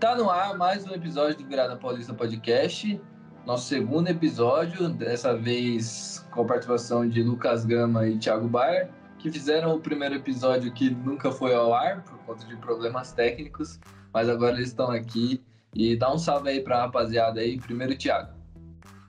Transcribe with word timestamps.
Tá 0.00 0.14
no 0.14 0.30
ar 0.30 0.56
mais 0.56 0.86
um 0.86 0.94
episódio 0.94 1.38
do 1.38 1.44
Virada 1.44 1.74
Paulista 1.74 2.14
Podcast. 2.14 3.00
Nosso 3.44 3.66
segundo 3.66 4.06
episódio, 4.06 4.88
dessa 4.88 5.36
vez 5.36 6.24
com 6.30 6.42
a 6.42 6.44
participação 6.44 7.08
de 7.08 7.20
Lucas 7.20 7.64
Gama 7.64 8.06
e 8.06 8.16
Thiago 8.16 8.46
Bayer, 8.46 8.88
que 9.18 9.28
fizeram 9.28 9.74
o 9.74 9.80
primeiro 9.80 10.14
episódio 10.14 10.72
que 10.72 10.88
nunca 10.88 11.32
foi 11.32 11.52
ao 11.52 11.74
ar 11.74 12.04
por 12.04 12.16
conta 12.18 12.46
de 12.46 12.54
problemas 12.58 13.10
técnicos, 13.10 13.80
mas 14.14 14.28
agora 14.28 14.54
eles 14.54 14.68
estão 14.68 14.88
aqui. 14.88 15.44
E 15.74 15.96
dá 15.96 16.14
um 16.14 16.18
salve 16.18 16.50
aí 16.50 16.60
pra 16.60 16.82
rapaziada 16.82 17.40
aí. 17.40 17.58
Primeiro, 17.58 17.98
Thiago. 17.98 18.32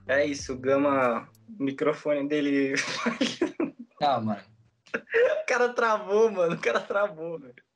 É 0.08 0.26
isso, 0.26 0.58
Gama, 0.58 1.30
o 1.60 1.64
microfone 1.64 2.28
dele. 2.28 2.74
Ah, 4.02 4.20
mano. 4.20 4.42
o 4.96 5.46
cara 5.46 5.70
travou, 5.70 6.32
mano. 6.32 6.56
O 6.56 6.60
cara 6.60 6.80
travou, 6.80 7.38
velho. 7.38 7.69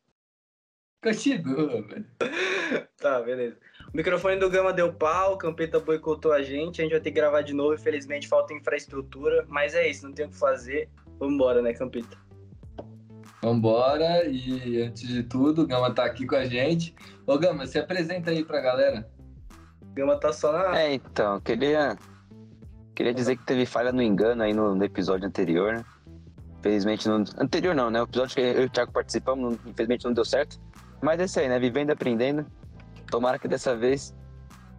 Continua, 1.04 1.82
velho. 1.82 2.06
Tá, 2.98 3.20
beleza. 3.22 3.58
O 3.94 3.98
microfone 3.98 4.38
do 4.38 4.50
Gama 4.50 4.72
deu 4.72 4.94
pau, 4.94 5.34
o 5.34 5.38
Campeta 5.38 5.80
boicotou 5.80 6.32
a 6.32 6.42
gente, 6.42 6.80
a 6.80 6.84
gente 6.84 6.94
vai 6.94 7.02
ter 7.02 7.12
que 7.12 7.18
gravar 7.18 7.42
de 7.42 7.54
novo, 7.54 7.76
infelizmente 7.76 8.28
falta 8.28 8.54
infraestrutura, 8.54 9.46
mas 9.50 9.76
é 9.76 9.88
isso, 9.88 10.08
não 10.08 10.14
tem 10.14 10.26
o 10.26 10.30
que 10.30 10.38
fazer. 10.38 10.90
Vambora, 11.20 11.62
né, 11.62 11.74
Campeta? 11.74 12.18
Vambora, 13.42 14.26
e 14.26 14.82
antes 14.82 15.06
de 15.06 15.24
tudo, 15.24 15.64
o 15.64 15.68
Gama 15.68 15.94
tá 15.94 16.06
aqui 16.06 16.26
com 16.26 16.36
a 16.36 16.46
gente. 16.46 16.96
Ô, 17.28 17.38
Gama, 17.38 17.68
se 17.68 17.78
apresenta 17.78 18.32
aí 18.32 18.44
pra 18.46 18.62
galera. 18.62 19.08
O 19.82 19.94
Gama 19.94 20.18
tá 20.18 20.32
só 20.32 20.54
na. 20.54 20.80
É, 20.80 20.94
então, 20.94 21.42
queria, 21.42 21.98
queria 22.96 23.14
dizer 23.14 23.36
que 23.36 23.46
teve 23.46 23.66
falha 23.66 23.92
no 23.92 24.02
engano 24.02 24.44
aí 24.44 24.54
no, 24.54 24.74
no 24.74 24.84
episódio 24.84 25.28
anterior, 25.28 25.74
né? 25.74 25.86
Infelizmente 26.60 27.10
não. 27.10 27.26
Anterior 27.38 27.76
não, 27.76 27.92
né? 27.92 28.00
O 28.02 28.06
episódio 28.06 28.36
que 28.36 28.42
eu 28.42 28.62
e 28.62 28.66
o 28.66 28.70
Thiago 28.70 28.94
participamos, 28.94 29.60
infelizmente 29.66 30.06
não 30.06 30.14
deu 30.14 30.24
certo. 30.24 30.58
Mas 31.04 31.20
é 31.20 31.26
isso 31.26 31.40
aí, 31.40 31.50
né? 31.50 31.60
Vivendo 31.60 31.90
e 31.90 31.92
aprendendo. 31.92 32.46
Tomara 33.12 33.38
que 33.38 33.48
dessa 33.48 33.76
vez 33.76 34.16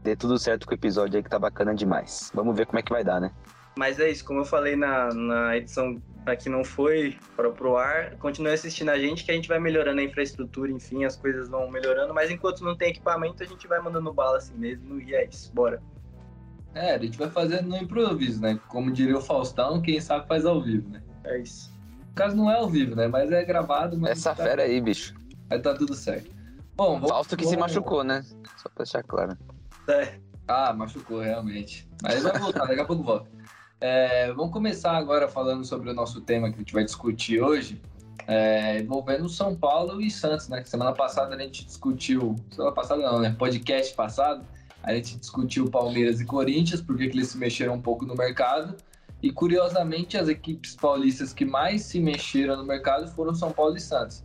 dê 0.02 0.16
tudo 0.16 0.38
certo 0.38 0.66
com 0.66 0.72
o 0.72 0.74
episódio 0.74 1.18
aí 1.18 1.22
que 1.22 1.28
tá 1.28 1.38
bacana 1.38 1.74
demais. 1.74 2.32
Vamos 2.34 2.56
ver 2.56 2.64
como 2.64 2.78
é 2.78 2.82
que 2.82 2.90
vai 2.90 3.04
dar, 3.04 3.20
né? 3.20 3.30
Mas 3.76 4.00
é 4.00 4.08
isso, 4.08 4.24
como 4.24 4.40
eu 4.40 4.44
falei 4.44 4.74
na, 4.74 5.12
na 5.12 5.56
edição 5.56 6.00
que 6.40 6.48
não 6.48 6.64
foi 6.64 7.18
para 7.36 7.50
pro 7.50 7.76
ar, 7.76 8.16
continue 8.16 8.52
assistindo 8.52 8.88
a 8.88 8.98
gente 8.98 9.24
que 9.24 9.30
a 9.30 9.34
gente 9.34 9.48
vai 9.48 9.58
melhorando 9.58 10.00
a 10.00 10.04
infraestrutura, 10.04 10.70
enfim, 10.70 11.04
as 11.04 11.16
coisas 11.16 11.50
vão 11.50 11.70
melhorando, 11.70 12.14
mas 12.14 12.30
enquanto 12.30 12.64
não 12.64 12.74
tem 12.74 12.88
equipamento, 12.88 13.42
a 13.42 13.46
gente 13.46 13.66
vai 13.66 13.78
mandando 13.80 14.10
bala 14.10 14.38
assim 14.38 14.54
mesmo, 14.54 14.98
e 15.00 15.14
é 15.14 15.26
isso, 15.26 15.52
bora. 15.52 15.82
É, 16.74 16.94
a 16.94 16.98
gente 16.98 17.18
vai 17.18 17.28
fazendo 17.28 17.68
no 17.68 17.76
improviso, 17.76 18.40
né? 18.40 18.58
Como 18.68 18.90
diria 18.90 19.18
o 19.18 19.20
Faustão, 19.20 19.82
quem 19.82 20.00
sabe 20.00 20.26
faz 20.26 20.46
ao 20.46 20.62
vivo, 20.62 20.88
né? 20.88 21.02
É 21.24 21.38
isso. 21.38 21.70
No 22.08 22.14
caso 22.14 22.36
não 22.36 22.50
é 22.50 22.54
ao 22.54 22.68
vivo, 22.68 22.96
né? 22.96 23.06
Mas 23.06 23.30
é 23.30 23.44
gravado, 23.44 23.98
mas 23.98 24.12
Essa 24.12 24.34
tá, 24.34 24.42
fera 24.44 24.62
aí, 24.62 24.80
bicho. 24.80 25.14
Vai 25.48 25.60
tá 25.60 25.74
tudo 25.74 25.94
certo. 25.94 26.30
Bom, 26.76 26.94
vamos, 26.94 27.08
Fausto 27.08 27.36
que 27.36 27.46
se 27.46 27.56
machucou, 27.56 28.02
né? 28.02 28.24
Só 28.56 28.68
pra 28.68 28.84
deixar 28.84 29.02
claro. 29.02 29.36
É, 29.88 30.18
Ah, 30.46 30.72
machucou, 30.72 31.20
realmente. 31.20 31.88
Mas 32.02 32.22
vai 32.22 32.38
voltar, 32.38 32.66
daqui 32.66 32.80
a 32.80 32.84
pouco 32.84 33.02
volta. 33.02 33.28
É, 33.80 34.32
vamos 34.32 34.52
começar 34.52 34.92
agora 34.96 35.28
falando 35.28 35.64
sobre 35.64 35.90
o 35.90 35.94
nosso 35.94 36.20
tema 36.20 36.48
que 36.48 36.56
a 36.56 36.58
gente 36.58 36.72
vai 36.72 36.84
discutir 36.84 37.40
hoje, 37.40 37.80
é, 38.26 38.80
envolvendo 38.80 39.28
São 39.28 39.54
Paulo 39.54 40.00
e 40.00 40.10
Santos, 40.10 40.48
né? 40.48 40.62
Semana 40.64 40.92
passada 40.92 41.34
a 41.34 41.38
gente 41.38 41.64
discutiu, 41.64 42.36
semana 42.50 42.72
passada 42.72 43.02
não, 43.02 43.18
né? 43.20 43.34
Podcast 43.38 43.94
passado, 43.94 44.44
a 44.82 44.94
gente 44.94 45.18
discutiu 45.18 45.70
Palmeiras 45.70 46.20
e 46.20 46.24
Corinthians, 46.24 46.80
porque 46.80 47.08
que 47.08 47.16
eles 47.16 47.28
se 47.28 47.38
mexeram 47.38 47.74
um 47.74 47.80
pouco 47.80 48.04
no 48.04 48.14
mercado. 48.14 48.76
E 49.22 49.30
curiosamente, 49.30 50.18
as 50.18 50.28
equipes 50.28 50.76
paulistas 50.76 51.32
que 51.32 51.46
mais 51.46 51.82
se 51.82 51.98
mexeram 51.98 52.58
no 52.58 52.64
mercado 52.64 53.10
foram 53.12 53.34
São 53.34 53.50
Paulo 53.50 53.76
e 53.76 53.80
Santos. 53.80 54.22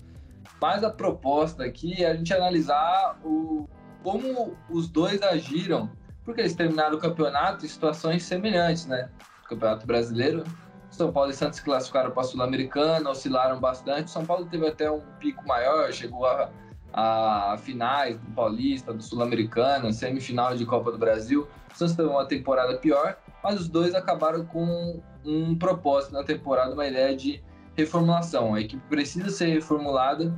Mas 0.62 0.84
a 0.84 0.90
proposta 0.90 1.64
aqui 1.64 2.04
é 2.04 2.12
a 2.12 2.16
gente 2.16 2.34
analisar 2.34 3.18
o, 3.24 3.68
como 4.04 4.58
os 4.70 4.90
dois 4.90 5.22
agiram 5.22 5.90
porque 6.30 6.42
eles 6.42 6.54
terminaram 6.54 6.96
o 6.96 7.00
campeonato 7.00 7.66
em 7.66 7.68
situações 7.68 8.24
semelhantes, 8.24 8.86
né? 8.86 9.10
Campeonato 9.48 9.88
Brasileiro, 9.88 10.44
São 10.92 11.12
Paulo 11.12 11.32
e 11.32 11.34
Santos 11.34 11.60
classificaram 11.60 12.12
para 12.12 12.22
a 12.22 12.24
Sul-Americana, 12.24 13.10
oscilaram 13.10 13.60
bastante. 13.60 14.12
São 14.12 14.24
Paulo 14.24 14.46
teve 14.46 14.68
até 14.68 14.92
um 14.92 15.02
pico 15.20 15.44
maior, 15.48 15.92
chegou 15.92 16.28
a, 16.28 16.52
a 16.94 17.58
finais 17.58 18.20
do 18.20 18.30
Paulista, 18.32 18.94
do 18.94 19.02
Sul-Americana, 19.02 19.92
semifinal 19.92 20.56
de 20.56 20.68
Copa 20.68 20.92
do 20.92 21.00
Brasil. 21.00 21.48
O 21.74 21.76
Santos 21.76 21.96
teve 21.96 22.10
uma 22.10 22.28
temporada 22.28 22.78
pior, 22.78 23.18
mas 23.44 23.60
os 23.60 23.68
dois 23.68 23.96
acabaram 23.96 24.46
com 24.46 25.02
um 25.26 25.58
propósito 25.58 26.14
na 26.14 26.24
temporada, 26.24 26.76
uma 26.76 26.86
ideia 26.86 27.16
de 27.16 27.44
reformulação. 27.80 28.54
A 28.54 28.62
equipe 28.62 28.82
precisa 28.88 29.30
ser 29.30 29.48
reformulada 29.48 30.34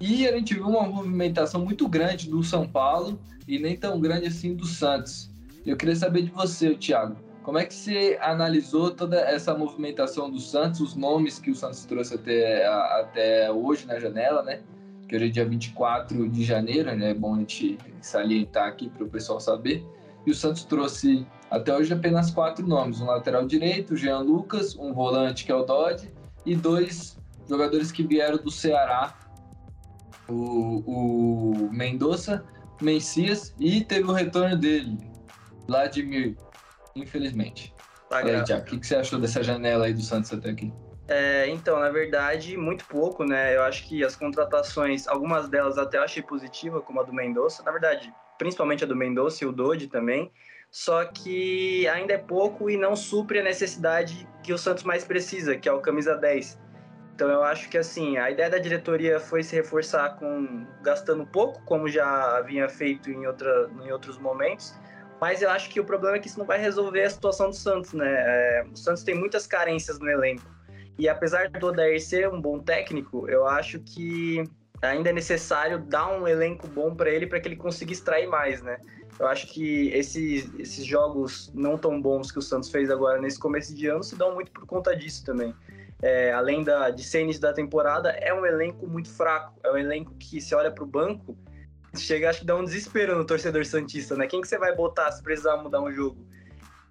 e 0.00 0.28
a 0.28 0.32
gente 0.32 0.54
viu 0.54 0.68
uma 0.68 0.86
movimentação 0.86 1.64
muito 1.64 1.88
grande 1.88 2.30
do 2.30 2.42
São 2.42 2.68
Paulo 2.68 3.18
e 3.46 3.58
nem 3.58 3.76
tão 3.76 4.00
grande 4.00 4.26
assim 4.26 4.54
do 4.54 4.66
Santos. 4.66 5.30
Eu 5.66 5.76
queria 5.76 5.96
saber 5.96 6.22
de 6.22 6.30
você, 6.30 6.74
Thiago. 6.74 7.16
Como 7.42 7.58
é 7.58 7.64
que 7.64 7.74
você 7.74 8.18
analisou 8.20 8.90
toda 8.90 9.18
essa 9.20 9.54
movimentação 9.54 10.30
do 10.30 10.38
Santos, 10.38 10.80
os 10.80 10.94
nomes 10.94 11.38
que 11.38 11.50
o 11.50 11.54
Santos 11.54 11.84
trouxe 11.84 12.14
até, 12.14 12.66
até 12.66 13.50
hoje 13.50 13.86
na 13.86 13.98
janela, 13.98 14.42
né? 14.42 14.60
Que 15.08 15.16
hoje 15.16 15.24
é 15.24 15.28
dia 15.28 15.44
24 15.46 16.28
de 16.28 16.44
janeiro, 16.44 16.94
né? 16.94 17.10
É 17.10 17.14
bom 17.14 17.34
a 17.34 17.38
gente 17.38 17.78
salientar 18.02 18.68
aqui 18.68 18.88
para 18.90 19.02
o 19.02 19.08
pessoal 19.08 19.40
saber. 19.40 19.84
E 20.26 20.30
o 20.30 20.34
Santos 20.34 20.64
trouxe 20.64 21.26
até 21.50 21.74
hoje 21.74 21.92
apenas 21.92 22.30
quatro 22.30 22.66
nomes: 22.66 23.00
um 23.00 23.06
lateral 23.06 23.46
direito, 23.46 23.94
o 23.94 23.96
Jean 23.96 24.18
Lucas, 24.18 24.76
um 24.76 24.92
volante 24.92 25.44
que 25.46 25.50
é 25.50 25.54
o 25.54 25.64
Dodge, 25.64 26.10
e 26.48 26.56
dois 26.56 27.18
jogadores 27.48 27.92
que 27.92 28.02
vieram 28.02 28.38
do 28.38 28.50
Ceará, 28.50 29.14
o, 30.28 30.82
o 30.86 31.70
Mendonça, 31.72 32.44
Mencias 32.80 33.54
e 33.58 33.84
teve 33.84 34.08
o 34.08 34.12
retorno 34.12 34.56
dele, 34.56 34.98
Vladimir, 35.66 36.36
infelizmente. 36.96 37.74
tá 38.08 38.18
aí. 38.18 38.44
Thiago, 38.44 38.62
o 38.62 38.64
que, 38.66 38.78
que 38.78 38.86
você 38.86 38.96
achou 38.96 39.18
dessa 39.18 39.42
janela 39.42 39.86
aí 39.86 39.92
do 39.92 40.02
Santos 40.02 40.32
até 40.32 40.50
aqui? 40.50 40.72
É, 41.06 41.48
então, 41.48 41.78
na 41.80 41.90
verdade, 41.90 42.56
muito 42.56 42.84
pouco, 42.86 43.24
né? 43.24 43.56
Eu 43.56 43.62
acho 43.62 43.86
que 43.88 44.04
as 44.04 44.14
contratações, 44.14 45.06
algumas 45.08 45.48
delas 45.48 45.78
até 45.78 45.98
eu 45.98 46.02
achei 46.02 46.22
positiva, 46.22 46.80
como 46.80 47.00
a 47.00 47.02
do 47.02 47.12
Mendonça, 47.12 47.62
na 47.62 47.72
verdade, 47.72 48.12
principalmente 48.38 48.84
a 48.84 48.86
do 48.86 48.94
Mendonça 48.94 49.44
e 49.44 49.46
o 49.46 49.52
Dodi 49.52 49.86
também. 49.86 50.30
Só 50.70 51.04
que 51.04 51.88
ainda 51.88 52.12
é 52.12 52.18
pouco 52.18 52.68
e 52.68 52.76
não 52.76 52.94
supre 52.94 53.38
a 53.38 53.42
necessidade 53.42 54.28
que 54.42 54.52
o 54.52 54.58
Santos 54.58 54.84
mais 54.84 55.04
precisa, 55.04 55.56
que 55.56 55.68
é 55.68 55.72
o 55.72 55.80
camisa 55.80 56.16
10. 56.16 56.58
Então 57.14 57.28
eu 57.28 57.42
acho 57.42 57.68
que 57.68 57.76
assim, 57.76 58.16
a 58.16 58.30
ideia 58.30 58.48
da 58.48 58.58
diretoria 58.58 59.18
foi 59.18 59.42
se 59.42 59.56
reforçar 59.56 60.16
com 60.16 60.64
gastando 60.82 61.26
pouco, 61.26 61.60
como 61.64 61.88
já 61.88 62.36
havia 62.36 62.68
feito 62.68 63.10
em, 63.10 63.26
outra, 63.26 63.68
em 63.82 63.90
outros 63.90 64.18
momentos. 64.18 64.72
Mas 65.20 65.42
eu 65.42 65.50
acho 65.50 65.68
que 65.68 65.80
o 65.80 65.84
problema 65.84 66.16
é 66.16 66.20
que 66.20 66.28
isso 66.28 66.38
não 66.38 66.46
vai 66.46 66.58
resolver 66.58 67.02
a 67.02 67.10
situação 67.10 67.50
do 67.50 67.56
Santos, 67.56 67.92
né? 67.92 68.06
É, 68.08 68.64
o 68.72 68.76
Santos 68.76 69.02
tem 69.02 69.16
muitas 69.16 69.48
carências 69.48 69.98
no 69.98 70.08
elenco. 70.08 70.44
E 70.96 71.08
apesar 71.08 71.48
do 71.48 71.66
Odair 71.66 72.00
ser 72.00 72.28
um 72.28 72.40
bom 72.40 72.60
técnico, 72.60 73.28
eu 73.28 73.46
acho 73.46 73.80
que 73.80 74.44
ainda 74.80 75.10
é 75.10 75.12
necessário 75.12 75.78
dar 75.78 76.08
um 76.08 76.26
elenco 76.26 76.68
bom 76.68 76.94
para 76.94 77.10
ele 77.10 77.26
para 77.26 77.40
que 77.40 77.48
ele 77.48 77.56
consiga 77.56 77.92
extrair 77.92 78.28
mais, 78.28 78.62
né? 78.62 78.78
Eu 79.18 79.26
acho 79.26 79.48
que 79.48 79.88
esses, 79.88 80.48
esses 80.58 80.84
jogos 80.84 81.50
não 81.52 81.76
tão 81.76 82.00
bons 82.00 82.30
que 82.30 82.38
o 82.38 82.42
Santos 82.42 82.70
fez 82.70 82.90
agora 82.90 83.20
nesse 83.20 83.38
começo 83.38 83.74
de 83.74 83.86
ano 83.88 84.02
se 84.02 84.14
dão 84.16 84.34
muito 84.34 84.52
por 84.52 84.64
conta 84.66 84.94
disso 84.96 85.24
também. 85.24 85.54
É, 86.00 86.32
além 86.32 86.62
da, 86.62 86.90
de 86.90 87.02
ser 87.02 87.22
início 87.22 87.42
da 87.42 87.52
temporada, 87.52 88.10
é 88.10 88.32
um 88.32 88.46
elenco 88.46 88.86
muito 88.86 89.10
fraco. 89.10 89.58
É 89.64 89.72
um 89.72 89.76
elenco 89.76 90.14
que, 90.14 90.40
se 90.40 90.54
olha 90.54 90.70
para 90.70 90.84
o 90.84 90.86
banco, 90.86 91.36
chega 91.96 92.30
acho 92.30 92.40
que 92.40 92.46
dá 92.46 92.54
um 92.54 92.64
desespero 92.64 93.16
no 93.16 93.24
torcedor 93.24 93.64
Santista, 93.66 94.14
né? 94.14 94.26
Quem 94.28 94.40
que 94.40 94.46
você 94.46 94.58
vai 94.58 94.74
botar 94.74 95.10
se 95.10 95.22
precisar 95.22 95.56
mudar 95.56 95.82
um 95.82 95.92
jogo? 95.92 96.24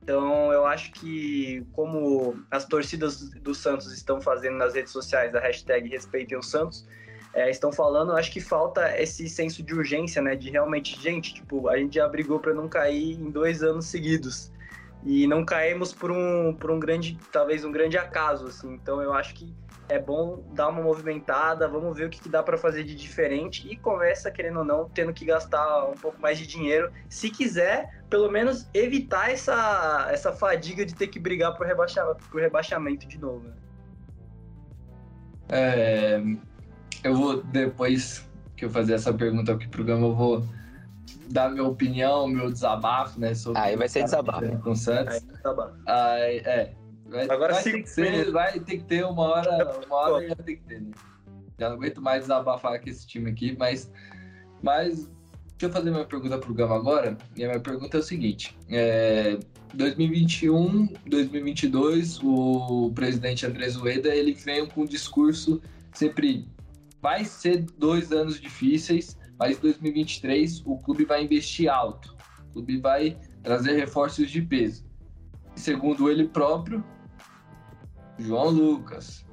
Então, 0.04 0.52
eu 0.54 0.66
acho 0.66 0.92
que 0.94 1.66
como 1.74 2.42
as 2.52 2.66
torcidas 2.66 3.30
do 3.30 3.54
Santos 3.54 3.92
estão 3.94 4.22
fazendo 4.22 4.58
nas 4.58 4.74
redes 4.74 4.92
sociais 4.92 5.36
a 5.36 5.40
hashtag 5.40 5.90
Respeitem 5.90 6.38
o 6.38 6.44
Santos, 6.44 6.88
é, 7.38 7.52
estão 7.52 7.72
falando, 7.72 8.14
acho 8.14 8.32
que 8.32 8.42
falta 8.42 9.00
esse 9.00 9.30
senso 9.30 9.62
de 9.62 9.72
urgência, 9.72 10.20
né? 10.24 10.36
De 10.36 10.50
realmente, 10.50 11.00
gente, 11.00 11.36
tipo, 11.36 11.70
a 11.70 11.78
gente 11.78 11.94
já 11.94 12.08
brigou 12.08 12.40
para 12.40 12.52
não 12.52 12.68
cair 12.68 13.14
em 13.14 13.30
dois 13.30 13.62
anos 13.62 13.86
seguidos. 13.86 14.52
E 15.04 15.28
não 15.28 15.46
caímos 15.46 15.94
por 15.94 16.10
um, 16.10 16.52
por 16.56 16.72
um 16.72 16.80
grande, 16.80 17.16
talvez 17.32 17.64
um 17.64 17.72
grande 17.72 17.96
acaso, 17.96 18.48
assim. 18.48 18.74
Então 18.74 19.04
eu 19.04 19.14
acho 19.14 19.36
que 19.36 19.54
é 19.88 20.00
bom 20.00 20.44
dar 20.56 20.70
uma 20.70 20.82
movimentada, 20.82 21.68
vamos 21.68 21.96
ver 21.96 22.08
o 22.08 22.10
que, 22.10 22.20
que 22.20 22.28
dá 22.28 22.42
para 22.42 22.58
fazer 22.58 22.84
de 22.84 22.96
diferente 22.96 23.72
e 23.72 23.78
começa, 23.78 24.32
querendo 24.32 24.58
ou 24.58 24.66
não, 24.66 24.90
tendo 24.90 25.14
que 25.14 25.24
gastar 25.24 25.86
um 25.86 25.94
pouco 25.94 26.20
mais 26.20 26.40
de 26.40 26.48
dinheiro, 26.48 26.92
se 27.08 27.30
quiser, 27.30 28.02
pelo 28.10 28.32
menos 28.32 28.68
evitar 28.74 29.30
essa, 29.30 30.08
essa 30.10 30.34
fadiga 30.34 30.84
de 30.84 30.96
ter 30.96 31.06
que 31.06 31.20
brigar 31.20 31.56
por, 31.56 31.68
rebaixa, 31.68 32.04
por 32.32 32.42
rebaixamento 32.42 33.08
de 33.08 33.20
novo. 33.20 33.48
né? 33.48 33.54
É, 35.50 36.22
eu 37.04 37.16
vou, 37.16 37.44
depois 37.44 38.28
que 38.56 38.66
eu 38.66 38.70
fazer 38.70 38.94
essa 38.94 39.14
pergunta 39.14 39.54
aqui 39.54 39.68
pro 39.68 39.84
Gama, 39.84 40.08
eu 40.08 40.16
vou 40.16 40.46
dar 41.30 41.50
minha 41.50 41.64
opinião, 41.64 42.28
meu 42.28 42.52
desabafo, 42.52 43.20
né? 43.20 43.34
Sobre 43.34 43.60
Aí 43.60 43.76
vai 43.76 43.88
ser 43.88 44.00
o 44.00 44.02
que 44.02 44.06
desabafo. 44.06 44.60
Com 44.60 44.72
o 44.72 44.76
Santos. 44.76 45.26
Aí, 45.86 46.38
é. 46.40 46.74
Vai, 47.06 47.30
Agora 47.30 47.54
vai 47.54 47.64
sim, 47.64 47.72
ter 47.72 47.84
que 47.84 47.90
ser, 47.90 48.32
vai 48.32 48.60
ter 48.60 48.78
que 48.78 48.84
ter 48.84 49.06
uma 49.06 49.24
hora, 49.24 49.80
uma 49.86 49.96
hora 49.96 50.28
já 50.28 50.36
tem 50.36 50.58
que 50.58 50.64
ter, 50.64 50.82
né? 50.82 50.92
Já 51.58 51.70
não 51.70 51.78
aguento 51.78 52.02
mais 52.02 52.24
desabafar 52.24 52.82
com 52.82 52.90
esse 52.90 53.08
time 53.08 53.32
aqui, 53.32 53.56
mas, 53.58 53.92
mas 54.62 55.10
Deixa 55.58 55.72
eu 55.72 55.74
fazer 55.76 55.90
minha 55.90 56.06
pergunta 56.06 56.38
para 56.38 56.52
o 56.52 56.54
Gama 56.54 56.76
agora. 56.76 57.18
E 57.36 57.44
a 57.44 57.48
minha 57.48 57.60
pergunta 57.60 57.98
é 57.98 58.00
o 58.00 58.04
seguinte: 58.04 58.56
é, 58.70 59.40
2021, 59.74 60.88
2022, 61.08 62.20
o 62.24 62.92
presidente 62.94 63.44
Andrés 63.44 63.76
Ueda 63.76 64.16
ele 64.16 64.36
veio 64.36 64.68
com 64.68 64.82
um 64.82 64.86
discurso 64.86 65.60
sempre 65.92 66.48
vai 67.02 67.24
ser 67.26 67.66
dois 67.78 68.12
anos 68.12 68.40
difíceis, 68.40 69.18
mas 69.40 69.58
2023 69.60 70.64
o 70.66 70.78
clube 70.78 71.06
vai 71.06 71.24
investir 71.24 71.70
alto, 71.70 72.16
o 72.50 72.54
clube 72.54 72.78
vai 72.80 73.18
trazer 73.44 73.74
reforços 73.74 74.30
de 74.30 74.42
peso. 74.42 74.86
Segundo 75.56 76.10
ele 76.10 76.28
próprio, 76.28 76.84
João 78.18 78.50
Lucas, 78.50 79.26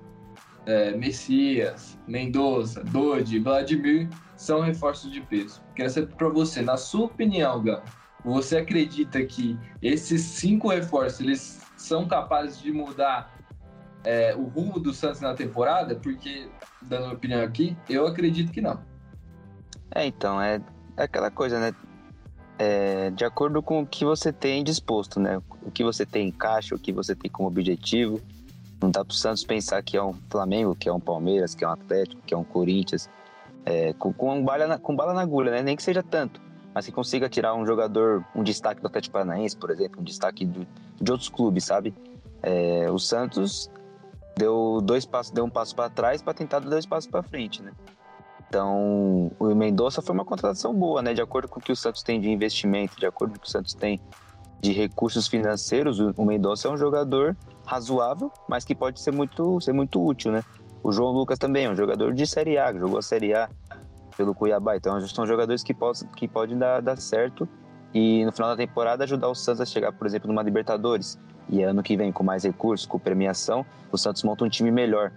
é, 0.66 0.96
Messias, 0.96 1.98
Mendoza, 2.06 2.82
Dodi, 2.84 3.38
Vladimir 3.38 4.08
são 4.36 4.60
reforços 4.60 5.10
de 5.12 5.20
peso. 5.20 5.62
Queria 5.74 5.90
saber 5.90 6.14
para 6.14 6.28
você, 6.28 6.62
na 6.62 6.76
sua 6.76 7.06
opinião, 7.06 7.62
Gama, 7.62 7.82
você 8.24 8.58
acredita 8.58 9.24
que 9.24 9.58
esses 9.82 10.22
cinco 10.22 10.68
reforços 10.68 11.20
eles 11.20 11.62
são 11.76 12.06
capazes 12.06 12.60
de 12.60 12.72
mudar 12.72 13.33
é, 14.04 14.34
o 14.34 14.44
rumo 14.44 14.78
do 14.78 14.92
Santos 14.92 15.20
na 15.20 15.34
temporada? 15.34 15.94
Porque, 15.94 16.48
dando 16.82 17.02
minha 17.02 17.14
opinião 17.14 17.42
aqui, 17.42 17.76
eu 17.88 18.06
acredito 18.06 18.52
que 18.52 18.60
não. 18.60 18.80
É, 19.94 20.06
então, 20.06 20.40
é, 20.40 20.60
é 20.96 21.02
aquela 21.04 21.30
coisa, 21.30 21.58
né? 21.58 21.72
É, 22.58 23.10
de 23.10 23.24
acordo 23.24 23.60
com 23.62 23.80
o 23.80 23.86
que 23.86 24.04
você 24.04 24.32
tem 24.32 24.62
disposto, 24.62 25.18
né? 25.18 25.40
O 25.62 25.70
que 25.70 25.82
você 25.82 26.06
tem 26.06 26.28
em 26.28 26.32
caixa, 26.32 26.74
o 26.74 26.78
que 26.78 26.92
você 26.92 27.14
tem 27.14 27.30
como 27.30 27.48
objetivo. 27.48 28.20
Não 28.80 28.90
dá 28.90 29.04
para 29.04 29.12
o 29.12 29.16
Santos 29.16 29.44
pensar 29.44 29.82
que 29.82 29.96
é 29.96 30.02
um 30.02 30.12
Flamengo, 30.30 30.74
que 30.74 30.88
é 30.88 30.92
um 30.92 31.00
Palmeiras, 31.00 31.54
que 31.54 31.64
é 31.64 31.68
um 31.68 31.72
Atlético, 31.72 32.20
que 32.22 32.34
é 32.34 32.36
um 32.36 32.44
Corinthians, 32.44 33.08
é, 33.64 33.92
com, 33.94 34.12
com, 34.12 34.44
bala 34.44 34.66
na, 34.66 34.78
com 34.78 34.94
bala 34.94 35.14
na 35.14 35.22
agulha, 35.22 35.50
né? 35.50 35.62
Nem 35.62 35.74
que 35.74 35.82
seja 35.82 36.02
tanto 36.02 36.44
mas 36.74 36.86
que 36.86 36.92
consiga 36.92 37.28
tirar 37.28 37.54
um 37.54 37.64
jogador, 37.64 38.24
um 38.34 38.42
destaque 38.42 38.80
do 38.80 38.88
Atlético 38.88 39.12
Paranaense, 39.12 39.56
por 39.56 39.70
exemplo, 39.70 40.00
um 40.00 40.04
destaque 40.04 40.44
de, 40.44 40.66
de 41.00 41.12
outros 41.12 41.28
clubes, 41.28 41.64
sabe? 41.64 41.94
É, 42.42 42.90
o 42.90 42.98
Santos 42.98 43.70
deu 44.36 44.80
dois 44.82 45.04
passos, 45.04 45.32
deu 45.32 45.44
um 45.44 45.50
passo 45.50 45.74
para 45.74 45.90
trás 45.90 46.22
para 46.22 46.34
tentar 46.34 46.60
dar 46.60 46.68
dois 46.68 46.86
passos 46.86 47.10
para 47.10 47.22
frente, 47.22 47.62
né? 47.62 47.72
Então, 48.48 49.32
o 49.38 49.54
Mendonça 49.54 50.00
foi 50.00 50.14
uma 50.14 50.24
contratação 50.24 50.72
boa, 50.72 51.02
né? 51.02 51.12
De 51.12 51.20
acordo 51.20 51.48
com 51.48 51.58
o 51.58 51.62
que 51.62 51.72
o 51.72 51.76
Santos 51.76 52.02
tem 52.02 52.20
de 52.20 52.30
investimento, 52.30 52.98
de 52.98 53.06
acordo 53.06 53.32
com 53.32 53.38
o 53.38 53.40
que 53.40 53.48
o 53.48 53.50
Santos 53.50 53.74
tem 53.74 54.00
de 54.60 54.72
recursos 54.72 55.28
financeiros, 55.28 56.00
o 56.00 56.24
Mendonça 56.24 56.68
é 56.68 56.70
um 56.70 56.76
jogador 56.76 57.36
razoável, 57.66 58.32
mas 58.48 58.64
que 58.64 58.74
pode 58.74 58.98
ser 59.00 59.12
muito, 59.12 59.60
ser 59.60 59.72
muito 59.72 60.02
útil, 60.02 60.32
né? 60.32 60.42
O 60.82 60.90
João 60.90 61.12
Lucas 61.12 61.38
também 61.38 61.66
é 61.66 61.70
um 61.70 61.76
jogador 61.76 62.14
de 62.14 62.26
Série 62.26 62.56
A, 62.56 62.72
jogou 62.72 62.98
a 62.98 63.02
Série 63.02 63.34
A 63.34 63.48
pelo 64.16 64.34
Cuiabá. 64.34 64.76
Então 64.76 64.98
são 65.06 65.26
jogadores 65.26 65.62
que, 65.62 65.74
possam, 65.74 66.08
que 66.08 66.26
podem 66.26 66.56
dar, 66.56 66.80
dar 66.80 66.96
certo 66.96 67.48
e 67.92 68.24
no 68.24 68.32
final 68.32 68.50
da 68.50 68.56
temporada 68.56 69.04
ajudar 69.04 69.28
o 69.28 69.34
Santos 69.34 69.60
a 69.60 69.66
chegar, 69.66 69.92
por 69.92 70.06
exemplo, 70.06 70.28
numa 70.28 70.42
Libertadores. 70.42 71.18
E 71.48 71.62
ano 71.62 71.82
que 71.82 71.96
vem, 71.96 72.10
com 72.10 72.24
mais 72.24 72.44
recursos, 72.44 72.86
com 72.86 72.98
premiação, 72.98 73.64
o 73.92 73.98
Santos 73.98 74.22
monta 74.22 74.44
um 74.44 74.48
time 74.48 74.70
melhor. 74.70 75.12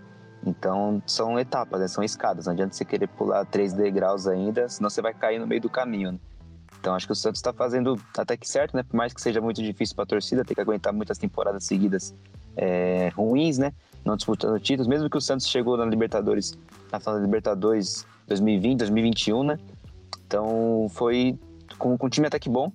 Então 0.46 1.02
são 1.06 1.40
etapas, 1.40 1.80
né? 1.80 1.88
são 1.88 2.04
escadas. 2.04 2.46
Não 2.46 2.54
adianta 2.54 2.74
você 2.74 2.86
querer 2.86 3.08
pular 3.08 3.46
três 3.46 3.74
degraus 3.74 4.28
ainda, 4.28 4.70
senão 4.70 4.90
você 4.90 5.02
vai 5.02 5.14
cair 5.14 5.40
no 5.40 5.48
meio 5.48 5.62
do 5.62 5.70
caminho. 5.70 6.14
Né? 6.14 6.20
Então 6.80 6.94
acho 6.94 7.06
que 7.06 7.12
o 7.12 7.16
Santos 7.16 7.40
está 7.40 7.52
fazendo 7.52 8.00
até 8.18 8.38
que 8.38 8.48
certo, 8.48 8.76
né? 8.76 8.84
Por 8.84 8.96
mais 8.96 9.14
que 9.14 9.22
seja 9.22 9.42
muito 9.42 9.62
difícil 9.62 9.96
para 9.96 10.04
a 10.04 10.08
torcida, 10.08 10.46
ter 10.46 10.54
que 10.54 10.62
aguentar 10.62 10.94
muitas 10.94 11.18
temporadas 11.18 11.64
seguidas 11.64 12.14
é, 12.56 13.10
ruins, 13.16 13.58
né? 13.58 13.74
Não 14.06 14.16
disputando 14.16 14.60
títulos, 14.60 14.88
mesmo 14.88 15.10
que 15.10 15.18
o 15.18 15.22
Santos 15.22 15.48
chegou 15.48 15.76
na 15.76 15.86
Libertadores, 15.86 16.58
na 16.92 17.00
final 17.00 17.16
da 17.16 17.22
Libertadores 17.22 18.06
2020, 18.28 18.80
2021, 18.80 19.44
né? 19.44 19.60
Então 20.26 20.88
foi 20.90 21.38
com, 21.78 21.98
com 21.98 22.08
um 22.08 22.10
time 22.10 22.28
até 22.28 22.40
que 22.40 22.50
bom, 22.50 22.72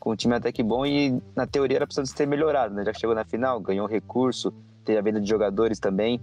com 0.00 0.12
um 0.12 0.16
time 0.16 0.34
até 0.34 0.50
que 0.50 0.62
bom 0.62 0.84
e 0.84 1.22
na 1.36 1.46
teoria 1.46 1.76
era 1.76 1.86
precisando 1.86 2.12
ter 2.16 2.26
melhorado, 2.26 2.74
né? 2.74 2.84
Já 2.84 2.94
chegou 2.94 3.14
na 3.14 3.24
final, 3.24 3.60
ganhou 3.60 3.86
recurso, 3.86 4.52
teve 4.84 4.98
a 4.98 5.02
venda 5.02 5.20
de 5.20 5.28
jogadores 5.28 5.78
também, 5.78 6.18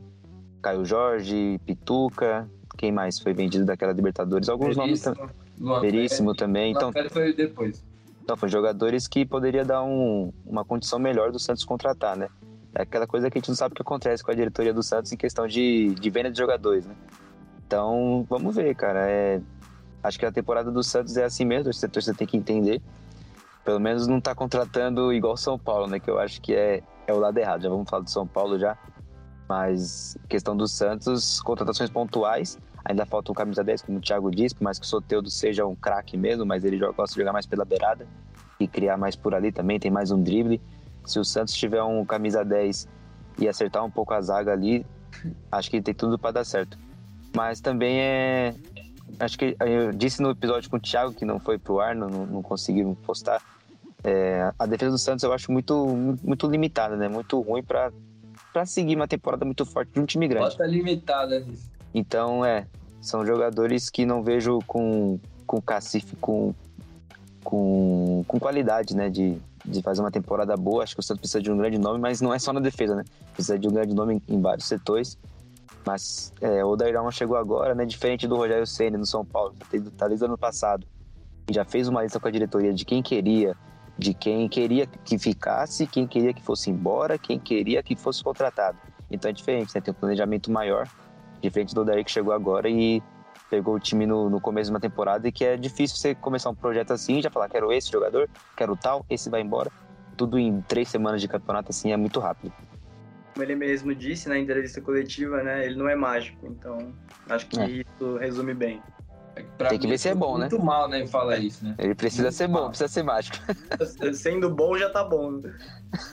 Caio 0.62 0.84
Jorge, 0.84 1.62
Pituca, 1.64 2.50
quem 2.76 2.92
mais 2.92 3.20
foi 3.20 3.34
vendido 3.34 3.66
daquela 3.66 3.94
Libertadores? 3.94 4.50
Alguns 4.50 4.76
Veríssimo, 4.76 5.16
nomes 5.16 5.36
também. 5.60 5.82
Veríssimo 5.82 6.36
também. 6.36 6.72
Então, 6.72 6.92
foi 7.10 7.34
depois. 7.34 7.84
Então, 8.24 8.36
foi 8.36 8.50
jogadores 8.50 9.08
que 9.08 9.26
poderia 9.26 9.64
dar 9.64 9.84
um, 9.84 10.34
uma 10.46 10.66
condição 10.66 11.00
melhor 11.00 11.32
do 11.32 11.40
Santos 11.40 11.64
contratar, 11.64 12.18
né? 12.18 12.28
É 12.76 12.82
aquela 12.82 13.08
coisa 13.08 13.30
que 13.32 13.38
a 13.38 13.40
gente 13.40 13.48
não 13.48 13.56
sabe 13.56 13.74
o 13.74 13.76
que 13.76 13.82
acontece 13.82 14.24
com 14.24 14.32
a 14.32 14.36
diretoria 14.36 14.74
do 14.74 14.84
Santos 14.84 15.12
em 15.12 15.18
questão 15.18 15.48
de, 15.48 15.96
de 15.96 16.10
venda 16.10 16.30
de 16.30 16.38
jogadores, 16.38 16.86
né? 16.86 16.94
Então, 17.66 18.26
vamos 18.30 18.56
ver, 18.56 18.76
cara. 18.76 19.10
É, 19.10 19.42
acho 20.04 20.20
que 20.20 20.26
a 20.26 20.32
temporada 20.32 20.70
do 20.70 20.84
Santos 20.84 21.18
é 21.18 21.24
assim 21.24 21.46
mesmo, 21.46 21.74
setor 21.74 22.04
você 22.04 22.14
tem 22.14 22.28
que 22.28 22.38
entender. 22.38 22.82
Pelo 23.68 23.82
menos 23.82 24.08
não 24.08 24.22
tá 24.22 24.34
contratando 24.34 25.12
igual 25.12 25.36
São 25.36 25.60
Paulo, 25.60 25.88
né? 25.88 26.00
Que 26.00 26.10
eu 26.10 26.18
acho 26.18 26.40
que 26.40 26.56
é, 26.56 26.82
é 27.06 27.12
o 27.14 27.20
lado 27.20 27.38
errado. 27.38 27.64
Já 27.64 27.68
vamos 27.68 27.90
falar 27.90 28.02
do 28.02 28.10
São 28.10 28.26
Paulo 28.26 28.58
já. 28.58 28.78
Mas 29.46 30.18
questão 30.30 30.56
do 30.56 30.66
Santos, 30.70 31.42
contratações 31.42 31.90
pontuais. 31.90 32.58
Ainda 32.86 33.06
falta 33.06 33.30
um 33.30 33.36
camisa 33.36 33.66
10, 33.66 33.82
como 33.82 33.98
o 33.98 34.02
Thiago 34.02 34.32
disse, 34.32 34.56
por 34.56 34.64
mais 34.64 34.80
que 34.80 34.86
o 34.86 34.88
Soteudo 34.88 35.30
seja 35.30 35.66
um 35.66 35.76
craque 35.76 36.16
mesmo, 36.16 36.46
mas 36.46 36.64
ele 36.64 36.78
gosta 36.78 37.14
de 37.14 37.20
jogar 37.20 37.34
mais 37.34 37.46
pela 37.46 37.66
beirada 37.66 38.08
e 38.58 38.70
criar 38.70 38.96
mais 38.96 39.18
por 39.18 39.36
ali 39.36 39.52
também, 39.52 39.78
tem 39.78 39.92
mais 39.92 40.12
um 40.12 40.24
drible. 40.24 40.62
Se 41.06 41.20
o 41.20 41.26
Santos 41.26 41.54
tiver 41.54 41.84
um 41.84 42.06
camisa 42.06 42.46
10 42.46 42.88
e 43.38 43.50
acertar 43.50 43.84
um 43.84 43.92
pouco 43.92 44.14
a 44.14 44.22
zaga 44.22 44.54
ali, 44.54 44.86
acho 45.52 45.70
que 45.70 45.82
tem 45.82 45.94
tudo 45.94 46.18
para 46.18 46.32
dar 46.32 46.46
certo. 46.46 46.80
Mas 47.36 47.60
também 47.60 48.00
é. 48.00 48.56
Acho 49.20 49.38
que 49.38 49.58
eu 49.60 49.92
disse 49.92 50.22
no 50.22 50.30
episódio 50.30 50.70
com 50.70 50.78
o 50.78 50.80
Thiago, 50.80 51.14
que 51.14 51.26
não 51.26 51.38
foi 51.38 51.60
pro 51.60 51.82
ar, 51.82 51.94
não, 51.94 52.08
não 52.08 52.42
conseguiram 52.42 52.96
postar. 52.96 53.57
É, 54.04 54.52
a 54.58 54.66
defesa 54.66 54.92
do 54.92 54.98
Santos 54.98 55.24
eu 55.24 55.34
acho 55.34 55.52
muito, 55.52 55.88
muito 56.24 56.48
limitada, 56.48 56.96
né? 56.96 57.08
Muito 57.08 57.40
ruim 57.42 57.64
para 57.64 57.92
seguir 58.66 58.96
uma 58.96 59.08
temporada 59.08 59.44
muito 59.44 59.66
forte 59.66 59.92
de 59.92 60.00
um 60.00 60.06
time 60.06 60.28
grande. 60.28 60.50
Bota 60.50 60.66
limitada. 60.66 61.46
Então, 61.94 62.46
é. 62.46 62.68
São 63.02 63.26
jogadores 63.26 63.90
que 63.90 64.06
não 64.06 64.24
vejo 64.24 64.60
com, 64.68 65.20
com 65.46 65.62
cacife, 65.62 66.16
com, 66.18 66.54
com, 67.44 68.24
com 68.28 68.40
qualidade, 68.40 68.96
né? 68.96 69.10
De, 69.10 69.38
de 69.66 69.82
fazer 69.82 70.02
uma 70.02 70.12
temporada 70.12 70.56
boa. 70.56 70.84
Acho 70.84 70.96
que 70.96 71.00
o 71.00 71.04
Santos 71.04 71.22
precisa 71.22 71.42
de 71.42 71.52
um 71.52 71.58
grande 71.58 71.78
nome, 71.78 72.00
mas 72.00 72.22
não 72.22 72.34
é 72.34 72.40
só 72.40 72.52
na 72.54 72.60
defesa, 72.60 72.96
né? 72.96 73.04
Precisa 73.34 73.58
de 73.58 73.68
um 73.68 73.72
grande 73.72 73.94
nome 73.94 74.22
em, 74.28 74.36
em 74.36 74.42
vários 74.42 74.68
setores. 74.68 75.18
Mas 75.86 76.34
é, 76.42 76.66
o 76.66 76.76
Dairão 76.76 77.10
chegou 77.12 77.38
agora, 77.38 77.74
né? 77.74 77.86
Diferente 77.86 78.28
do 78.28 78.36
Rogério 78.36 78.68
Senna 78.68 78.98
no 78.98 79.06
São 79.06 79.24
Paulo, 79.24 79.56
que 79.72 79.80
tá 79.92 80.08
desde 80.08 80.26
ano 80.26 80.38
passado. 80.38 80.86
E 81.50 81.54
já 81.54 81.64
fez 81.64 81.88
uma 81.88 82.04
lista 82.04 82.20
com 82.20 82.28
a 82.28 82.32
diretoria 82.32 82.74
de 82.74 82.84
quem 82.84 83.02
queria, 83.02 83.56
de 83.98 84.14
quem 84.14 84.48
queria 84.48 84.86
que 84.86 85.18
ficasse, 85.18 85.88
quem 85.88 86.06
queria 86.06 86.34
que 86.34 86.42
fosse 86.42 86.70
embora, 86.70 87.18
quem 87.18 87.40
queria 87.40 87.82
que 87.82 87.96
fosse 87.96 88.24
contratado. 88.24 88.78
Então 89.10 89.30
é 89.30 89.34
diferente, 89.34 89.74
né? 89.74 89.82
Tem 89.82 89.92
um 89.92 89.96
planejamento 89.96 90.52
maior, 90.52 90.88
diferente 91.42 91.74
do 91.74 91.84
Daí 91.84 92.04
que 92.04 92.12
chegou 92.12 92.34
agora 92.34 92.70
e 92.70 93.02
pegou 93.50 93.76
o 93.76 93.80
time 93.80 94.06
no, 94.06 94.30
no 94.30 94.42
começo 94.42 94.70
de 94.70 94.74
uma 94.74 94.80
temporada 94.80 95.28
e 95.28 95.32
que 95.32 95.46
é 95.46 95.56
difícil 95.56 95.98
você 95.98 96.14
começar 96.14 96.50
um 96.50 96.56
projeto 96.56 96.92
assim 96.92 97.20
e 97.20 97.22
já 97.22 97.30
falar, 97.30 97.48
quero 97.48 97.72
esse 97.72 97.92
jogador, 97.92 98.30
quero 98.56 98.76
tal, 98.76 99.06
esse 99.10 99.30
vai 99.30 99.42
embora. 99.42 99.72
Tudo 100.18 100.38
em 100.38 100.62
três 100.62 100.90
semanas 100.90 101.22
de 101.22 101.28
campeonato 101.28 101.70
assim 101.72 101.92
é 101.92 101.98
muito 101.98 102.20
rápido 102.20 102.54
como 103.38 103.44
ele 103.44 103.56
mesmo 103.56 103.94
disse 103.94 104.28
na 104.28 104.40
entrevista 104.40 104.82
coletiva, 104.82 105.44
né? 105.44 105.64
Ele 105.64 105.76
não 105.76 105.88
é 105.88 105.96
mágico, 105.96 106.48
então 106.48 106.92
acho 107.30 107.46
que 107.46 107.60
é. 107.60 107.70
isso 107.70 108.18
resume 108.18 108.56
bem. 108.56 108.82
É 109.38 109.46
pra 109.58 109.70
Tem 109.70 109.80
que 109.80 109.88
ver 109.88 109.98
se 109.98 110.10
é 110.10 110.16
bom, 110.16 110.38
muito 110.38 110.40
né? 110.40 110.50
Muito 110.50 110.66
mal, 110.66 110.90
né? 110.90 111.08
Falar 111.08 111.38
isso, 111.38 111.64
né? 111.64 111.76
Ele 111.78 111.96
precisa 111.96 112.24
muito 112.24 112.36
ser 112.36 112.48
bom, 112.48 112.54
mal. 112.54 112.70
precisa 112.70 112.88
ser 112.88 113.04
mágico. 113.04 113.38
Sendo 114.14 114.50
bom, 114.54 114.78
já 114.78 114.90
tá 114.90 115.04
bom. 115.04 115.42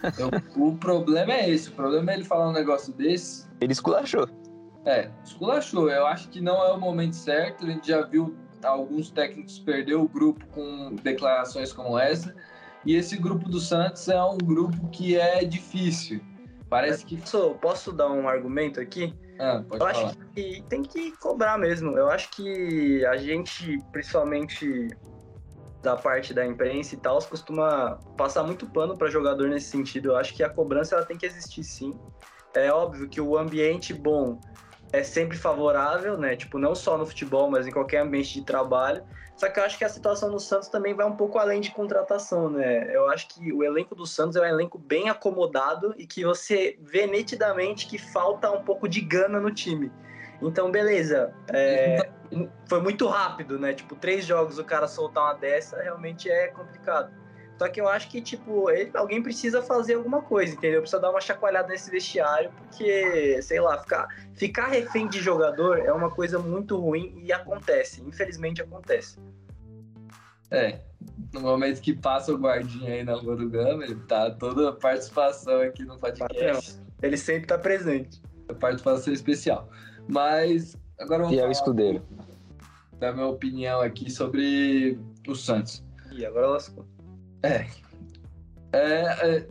Então, 0.05 0.31
o 0.57 0.77
problema 0.77 1.33
é 1.33 1.51
esse. 1.51 1.69
O 1.69 1.73
problema 1.73 2.13
é 2.13 2.15
ele 2.15 2.25
falar 2.25 2.49
um 2.49 2.53
negócio 2.53 2.93
desse. 2.93 3.47
Ele 3.61 3.73
esculachou. 3.73 4.29
É, 4.85 5.11
esculachou. 5.25 5.91
Eu 5.91 6.07
acho 6.07 6.29
que 6.29 6.41
não 6.41 6.63
é 6.65 6.73
o 6.73 6.79
momento 6.79 7.17
certo. 7.17 7.65
A 7.65 7.71
gente 7.71 7.89
já 7.89 8.03
viu 8.03 8.37
alguns 8.63 9.11
técnicos 9.11 9.59
perder 9.59 9.95
o 9.95 10.09
grupo 10.09 10.45
com 10.49 10.95
declarações 11.03 11.73
como 11.73 11.99
essa. 11.99 12.35
E 12.85 12.95
esse 12.95 13.17
grupo 13.17 13.49
do 13.49 13.61
Santos 13.61 14.09
é 14.09 14.23
um 14.23 14.37
grupo 14.37 14.89
que 14.89 15.17
é 15.17 15.45
difícil. 15.45 16.21
Parece 16.69 17.05
que. 17.05 17.17
Posso, 17.17 17.55
posso 17.61 17.93
dar 17.93 18.11
um 18.11 18.29
argumento 18.29 18.81
aqui? 18.81 19.15
Ah, 19.39 19.65
eu 19.71 19.79
falar. 19.79 19.91
acho 19.91 20.17
que 20.35 20.65
tem 20.69 20.83
que 20.83 21.13
cobrar 21.19 21.59
mesmo. 21.59 21.97
Eu 21.99 22.09
acho 22.11 22.31
que 22.31 23.05
a 23.07 23.17
gente, 23.17 23.79
principalmente 23.93 24.89
da 25.83 25.97
parte 25.97 26.33
da 26.33 26.47
imprensa 26.47 26.95
e 26.95 26.99
tal, 26.99 27.19
costuma 27.23 27.99
passar 28.17 28.43
muito 28.43 28.67
pano 28.67 28.97
para 28.97 29.11
jogador 29.11 29.49
nesse 29.49 29.71
sentido. 29.71 30.11
Eu 30.11 30.17
acho 30.17 30.35
que 30.35 30.43
a 30.43 30.49
cobrança 30.49 30.95
ela 30.95 31.05
tem 31.05 31.19
que 31.19 31.27
existir 31.27 31.63
sim. 31.63 31.99
É 32.55 32.73
óbvio 32.73 33.09
que 33.09 33.21
o 33.21 33.37
ambiente 33.37 33.93
bom 33.93 34.39
é 34.95 35.03
sempre 35.03 35.37
favorável, 35.37 36.17
né? 36.17 36.37
Tipo, 36.37 36.57
não 36.57 36.75
só 36.75 36.97
no 36.97 37.05
futebol, 37.05 37.51
mas 37.51 37.67
em 37.67 37.73
qualquer 37.73 37.99
ambiente 37.99 38.35
de 38.35 38.45
trabalho. 38.45 39.03
Só 39.37 39.49
que 39.49 39.59
eu 39.59 39.65
acho 39.65 39.77
que 39.77 39.85
a 39.85 39.89
situação 39.89 40.31
do 40.31 40.39
Santos 40.39 40.69
também 40.69 40.95
vai 40.95 41.05
um 41.05 41.17
pouco 41.17 41.37
além 41.39 41.61
de 41.61 41.73
contratação, 41.73 42.49
né? 42.49 42.95
Eu 42.95 43.09
acho 43.09 43.27
que 43.27 43.53
o 43.53 43.65
elenco 43.65 43.97
do 43.97 44.07
Santos 44.07 44.37
é 44.37 44.41
um 44.41 44.45
elenco 44.45 44.79
bem 44.79 45.09
acomodado 45.09 45.93
e 45.99 46.07
que 46.07 46.25
você 46.25 46.79
vê 46.81 47.09
nitidamente 47.09 47.89
que 47.89 47.99
falta 47.99 48.49
um 48.53 48.63
pouco 48.63 48.89
de 48.89 49.01
gana 49.01 49.41
no 49.41 49.51
time. 49.51 49.91
Então, 50.41 50.71
beleza. 50.71 51.35
É, 51.49 52.09
foi 52.69 52.81
muito 52.81 53.09
rápido, 53.09 53.59
né? 53.59 53.73
Tipo, 53.75 53.97
três 53.97 54.25
jogos 54.25 54.59
o 54.59 54.65
cara 54.65 54.87
soltar 54.87 55.25
uma 55.25 55.35
dessa 55.35 55.83
realmente 55.83 56.31
é 56.31 56.49
complicado. 56.49 57.13
Só 57.59 57.69
que 57.69 57.81
eu 57.81 57.89
acho 57.89 58.09
que, 58.09 58.21
tipo, 58.21 58.69
ele, 58.71 58.91
alguém 58.95 59.23
precisa 59.23 59.63
fazer 59.63 59.95
alguma 59.95 60.23
coisa, 60.23 60.55
entendeu? 60.55 60.81
Precisa 60.81 61.01
dar 61.01 61.11
uma 61.11 61.21
chacoalhada 61.21 61.69
nesse 61.69 61.91
vestiário, 61.91 62.51
porque, 62.51 63.41
sei 63.43 63.61
lá, 63.61 63.79
ficar, 63.79 64.09
ficar 64.35 64.67
refém 64.67 65.09
de 65.09 65.21
jogador 65.21 65.79
é 65.79 65.93
uma 65.93 66.11
coisa 66.11 66.39
muito 66.39 66.77
ruim 66.77 67.15
e 67.23 67.33
acontece. 67.33 68.03
Infelizmente 68.03 68.61
acontece. 68.61 69.19
É, 70.51 70.81
no 71.33 71.41
momento 71.41 71.81
que 71.81 71.95
passa 71.95 72.33
o 72.33 72.39
guardinha 72.39 72.93
aí 72.93 73.05
na 73.05 73.15
rua 73.15 73.37
do 73.37 73.49
Gama, 73.49 73.85
ele 73.85 73.97
tá 74.07 74.31
toda 74.31 74.71
a 74.71 74.73
participação 74.73 75.61
aqui 75.61 75.85
no 75.85 75.99
podcast. 75.99 76.81
Ele 77.03 77.17
sempre 77.17 77.47
tá 77.47 77.59
presente. 77.59 78.21
A 78.49 78.55
participação 78.55 79.13
especial. 79.13 79.69
Mas 80.09 80.77
agora 80.99 81.23
vamos 81.23 81.39
falar 81.39 81.51
escudeiro. 81.51 82.03
da 82.99 83.13
minha 83.13 83.27
opinião 83.27 83.81
aqui 83.81 84.11
sobre 84.11 84.99
o 85.27 85.35
Santos. 85.35 85.85
E 86.13 86.25
agora 86.25 86.49
lascou. 86.49 86.94
É. 87.45 87.67
É, 88.73 89.29
é. 89.29 89.47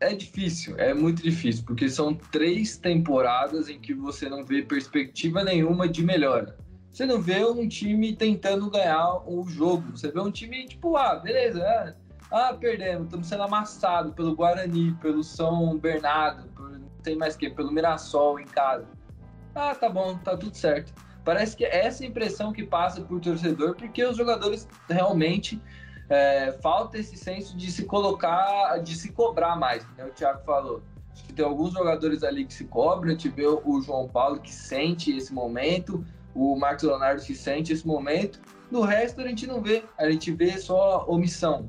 é 0.00 0.14
difícil, 0.14 0.76
é 0.78 0.94
muito 0.94 1.22
difícil, 1.22 1.64
porque 1.66 1.88
são 1.88 2.14
três 2.14 2.78
temporadas 2.78 3.68
em 3.68 3.78
que 3.78 3.92
você 3.92 4.28
não 4.28 4.42
vê 4.44 4.62
perspectiva 4.62 5.44
nenhuma 5.44 5.86
de 5.86 6.02
melhora. 6.02 6.56
Você 6.90 7.04
não 7.04 7.20
vê 7.20 7.44
um 7.44 7.68
time 7.68 8.14
tentando 8.14 8.70
ganhar 8.70 9.22
o 9.28 9.44
jogo. 9.48 9.96
Você 9.96 10.10
vê 10.10 10.20
um 10.20 10.30
time 10.30 10.64
tipo, 10.66 10.96
ah, 10.96 11.16
beleza, 11.16 11.60
é, 11.60 11.94
ah, 12.30 12.54
perdemos, 12.54 13.04
estamos 13.04 13.26
sendo 13.26 13.42
amassados 13.42 14.14
pelo 14.14 14.34
Guarani, 14.34 14.92
pelo 15.02 15.22
São 15.22 15.76
Bernardo, 15.76 16.48
por, 16.50 16.70
não 16.70 16.88
tem 17.02 17.16
mais 17.16 17.36
que, 17.36 17.50
pelo 17.50 17.70
Mirassol 17.70 18.40
em 18.40 18.46
casa. 18.46 18.86
Ah, 19.54 19.74
tá 19.74 19.88
bom, 19.88 20.16
tá 20.18 20.36
tudo 20.36 20.56
certo. 20.56 20.92
Parece 21.24 21.56
que 21.56 21.64
é 21.64 21.86
essa 21.86 22.04
impressão 22.04 22.52
que 22.52 22.64
passa 22.64 23.00
por 23.02 23.20
torcedor, 23.20 23.74
porque 23.74 24.04
os 24.04 24.16
jogadores 24.16 24.68
realmente 24.88 25.60
é, 26.08 26.52
falta 26.62 26.98
esse 26.98 27.16
senso 27.16 27.56
de 27.56 27.70
se 27.70 27.84
colocar, 27.84 28.78
de 28.78 28.94
se 28.94 29.12
cobrar 29.12 29.56
mais, 29.56 29.86
né? 29.96 30.04
O 30.04 30.10
Thiago 30.10 30.42
falou. 30.44 30.82
Acho 31.12 31.24
que 31.24 31.32
tem 31.32 31.44
alguns 31.44 31.72
jogadores 31.72 32.22
ali 32.24 32.44
que 32.44 32.52
se 32.52 32.64
cobram, 32.64 33.10
a 33.10 33.12
gente 33.12 33.28
vê 33.28 33.46
o 33.46 33.80
João 33.80 34.08
Paulo 34.08 34.40
que 34.40 34.52
sente 34.52 35.16
esse 35.16 35.32
momento, 35.32 36.04
o 36.34 36.56
Marcos 36.56 36.84
Leonardo 36.84 37.22
que 37.22 37.34
sente 37.34 37.72
esse 37.72 37.86
momento. 37.86 38.40
No 38.70 38.80
resto 38.80 39.20
a 39.20 39.28
gente 39.28 39.46
não 39.46 39.62
vê, 39.62 39.84
a 39.96 40.10
gente 40.10 40.32
vê 40.32 40.58
só 40.58 41.04
omissão. 41.06 41.68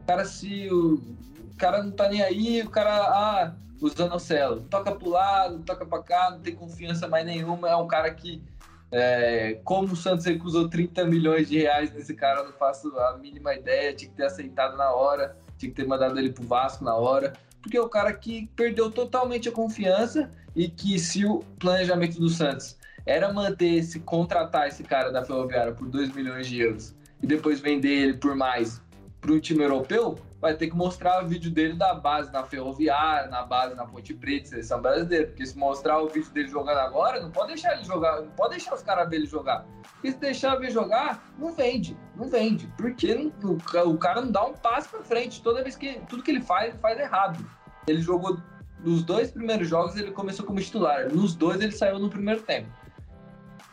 O 0.00 0.04
cara 0.06 0.24
se 0.24 0.68
o, 0.70 0.94
o 0.94 1.56
cara 1.56 1.82
não 1.82 1.90
tá 1.90 2.08
nem 2.08 2.22
aí, 2.22 2.62
o 2.62 2.70
cara 2.70 2.92
ah, 2.92 3.54
o 3.80 3.88
Zanocelo, 3.88 4.62
toca 4.62 4.92
pro 4.92 5.10
lado, 5.10 5.58
toca 5.60 5.84
para 5.84 6.02
cá, 6.02 6.30
não 6.30 6.40
tem 6.40 6.54
confiança 6.54 7.08
mais 7.08 7.26
nenhuma, 7.26 7.68
é 7.68 7.76
um 7.76 7.88
cara 7.88 8.12
que 8.14 8.42
é, 8.90 9.60
como 9.64 9.92
o 9.92 9.96
Santos 9.96 10.24
recusou 10.24 10.68
30 10.68 11.04
milhões 11.04 11.48
de 11.48 11.58
reais 11.58 11.92
nesse 11.92 12.14
cara, 12.14 12.40
eu 12.40 12.46
não 12.46 12.52
faço 12.52 12.88
a 12.98 13.18
mínima 13.18 13.54
ideia. 13.54 13.94
Tinha 13.94 14.10
que 14.10 14.16
ter 14.16 14.24
aceitado 14.24 14.76
na 14.76 14.90
hora, 14.90 15.36
tinha 15.56 15.70
que 15.70 15.76
ter 15.76 15.86
mandado 15.86 16.18
ele 16.18 16.32
pro 16.32 16.46
Vasco 16.46 16.84
na 16.84 16.94
hora, 16.94 17.34
porque 17.60 17.76
é 17.76 17.80
o 17.80 17.88
cara 17.88 18.12
que 18.12 18.48
perdeu 18.56 18.90
totalmente 18.90 19.48
a 19.48 19.52
confiança 19.52 20.30
e 20.56 20.68
que 20.68 20.98
se 20.98 21.24
o 21.24 21.40
planejamento 21.58 22.18
do 22.18 22.28
Santos 22.28 22.76
era 23.04 23.32
manter 23.32 23.74
esse, 23.74 24.00
contratar 24.00 24.68
esse 24.68 24.82
cara 24.82 25.10
da 25.10 25.24
Ferroviária 25.24 25.72
por 25.72 25.88
2 25.88 26.14
milhões 26.14 26.46
de 26.46 26.60
euros 26.60 26.94
e 27.22 27.26
depois 27.26 27.60
vender 27.60 27.88
ele 27.88 28.14
por 28.14 28.34
mais 28.34 28.80
para 29.20 29.32
um 29.32 29.40
time 29.40 29.62
europeu, 29.62 30.18
vai 30.40 30.54
ter 30.56 30.68
que 30.68 30.76
mostrar 30.76 31.24
o 31.24 31.28
vídeo 31.28 31.50
dele 31.50 31.74
da 31.74 31.94
base 31.94 32.32
na 32.32 32.44
Ferroviária, 32.44 33.28
na 33.28 33.42
base 33.42 33.74
na 33.74 33.84
Ponte 33.84 34.14
Preta, 34.14 34.48
seleção 34.48 34.80
brasileira. 34.80 35.26
Porque 35.26 35.44
se 35.44 35.58
mostrar 35.58 36.00
o 36.00 36.08
vídeo 36.08 36.30
dele 36.30 36.48
jogando 36.48 36.78
agora, 36.78 37.20
não 37.20 37.30
pode 37.30 37.48
deixar 37.48 37.74
ele 37.74 37.84
jogar, 37.84 38.20
não 38.22 38.30
pode 38.30 38.50
deixar 38.50 38.74
os 38.74 38.82
caras 38.82 39.08
ver 39.08 39.16
ele 39.16 39.26
jogar. 39.26 39.66
Porque 39.94 40.12
se 40.12 40.18
deixar 40.18 40.56
ver 40.56 40.70
jogar, 40.70 41.22
não 41.36 41.52
vende, 41.52 41.96
não 42.14 42.28
vende. 42.28 42.72
Porque 42.76 43.32
o, 43.42 43.58
o 43.88 43.98
cara 43.98 44.20
não 44.20 44.30
dá 44.30 44.44
um 44.44 44.54
passo 44.54 44.88
para 44.90 45.02
frente. 45.02 45.42
Toda 45.42 45.62
vez 45.62 45.76
que 45.76 46.00
tudo 46.08 46.22
que 46.22 46.30
ele 46.30 46.40
faz, 46.40 46.70
ele 46.70 46.78
faz 46.78 46.98
errado. 46.98 47.44
Ele 47.86 48.00
jogou 48.00 48.38
nos 48.84 49.02
dois 49.02 49.30
primeiros 49.30 49.68
jogos, 49.68 49.96
ele 49.96 50.12
começou 50.12 50.46
como 50.46 50.60
titular. 50.60 51.12
Nos 51.12 51.34
dois, 51.34 51.60
ele 51.60 51.72
saiu 51.72 51.98
no 51.98 52.08
primeiro 52.08 52.42
tempo. 52.42 52.68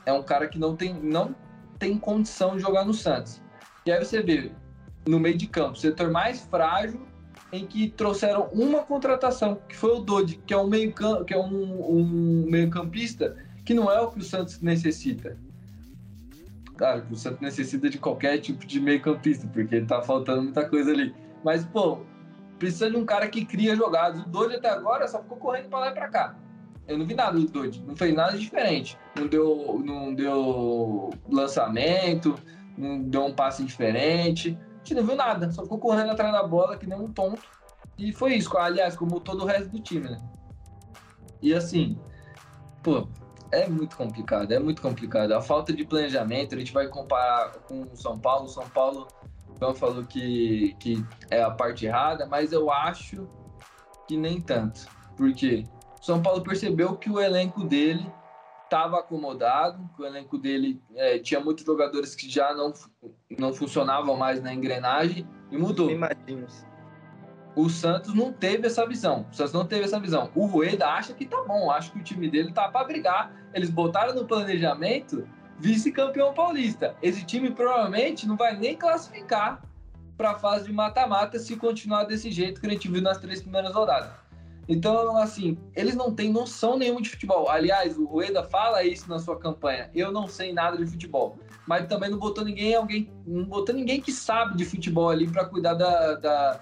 É 0.05 0.11
um 0.11 0.23
cara 0.23 0.47
que 0.47 0.57
não 0.57 0.75
tem, 0.75 0.93
não 0.93 1.35
tem 1.77 1.97
condição 1.97 2.55
de 2.55 2.61
jogar 2.61 2.85
no 2.85 2.93
Santos. 2.93 3.41
E 3.85 3.91
aí 3.91 4.03
você 4.03 4.21
vê, 4.21 4.51
no 5.07 5.19
meio 5.19 5.37
de 5.37 5.47
campo, 5.47 5.77
setor 5.77 6.09
mais 6.09 6.41
frágil, 6.41 7.01
em 7.51 7.65
que 7.65 7.89
trouxeram 7.89 8.49
uma 8.51 8.83
contratação, 8.83 9.59
que 9.67 9.75
foi 9.75 9.91
o 9.91 9.99
Dodi, 9.99 10.41
que 10.45 10.53
é 10.53 10.57
um 10.57 10.67
meio 10.67 10.93
que 11.25 11.33
é 11.33 11.37
um, 11.37 11.97
um 11.97 12.45
meio 12.49 12.69
campista 12.69 13.35
que 13.63 13.73
não 13.73 13.91
é 13.91 13.99
o 13.99 14.11
que 14.11 14.19
o 14.19 14.23
Santos 14.23 14.61
necessita. 14.61 15.37
Claro, 16.77 17.03
o 17.09 17.15
Santos 17.15 17.39
necessita 17.41 17.89
de 17.89 17.97
qualquer 17.97 18.37
tipo 18.39 18.65
de 18.65 18.79
meio 18.79 19.01
campista, 19.01 19.47
porque 19.47 19.81
tá 19.81 20.01
faltando 20.01 20.43
muita 20.43 20.67
coisa 20.69 20.91
ali. 20.91 21.15
Mas, 21.43 21.65
pô, 21.65 21.99
precisa 22.59 22.91
de 22.91 22.97
um 22.97 23.05
cara 23.05 23.27
que 23.27 23.45
cria 23.45 23.75
jogadas. 23.75 24.21
O 24.21 24.29
Dodi 24.29 24.55
até 24.55 24.69
agora 24.69 25.07
só 25.07 25.21
ficou 25.21 25.37
correndo 25.37 25.69
para 25.69 25.79
lá 25.79 25.91
e 25.91 25.93
para 25.93 26.07
cá. 26.09 26.35
Eu 26.87 26.97
não 26.99 27.05
vi 27.07 27.15
nada 27.15 27.39
do 27.39 27.47
Dodi, 27.47 27.83
não 27.87 27.95
fez 27.95 28.13
nada 28.13 28.37
diferente. 28.37 28.97
Não 29.17 29.25
deu, 29.25 29.81
não 29.83 30.13
deu 30.13 31.09
lançamento, 31.27 32.35
não 32.77 33.01
deu 33.01 33.25
um 33.25 33.33
passe 33.33 33.63
diferente 33.63 34.55
gente 34.85 34.93
não 34.93 35.03
viu 35.03 35.15
nada, 35.15 35.51
só 35.51 35.63
ficou 35.63 35.79
correndo 35.79 36.11
atrás 36.11 36.31
da 36.31 36.43
bola 36.43 36.77
que 36.77 36.85
nem 36.85 36.99
um 36.99 37.11
tonto. 37.11 37.41
E 37.97 38.13
foi 38.13 38.35
isso, 38.35 38.55
aliás, 38.57 38.95
como 38.95 39.19
todo 39.19 39.43
o 39.43 39.45
resto 39.45 39.69
do 39.69 39.79
time, 39.79 40.09
né? 40.09 40.21
E 41.41 41.53
assim, 41.53 41.97
pô, 42.83 43.07
é 43.51 43.67
muito 43.67 43.97
complicado, 43.97 44.51
é 44.51 44.59
muito 44.59 44.81
complicado. 44.81 45.31
A 45.31 45.41
falta 45.41 45.73
de 45.73 45.85
planejamento, 45.85 46.55
a 46.55 46.57
gente 46.57 46.73
vai 46.73 46.87
comparar 46.87 47.53
com 47.67 47.81
o 47.81 47.95
São 47.95 48.19
Paulo. 48.19 48.45
O 48.45 48.49
São 48.49 48.67
Paulo, 48.69 49.07
então 49.55 49.73
falou 49.73 50.03
que, 50.03 50.75
que 50.79 51.03
é 51.31 51.41
a 51.41 51.49
parte 51.49 51.85
errada, 51.85 52.25
mas 52.25 52.51
eu 52.51 52.69
acho 52.69 53.27
que 54.07 54.17
nem 54.17 54.41
tanto. 54.41 54.85
Porque 55.15 55.63
o 55.99 56.05
São 56.05 56.21
Paulo 56.21 56.43
percebeu 56.43 56.95
que 56.95 57.09
o 57.09 57.19
elenco 57.19 57.63
dele 57.63 58.05
estava 58.65 58.99
acomodado, 58.99 59.89
o 59.97 60.05
elenco 60.05 60.37
dele 60.37 60.81
é, 60.95 61.17
tinha 61.19 61.39
muitos 61.39 61.63
jogadores 61.63 62.13
que 62.13 62.29
já 62.29 62.53
não, 62.53 62.73
não 63.37 63.53
funcionavam 63.53 64.15
mais 64.17 64.41
na 64.41 64.53
engrenagem 64.53 65.27
e 65.51 65.57
mudou. 65.57 65.89
O 67.55 67.69
Santos 67.69 68.13
não 68.13 68.33
teve 68.33 68.67
essa 68.67 68.85
visão. 68.85 69.25
O 69.31 69.35
Santos 69.35 69.53
não 69.53 69.65
teve 69.65 69.85
essa 69.85 69.99
visão. 69.99 70.29
O 70.35 70.45
Rueda 70.45 70.87
acha 70.87 71.13
que 71.13 71.25
tá 71.25 71.41
bom, 71.43 71.71
acha 71.71 71.89
que 71.89 71.99
o 71.99 72.03
time 72.03 72.29
dele 72.29 72.51
tá 72.51 72.67
para 72.67 72.85
brigar. 72.85 73.31
Eles 73.53 73.69
botaram 73.69 74.13
no 74.13 74.25
planejamento 74.25 75.25
vice-campeão 75.57 76.33
paulista. 76.33 76.95
Esse 77.01 77.25
time 77.25 77.51
provavelmente 77.51 78.27
não 78.27 78.35
vai 78.35 78.57
nem 78.57 78.75
classificar 78.75 79.61
para 80.17 80.31
a 80.31 80.35
fase 80.35 80.65
de 80.65 80.73
mata-mata 80.73 81.39
se 81.39 81.55
continuar 81.55 82.03
desse 82.03 82.29
jeito 82.31 82.59
que 82.59 82.67
a 82.67 82.69
gente 82.69 82.89
viu 82.89 83.01
nas 83.01 83.17
três 83.17 83.41
primeiras 83.41 83.73
rodadas. 83.73 84.11
Então, 84.67 85.15
assim, 85.17 85.57
eles 85.75 85.95
não 85.95 86.13
têm 86.13 86.31
noção 86.31 86.77
nenhuma 86.77 87.01
de 87.01 87.09
futebol. 87.09 87.49
Aliás, 87.49 87.97
o 87.97 88.05
Rueda 88.05 88.43
fala 88.43 88.83
isso 88.83 89.07
na 89.07 89.19
sua 89.19 89.37
campanha. 89.37 89.91
Eu 89.93 90.11
não 90.11 90.27
sei 90.27 90.53
nada 90.53 90.77
de 90.77 90.85
futebol. 90.85 91.37
Mas 91.67 91.87
também 91.87 92.09
não 92.09 92.17
botou 92.17 92.43
ninguém, 92.43 92.73
alguém, 92.73 93.09
não 93.25 93.45
botou 93.45 93.75
ninguém 93.75 94.01
que 94.01 94.11
sabe 94.11 94.57
de 94.57 94.65
futebol 94.65 95.09
ali 95.09 95.27
para 95.27 95.45
cuidar 95.45 95.75
da, 95.75 96.15
da 96.15 96.61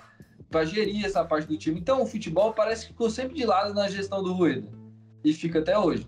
para 0.50 0.66
gerir 0.66 1.04
essa 1.04 1.26
parte 1.26 1.48
do 1.48 1.58
time. 1.58 1.80
Então, 1.80 2.04
o 2.04 2.06
futebol 2.06 2.54
parece 2.54 2.84
que 2.84 2.92
ficou 2.92 3.10
sempre 3.10 3.36
de 3.36 3.46
lado 3.46 3.74
na 3.74 3.90
gestão 3.90 4.22
do 4.22 4.34
Rueda. 4.34 4.68
E 5.24 5.34
fica 5.34 5.60
até 5.60 5.78
hoje. 5.78 6.08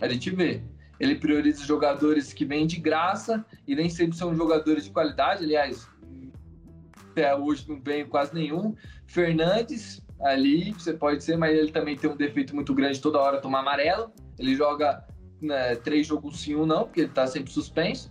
A 0.00 0.08
gente 0.08 0.30
vê. 0.30 0.62
Ele 0.98 1.14
prioriza 1.14 1.64
jogadores 1.64 2.32
que 2.32 2.44
vêm 2.44 2.66
de 2.66 2.80
graça 2.80 3.44
e 3.66 3.76
nem 3.76 3.88
sempre 3.88 4.16
são 4.16 4.34
jogadores 4.34 4.84
de 4.84 4.90
qualidade. 4.90 5.44
Aliás, 5.44 5.86
até 7.10 7.34
hoje 7.36 7.66
não 7.68 7.80
vem 7.80 8.06
quase 8.06 8.34
nenhum. 8.34 8.74
Fernandes, 9.06 10.02
ali, 10.20 10.72
você 10.72 10.92
pode 10.92 11.22
ser, 11.22 11.36
mas 11.36 11.56
ele 11.56 11.70
também 11.70 11.96
tem 11.96 12.10
um 12.10 12.16
defeito 12.16 12.54
muito 12.54 12.74
grande 12.74 13.00
toda 13.00 13.18
hora 13.18 13.40
tomar 13.40 13.60
amarelo. 13.60 14.12
Ele 14.38 14.54
joga 14.54 15.04
né, 15.40 15.74
três 15.76 16.06
jogos 16.06 16.40
sim 16.40 16.54
ou 16.54 16.66
não, 16.66 16.84
porque 16.84 17.02
ele 17.02 17.10
tá 17.10 17.26
sempre 17.26 17.52
suspenso. 17.52 18.10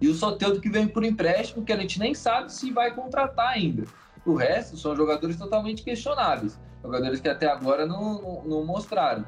E 0.00 0.08
o 0.08 0.14
Soteldo 0.14 0.60
que 0.60 0.70
vem 0.70 0.88
por 0.88 1.04
empréstimo, 1.04 1.64
que 1.64 1.72
a 1.72 1.76
gente 1.76 1.98
nem 1.98 2.14
sabe 2.14 2.50
se 2.52 2.70
vai 2.70 2.94
contratar 2.94 3.48
ainda. 3.48 3.84
O 4.24 4.34
resto 4.34 4.76
são 4.76 4.96
jogadores 4.96 5.36
totalmente 5.36 5.82
questionáveis. 5.82 6.58
Jogadores 6.82 7.20
que 7.20 7.28
até 7.28 7.46
agora 7.46 7.84
não, 7.84 8.22
não, 8.22 8.44
não 8.44 8.64
mostraram. 8.64 9.26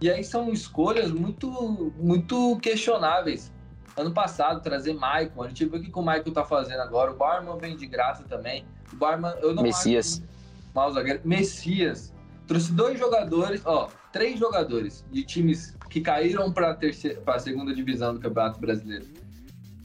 E 0.00 0.10
aí 0.10 0.24
são 0.24 0.52
escolhas 0.52 1.12
muito, 1.12 1.92
muito 1.96 2.58
questionáveis. 2.58 3.52
Ano 3.96 4.12
passado, 4.12 4.60
trazer 4.60 4.94
Maicon, 4.94 5.44
a 5.44 5.48
gente 5.48 5.64
viu 5.66 5.78
o 5.78 5.82
que 5.82 5.92
o 5.94 6.02
Maicon 6.02 6.32
tá 6.32 6.44
fazendo 6.44 6.80
agora. 6.80 7.12
O 7.12 7.16
Barman 7.16 7.56
vem 7.58 7.76
de 7.76 7.86
graça 7.86 8.24
também. 8.24 8.64
O 8.92 8.96
Barman, 8.96 9.34
eu 9.40 9.54
não 9.54 9.62
Messias. 9.62 10.20
Acho 10.20 10.31
mau 10.74 10.92
zagueiro. 10.92 11.20
Messias. 11.24 12.12
Trouxe 12.46 12.72
dois 12.72 12.98
jogadores, 12.98 13.62
ó, 13.64 13.88
três 14.12 14.38
jogadores 14.38 15.04
de 15.10 15.22
times 15.24 15.76
que 15.88 16.00
caíram 16.00 16.52
para 16.52 16.78
a 17.26 17.38
segunda 17.38 17.74
divisão 17.74 18.14
do 18.14 18.20
Campeonato 18.20 18.60
Brasileiro. 18.60 19.06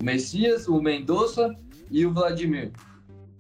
O 0.01 0.03
Messias, 0.03 0.67
o 0.67 0.81
Mendonça 0.81 1.55
e 1.89 2.05
o 2.05 2.13
Vladimir. 2.13 2.71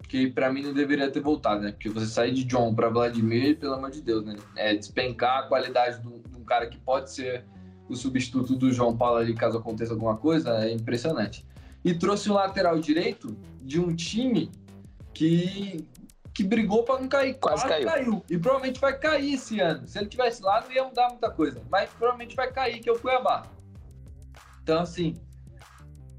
Que 0.07 0.27
para 0.27 0.51
mim 0.51 0.61
não 0.61 0.73
deveria 0.73 1.09
ter 1.11 1.19
voltado, 1.19 1.61
né? 1.61 1.71
Porque 1.71 1.89
você 1.89 2.05
sair 2.05 2.33
de 2.33 2.45
John 2.45 2.73
para 2.73 2.89
Vladimir, 2.89 3.57
pelo 3.57 3.73
amor 3.73 3.91
de 3.91 4.01
Deus, 4.01 4.23
né? 4.25 4.35
É 4.55 4.75
despencar 4.75 5.39
a 5.39 5.43
qualidade 5.43 6.01
de 6.01 6.07
um, 6.07 6.43
cara 6.45 6.67
que 6.67 6.77
pode 6.77 7.11
ser 7.11 7.43
o 7.89 7.95
substituto 7.95 8.55
do 8.55 8.71
João 8.71 8.95
Paulo 8.95 9.17
ali, 9.17 9.33
caso 9.33 9.57
aconteça 9.57 9.91
alguma 9.91 10.15
coisa, 10.15 10.51
é 10.63 10.71
impressionante. 10.71 11.45
E 11.83 11.93
trouxe 11.93 12.29
um 12.29 12.33
lateral 12.33 12.79
direito 12.79 13.35
de 13.61 13.79
um 13.79 13.93
time 13.93 14.49
que, 15.13 15.85
que 16.37 16.43
brigou 16.43 16.83
para 16.83 17.01
não 17.01 17.07
cair. 17.07 17.33
Quase, 17.39 17.63
Quase 17.63 17.83
caiu. 17.83 17.87
caiu. 17.87 18.25
E 18.29 18.37
provavelmente 18.37 18.79
vai 18.79 18.95
cair 18.95 19.33
esse 19.33 19.59
ano. 19.59 19.87
Se 19.87 19.97
ele 19.97 20.07
tivesse 20.07 20.43
lá, 20.43 20.61
não 20.61 20.71
ia 20.71 20.83
mudar 20.83 21.09
muita 21.09 21.31
coisa. 21.31 21.63
Mas 21.67 21.89
provavelmente 21.89 22.35
vai 22.35 22.51
cair, 22.51 22.79
que 22.79 22.87
é 22.87 22.91
o 22.91 22.99
Cuiabá. 22.99 23.47
Então, 24.61 24.81
assim. 24.81 25.15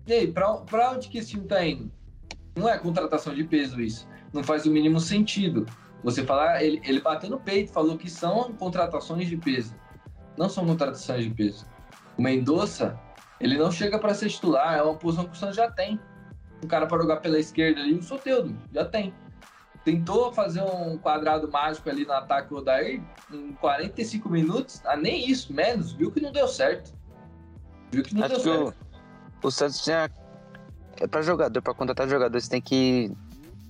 E 0.09 0.13
aí, 0.13 0.27
para 0.27 0.91
onde 0.91 1.09
que 1.09 1.19
esse 1.19 1.31
time 1.31 1.47
tá 1.47 1.65
indo? 1.65 1.93
Não 2.57 2.69
é 2.69 2.77
contratação 2.77 3.33
de 3.33 3.45
peso 3.45 3.81
isso. 3.81 4.09
Não 4.33 4.43
faz 4.43 4.67
o 4.67 4.71
mínimo 4.73 4.99
sentido. 4.99 5.67
Você 6.03 6.25
falar, 6.25 6.65
ele, 6.65 6.81
ele 6.85 7.01
bateu 7.01 7.31
no 7.31 7.39
peito, 7.39 7.73
falou 7.73 7.97
que 7.97 8.11
são 8.11 8.53
contratações 8.55 9.29
de 9.29 9.37
peso. 9.37 9.73
Não 10.37 10.49
são 10.49 10.67
contratações 10.67 11.23
de 11.23 11.31
peso. 11.31 11.65
O 12.17 12.23
Mendonça, 12.23 12.99
ele 13.39 13.57
não 13.57 13.71
chega 13.71 14.01
para 14.01 14.13
ser 14.15 14.31
titular, 14.31 14.79
é 14.79 14.83
uma 14.83 14.97
posição 14.97 15.27
que 15.27 15.37
o 15.37 15.37
Santos 15.37 15.55
já 15.55 15.71
tem. 15.71 16.01
Um 16.61 16.67
cara 16.67 16.89
para 16.89 17.01
jogar 17.01 17.19
pela 17.19 17.39
esquerda 17.39 17.81
ali, 17.81 17.95
o 17.95 18.03
Soteudo, 18.03 18.59
já 18.75 18.85
tem. 18.85 19.15
Tentou 19.89 20.31
fazer 20.33 20.61
um 20.63 20.99
quadrado 20.99 21.51
mágico 21.51 21.89
ali 21.89 22.05
no 22.05 22.13
ataque 22.13 22.51
do 22.51 22.57
Odair 22.57 23.03
em 23.33 23.53
45 23.55 24.29
minutos, 24.29 24.83
ah, 24.85 24.97
nem 24.97 25.31
isso, 25.31 25.51
menos, 25.51 25.93
viu 25.93 26.11
que 26.11 26.21
não 26.21 26.31
deu 26.31 26.47
certo. 26.47 26.93
Viu 27.91 28.03
que 28.03 28.15
não 28.15 28.25
Acho 28.25 28.35
deu 28.35 28.43
certo. 28.43 28.77
O, 29.43 29.47
o 29.47 29.51
Santos 29.51 29.83
tinha 29.83 30.11
é 31.01 31.07
para 31.07 31.23
jogador, 31.23 31.63
para 31.63 31.73
contratar 31.73 32.07
jogador, 32.07 32.39
você 32.39 32.51
tem 32.51 32.61
que 32.61 33.11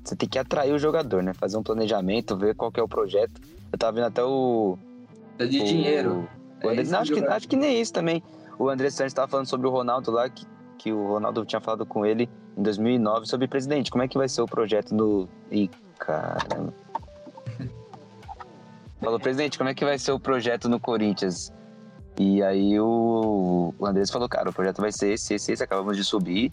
você 0.03 0.17
tem 0.17 0.29
que 0.29 0.41
atrair 0.41 0.73
o 0.73 0.79
jogador, 0.79 1.23
né? 1.23 1.33
Fazer 1.35 1.57
um 1.57 1.63
planejamento, 1.63 2.37
ver 2.37 2.57
qual 2.57 2.73
é 2.75 2.83
o 2.83 2.89
projeto. 2.89 3.41
Eu 3.71 3.79
tava 3.79 3.93
vendo 3.93 4.07
até 4.07 4.25
o 4.25 4.77
é 5.39 5.47
de 5.47 5.61
o, 5.61 5.65
dinheiro. 5.65 6.29
O 6.65 6.69
André, 6.69 6.83
é 6.83 6.85
não, 6.87 6.99
acho, 6.99 7.13
que, 7.13 7.21
acho 7.21 7.49
que 7.49 7.57
nem 7.57 7.81
isso 7.81 7.93
também. 7.93 8.25
O 8.59 8.69
André 8.69 8.91
Santos 8.91 9.13
estava 9.13 9.29
falando 9.29 9.47
sobre 9.47 9.69
o 9.69 9.71
Ronaldo 9.71 10.11
lá, 10.11 10.29
que, 10.29 10.45
que 10.79 10.93
o 10.93 11.07
Ronaldo 11.07 11.45
tinha 11.45 11.61
falado 11.61 11.87
com 11.87 12.05
ele 12.05 12.29
em 12.59 12.63
2009 12.63 13.27
sobre 13.27 13.47
presidente. 13.47 13.91
Como 13.91 14.03
é 14.03 14.09
que 14.09 14.19
vai 14.19 14.29
ser 14.29 14.43
o 14.43 14.47
projeto 14.47 14.95
do. 14.95 15.29
Ih, 15.51 15.71
caramba. 15.99 16.75
Falou, 19.01 19.21
presidente, 19.21 19.57
como 19.57 19.71
é 19.71 19.75
que 19.75 19.85
vai 19.85 19.97
ser 19.97 20.11
o 20.11 20.19
projeto 20.19 20.69
no 20.69 20.81
Corinthians? 20.81 21.53
E 22.19 22.43
aí 22.43 22.81
o, 22.81 23.73
o 23.79 23.87
Andrés 23.87 24.11
falou, 24.11 24.29
cara, 24.29 24.51
o 24.51 24.53
projeto 24.53 24.81
vai 24.81 24.91
ser 24.91 25.13
esse, 25.13 25.35
esse, 25.35 25.53
esse, 25.53 25.63
acabamos 25.63 25.97
de 25.97 26.03
subir. 26.03 26.53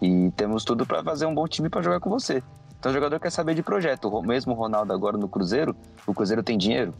E 0.00 0.30
temos 0.36 0.64
tudo 0.64 0.86
para 0.86 1.02
fazer 1.02 1.26
um 1.26 1.34
bom 1.34 1.48
time 1.48 1.68
para 1.68 1.82
jogar 1.82 1.98
com 1.98 2.08
você. 2.08 2.40
Então 2.78 2.92
o 2.92 2.94
jogador 2.94 3.18
quer 3.18 3.30
saber 3.30 3.54
de 3.56 3.62
projeto. 3.62 4.08
O 4.08 4.22
mesmo 4.22 4.54
Ronaldo 4.54 4.92
agora 4.92 5.18
no 5.18 5.28
Cruzeiro, 5.28 5.74
o 6.06 6.14
Cruzeiro 6.14 6.44
tem 6.44 6.56
dinheiro? 6.56 6.94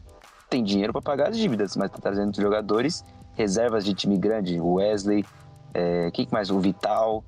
Tem 0.51 0.65
dinheiro 0.65 0.93
para 0.93 1.03
pagar 1.03 1.29
as 1.29 1.39
dívidas, 1.39 1.77
mas 1.77 1.91
tá 1.91 1.99
trazendo 2.01 2.35
jogadores, 2.41 3.05
reservas 3.35 3.85
de 3.85 3.95
time 3.95 4.17
grande, 4.19 4.61
o 4.61 4.75
Wesley, 4.75 5.25
é, 5.73 6.11
quem 6.13 6.27
mais? 6.31 6.51
O 6.51 6.59
Vital. 6.59 7.25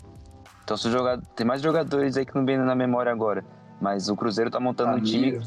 Então 0.67 0.77
se 0.77 0.91
jogador, 0.91 1.25
tem 1.37 1.47
mais 1.47 1.63
jogadores 1.63 2.17
aí 2.17 2.27
que 2.27 2.35
não 2.35 2.45
vem 2.45 2.59
na 2.59 2.75
memória 2.75 3.13
agora. 3.13 3.45
Mas 3.81 4.09
o 4.09 4.17
Cruzeiro 4.17 4.51
tá 4.51 4.59
montando 4.59 4.97
um 4.97 5.01
time. 5.01 5.41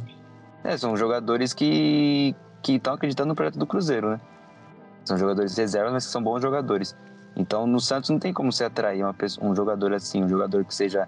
É, 0.63 0.77
são 0.77 0.95
jogadores 0.95 1.53
que 1.53 2.33
que 2.61 2.73
estão 2.73 2.93
acreditando 2.93 3.27
no 3.27 3.35
projeto 3.35 3.59
do 3.59 3.67
Cruzeiro, 3.67 4.11
né? 4.11 4.21
São 5.03 5.17
jogadores 5.17 5.57
reservas, 5.57 5.91
mas 5.91 6.05
que 6.05 6.11
são 6.11 6.23
bons 6.23 6.41
jogadores. 6.41 6.95
Então, 7.35 7.67
no 7.67 7.81
Santos 7.81 8.09
não 8.09 8.17
tem 8.17 8.31
como 8.31 8.51
você 8.51 8.63
atrair 8.63 9.03
pessoa, 9.13 9.45
um 9.45 9.53
jogador 9.53 9.93
assim, 9.93 10.23
um 10.23 10.29
jogador 10.29 10.63
que 10.63 10.73
seja 10.73 11.07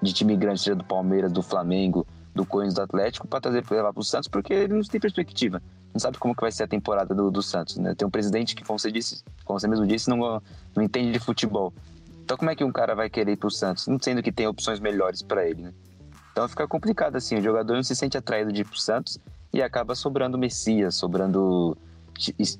de 0.00 0.14
time 0.14 0.34
grande, 0.34 0.60
seja 0.60 0.74
do 0.74 0.84
Palmeiras, 0.84 1.30
do 1.30 1.42
Flamengo, 1.42 2.06
do 2.34 2.46
Corinthians, 2.46 2.74
do 2.74 2.82
Atlético, 2.82 3.26
para 3.26 3.40
trazer 3.40 3.64
para 3.64 3.76
levar 3.76 3.92
para 3.92 4.00
o 4.00 4.04
Santos, 4.04 4.28
porque 4.28 4.52
ele 4.52 4.74
não 4.74 4.82
tem 4.82 5.00
perspectiva. 5.00 5.62
Não 5.92 6.00
sabe 6.00 6.18
como 6.18 6.34
que 6.34 6.40
vai 6.40 6.52
ser 6.52 6.64
a 6.64 6.68
temporada 6.68 7.14
do, 7.14 7.30
do 7.30 7.42
Santos, 7.42 7.76
né? 7.76 7.94
Tem 7.94 8.08
um 8.08 8.10
presidente 8.10 8.54
que, 8.54 8.64
como 8.64 8.78
você 8.78 8.90
disse, 8.90 9.22
como 9.44 9.60
você 9.60 9.68
mesmo 9.68 9.86
disse, 9.86 10.08
não, 10.08 10.42
não 10.74 10.82
entende 10.82 11.12
de 11.12 11.18
futebol. 11.18 11.72
Então, 12.24 12.36
como 12.36 12.50
é 12.50 12.56
que 12.56 12.64
um 12.64 12.72
cara 12.72 12.94
vai 12.94 13.10
querer 13.10 13.32
ir 13.32 13.36
para 13.36 13.48
o 13.48 13.50
Santos, 13.50 13.86
não 13.86 13.98
sendo 14.00 14.22
que 14.22 14.32
tem 14.32 14.46
opções 14.46 14.80
melhores 14.80 15.22
para 15.22 15.46
ele, 15.46 15.62
né? 15.62 15.72
Então 16.32 16.48
fica 16.48 16.66
complicado 16.66 17.16
assim, 17.16 17.36
o 17.36 17.42
jogador 17.42 17.74
não 17.74 17.82
se 17.82 17.94
sente 17.94 18.16
atraído 18.16 18.52
de 18.52 18.62
ir 18.62 18.64
pro 18.64 18.78
Santos 18.78 19.18
e 19.52 19.62
acaba 19.62 19.94
sobrando 19.94 20.38
Messias, 20.38 20.94
sobrando 20.94 21.76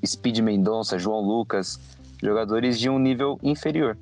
Speed 0.05 0.39
Mendonça, 0.39 0.99
João 0.99 1.21
Lucas, 1.21 1.79
jogadores 2.21 2.79
de 2.79 2.89
um 2.89 2.99
nível 2.99 3.39
inferior. 3.41 3.97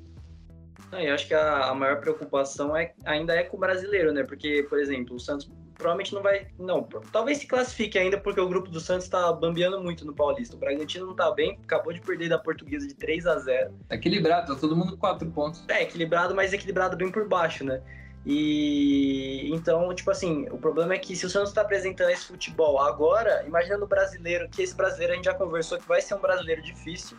Eu 0.92 1.14
acho 1.14 1.26
que 1.26 1.32
a, 1.32 1.70
a, 1.70 1.74
maior 1.74 2.00
preocupação 2.00 2.76
é, 2.76 2.92
ainda 3.06 3.34
é 3.34 3.44
com 3.44 3.56
o 3.56 3.60
brasileiro, 3.60 4.12
né? 4.12 4.24
Porque, 4.24 4.66
por 4.68 4.78
exemplo, 4.78 5.16
o 5.16 5.20
Santos 5.20 5.50
provavelmente 5.82 6.14
não 6.14 6.22
vai. 6.22 6.46
Não, 6.58 6.84
talvez 7.10 7.38
se 7.38 7.46
classifique 7.46 7.98
ainda, 7.98 8.16
porque 8.16 8.40
o 8.40 8.48
grupo 8.48 8.70
do 8.70 8.80
Santos 8.80 9.08
tá 9.08 9.32
bambeando 9.32 9.82
muito 9.82 10.06
no 10.06 10.14
Paulista. 10.14 10.54
O 10.54 10.58
Bragantino 10.58 11.06
não 11.06 11.14
tá 11.14 11.30
bem, 11.32 11.58
acabou 11.64 11.92
de 11.92 12.00
perder 12.00 12.28
da 12.28 12.38
Portuguesa 12.38 12.86
de 12.86 12.94
3 12.94 13.26
a 13.26 13.38
0 13.38 13.74
é 13.90 13.96
Equilibrado, 13.96 14.54
tá 14.54 14.60
todo 14.60 14.76
mundo 14.76 14.92
com 14.92 14.98
4 14.98 15.28
pontos. 15.30 15.64
É, 15.68 15.82
equilibrado, 15.82 16.34
mas 16.34 16.52
equilibrado 16.52 16.96
bem 16.96 17.10
por 17.10 17.28
baixo, 17.28 17.64
né? 17.64 17.82
E 18.24 19.50
então, 19.52 19.92
tipo 19.92 20.10
assim, 20.12 20.46
o 20.50 20.56
problema 20.56 20.94
é 20.94 20.98
que 20.98 21.16
se 21.16 21.26
o 21.26 21.30
Santos 21.30 21.48
está 21.48 21.62
apresentando 21.62 22.10
esse 22.10 22.26
futebol 22.26 22.80
agora, 22.80 23.44
imagina 23.44 23.76
no 23.76 23.86
brasileiro, 23.86 24.48
que 24.48 24.62
esse 24.62 24.76
brasileiro 24.76 25.14
a 25.14 25.16
gente 25.16 25.24
já 25.24 25.34
conversou 25.34 25.78
que 25.78 25.88
vai 25.88 26.00
ser 26.00 26.14
um 26.14 26.20
brasileiro 26.20 26.62
difícil, 26.62 27.16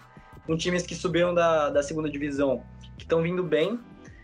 com 0.48 0.56
times 0.56 0.84
que 0.84 0.96
subiram 0.96 1.34
da, 1.34 1.70
da 1.70 1.84
segunda 1.84 2.10
divisão, 2.10 2.64
que 2.98 3.04
estão 3.04 3.22
vindo 3.22 3.44
bem. 3.44 3.78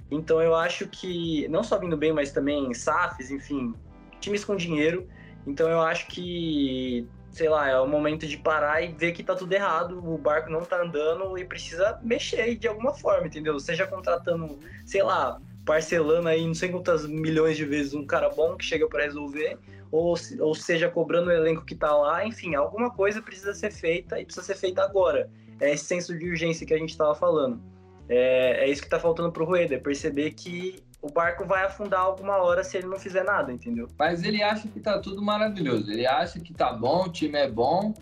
Então 0.09 0.41
eu 0.41 0.55
acho 0.55 0.87
que, 0.87 1.47
não 1.49 1.63
só 1.63 1.77
vindo 1.77 1.97
bem, 1.97 2.13
mas 2.13 2.31
também 2.31 2.73
SAFs, 2.73 3.29
enfim, 3.29 3.75
times 4.19 4.45
com 4.45 4.55
dinheiro. 4.55 5.07
Então 5.45 5.69
eu 5.69 5.81
acho 5.81 6.07
que, 6.07 7.07
sei 7.31 7.49
lá, 7.49 7.69
é 7.69 7.79
o 7.79 7.87
momento 7.87 8.27
de 8.27 8.37
parar 8.37 8.81
e 8.81 8.91
ver 8.91 9.13
que 9.13 9.23
tá 9.23 9.35
tudo 9.35 9.53
errado, 9.53 9.97
o 9.97 10.17
barco 10.17 10.51
não 10.51 10.61
tá 10.61 10.81
andando 10.81 11.37
e 11.37 11.45
precisa 11.45 11.99
mexer 12.03 12.55
de 12.55 12.67
alguma 12.67 12.93
forma, 12.93 13.27
entendeu? 13.27 13.59
Seja 13.59 13.87
contratando, 13.87 14.59
sei 14.85 15.01
lá, 15.01 15.39
parcelando 15.65 16.27
aí 16.27 16.45
não 16.45 16.53
sei 16.53 16.69
quantas 16.69 17.05
milhões 17.05 17.57
de 17.57 17.65
vezes 17.65 17.93
um 17.93 18.05
cara 18.05 18.29
bom 18.29 18.55
que 18.55 18.65
chega 18.65 18.87
para 18.87 19.03
resolver, 19.03 19.57
ou, 19.91 20.15
ou 20.39 20.55
seja, 20.55 20.89
cobrando 20.89 21.29
o 21.29 21.31
elenco 21.31 21.65
que 21.65 21.75
tá 21.75 21.95
lá, 21.95 22.25
enfim, 22.25 22.55
alguma 22.55 22.91
coisa 22.91 23.21
precisa 23.21 23.53
ser 23.53 23.71
feita 23.71 24.19
e 24.19 24.25
precisa 24.25 24.45
ser 24.45 24.55
feita 24.55 24.83
agora. 24.83 25.29
É 25.59 25.73
esse 25.73 25.85
senso 25.85 26.17
de 26.17 26.29
urgência 26.29 26.65
que 26.65 26.73
a 26.73 26.77
gente 26.77 26.91
estava 26.91 27.13
falando. 27.15 27.61
É, 28.07 28.65
é, 28.65 28.69
isso 28.69 28.81
que 28.81 28.87
está 28.87 28.99
faltando 28.99 29.31
pro 29.31 29.45
Rueda, 29.45 29.75
é 29.75 29.79
perceber 29.79 30.31
que 30.31 30.83
o 31.01 31.09
barco 31.11 31.45
vai 31.45 31.63
afundar 31.63 32.01
alguma 32.01 32.37
hora 32.37 32.63
se 32.63 32.77
ele 32.77 32.87
não 32.87 32.99
fizer 32.99 33.23
nada, 33.23 33.51
entendeu? 33.51 33.87
Mas 33.97 34.23
ele 34.23 34.43
acha 34.43 34.67
que 34.67 34.79
tá 34.79 34.99
tudo 34.99 35.21
maravilhoso, 35.21 35.91
ele 35.91 36.05
acha 36.05 36.39
que 36.39 36.53
tá 36.53 36.73
bom, 36.73 37.05
o 37.05 37.11
time 37.11 37.37
é 37.37 37.49
bom, 37.49 37.93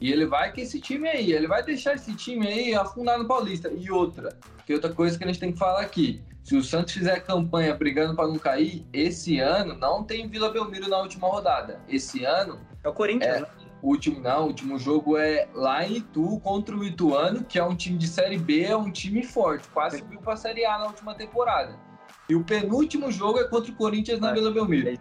e 0.00 0.12
ele 0.12 0.26
vai 0.26 0.52
que 0.52 0.60
esse 0.60 0.80
time 0.80 1.08
aí, 1.08 1.32
ele 1.32 1.46
vai 1.46 1.62
deixar 1.62 1.94
esse 1.94 2.14
time 2.14 2.46
aí 2.46 2.74
afundar 2.74 3.18
no 3.18 3.26
Paulista. 3.26 3.68
E 3.68 3.90
outra, 3.90 4.36
que 4.64 4.72
outra 4.72 4.92
coisa 4.92 5.18
que 5.18 5.24
a 5.24 5.26
gente 5.26 5.40
tem 5.40 5.52
que 5.52 5.58
falar 5.58 5.80
aqui, 5.80 6.22
se 6.44 6.56
o 6.56 6.62
Santos 6.62 6.94
fizer 6.94 7.20
campanha 7.20 7.74
brigando 7.74 8.14
para 8.14 8.28
não 8.28 8.38
cair, 8.38 8.86
esse 8.92 9.40
ano 9.40 9.74
não 9.74 10.04
tem 10.04 10.28
Vila 10.28 10.50
Belmiro 10.50 10.88
na 10.88 10.98
última 10.98 11.28
rodada. 11.28 11.80
Esse 11.88 12.24
ano. 12.24 12.60
É 12.82 12.88
o 12.88 12.92
Corinthians, 12.92 13.36
é, 13.36 13.40
né? 13.40 13.46
O 13.82 13.88
último, 13.88 14.20
não, 14.20 14.44
o 14.44 14.46
último 14.46 14.78
jogo 14.78 15.16
é 15.16 15.48
lá 15.52 15.86
em 15.86 15.98
Itu 15.98 16.40
contra 16.40 16.76
o 16.76 16.84
Ituano, 16.84 17.44
que 17.44 17.58
é 17.58 17.64
um 17.64 17.76
time 17.76 17.98
de 17.98 18.08
Série 18.08 18.38
B, 18.38 18.62
é 18.62 18.76
um 18.76 18.90
time 18.90 19.22
forte, 19.22 19.68
quase 19.68 19.98
subiu 19.98 20.20
para 20.20 20.36
Série 20.36 20.64
A 20.64 20.78
na 20.78 20.86
última 20.86 21.14
temporada. 21.14 21.87
E 22.28 22.34
o 22.34 22.44
penúltimo 22.44 23.10
jogo 23.10 23.38
é 23.38 23.44
contra 23.44 23.70
o 23.72 23.74
Corinthians 23.74 24.20
na 24.20 24.30
é. 24.30 24.34
Vila 24.34 24.50
Belmiro. 24.50 24.98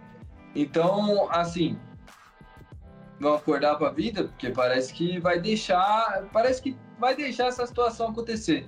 Então, 0.55 1.29
assim, 1.31 1.77
vão 3.19 3.35
acordar 3.35 3.75
para 3.75 3.89
a 3.89 3.91
vida, 3.91 4.25
porque 4.25 4.49
parece 4.49 4.93
que 4.93 5.19
vai 5.19 5.39
deixar, 5.39 6.27
parece 6.31 6.61
que 6.61 6.75
vai 6.99 7.15
deixar 7.15 7.47
essa 7.47 7.65
situação 7.67 8.09
acontecer 8.09 8.67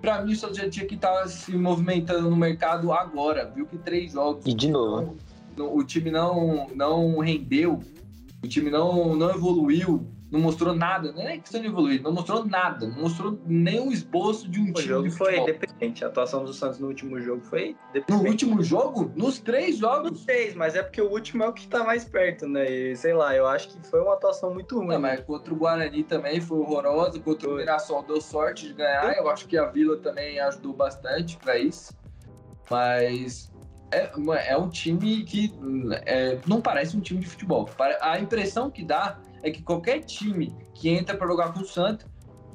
para 0.00 0.22
mim, 0.22 0.32
o 0.32 0.36
Santos 0.36 0.56
já 0.56 0.68
tinha 0.68 0.86
que 0.86 0.94
estar 0.94 1.12
tá 1.12 1.28
se 1.28 1.52
movimentando 1.56 2.30
no 2.30 2.36
mercado 2.36 2.92
agora. 2.92 3.50
Viu 3.54 3.66
que 3.66 3.76
três 3.78 4.12
jogos. 4.12 4.46
E 4.46 4.54
de 4.54 4.68
novo. 4.68 5.16
o 5.58 5.82
time 5.82 6.10
não, 6.10 6.68
não 6.74 7.18
rendeu, 7.18 7.80
o 8.42 8.46
time 8.46 8.70
não, 8.70 9.16
não 9.16 9.30
evoluiu 9.30 10.06
não 10.36 10.42
mostrou 10.42 10.74
nada, 10.74 11.10
não 11.12 11.22
é 11.22 11.38
questão 11.38 11.60
de 11.60 11.66
evoluir, 11.66 12.02
não 12.02 12.12
mostrou 12.12 12.44
nada, 12.44 12.86
não 12.86 13.02
mostrou 13.02 13.38
nenhum 13.46 13.90
esboço 13.90 14.48
de 14.48 14.60
um 14.60 14.64
o 14.64 14.72
time. 14.74 14.84
O 14.84 14.88
jogo 14.88 15.10
foi 15.10 15.44
dependente, 15.44 16.04
a 16.04 16.08
atuação 16.08 16.44
do 16.44 16.52
Santos 16.52 16.78
no 16.78 16.88
último 16.88 17.20
jogo 17.20 17.42
foi 17.42 17.74
No 18.08 18.18
último 18.18 18.62
jogo? 18.62 19.10
Nos 19.16 19.38
três 19.38 19.78
jogos? 19.78 20.10
Nos 20.10 20.24
três, 20.24 20.54
mas 20.54 20.76
é 20.76 20.82
porque 20.82 21.00
o 21.00 21.10
último 21.10 21.42
é 21.42 21.48
o 21.48 21.52
que 21.52 21.66
tá 21.66 21.82
mais 21.82 22.04
perto, 22.04 22.46
né? 22.46 22.70
E 22.70 22.96
sei 22.96 23.14
lá, 23.14 23.34
eu 23.34 23.46
acho 23.46 23.70
que 23.70 23.86
foi 23.88 24.00
uma 24.00 24.14
atuação 24.14 24.52
muito 24.52 24.76
ruim. 24.76 24.88
Não, 24.88 25.00
mas 25.00 25.20
contra 25.20 25.52
o 25.52 25.56
Guarani 25.56 26.04
também 26.04 26.40
foi 26.40 26.58
horroroso, 26.58 27.20
contra 27.20 27.48
o 27.48 27.56
Mirassol 27.56 28.02
deu 28.02 28.20
sorte 28.20 28.68
de 28.68 28.74
ganhar, 28.74 29.16
eu 29.16 29.28
acho 29.30 29.48
que 29.48 29.56
a 29.56 29.66
Vila 29.66 29.96
também 29.96 30.38
ajudou 30.40 30.74
bastante 30.74 31.36
para 31.38 31.58
isso, 31.58 31.96
mas 32.70 33.50
é, 33.90 34.10
é 34.48 34.56
um 34.56 34.68
time 34.68 35.24
que 35.24 35.52
é, 36.04 36.38
não 36.46 36.60
parece 36.60 36.96
um 36.96 37.00
time 37.00 37.20
de 37.20 37.26
futebol. 37.26 37.68
A 38.00 38.18
impressão 38.18 38.70
que 38.70 38.84
dá 38.84 39.18
é 39.42 39.50
que 39.50 39.62
qualquer 39.62 40.00
time 40.00 40.54
que 40.74 40.88
entra 40.88 41.16
para 41.16 41.26
jogar 41.26 41.52
com 41.52 41.60
o 41.60 41.64
Santos, 41.66 42.06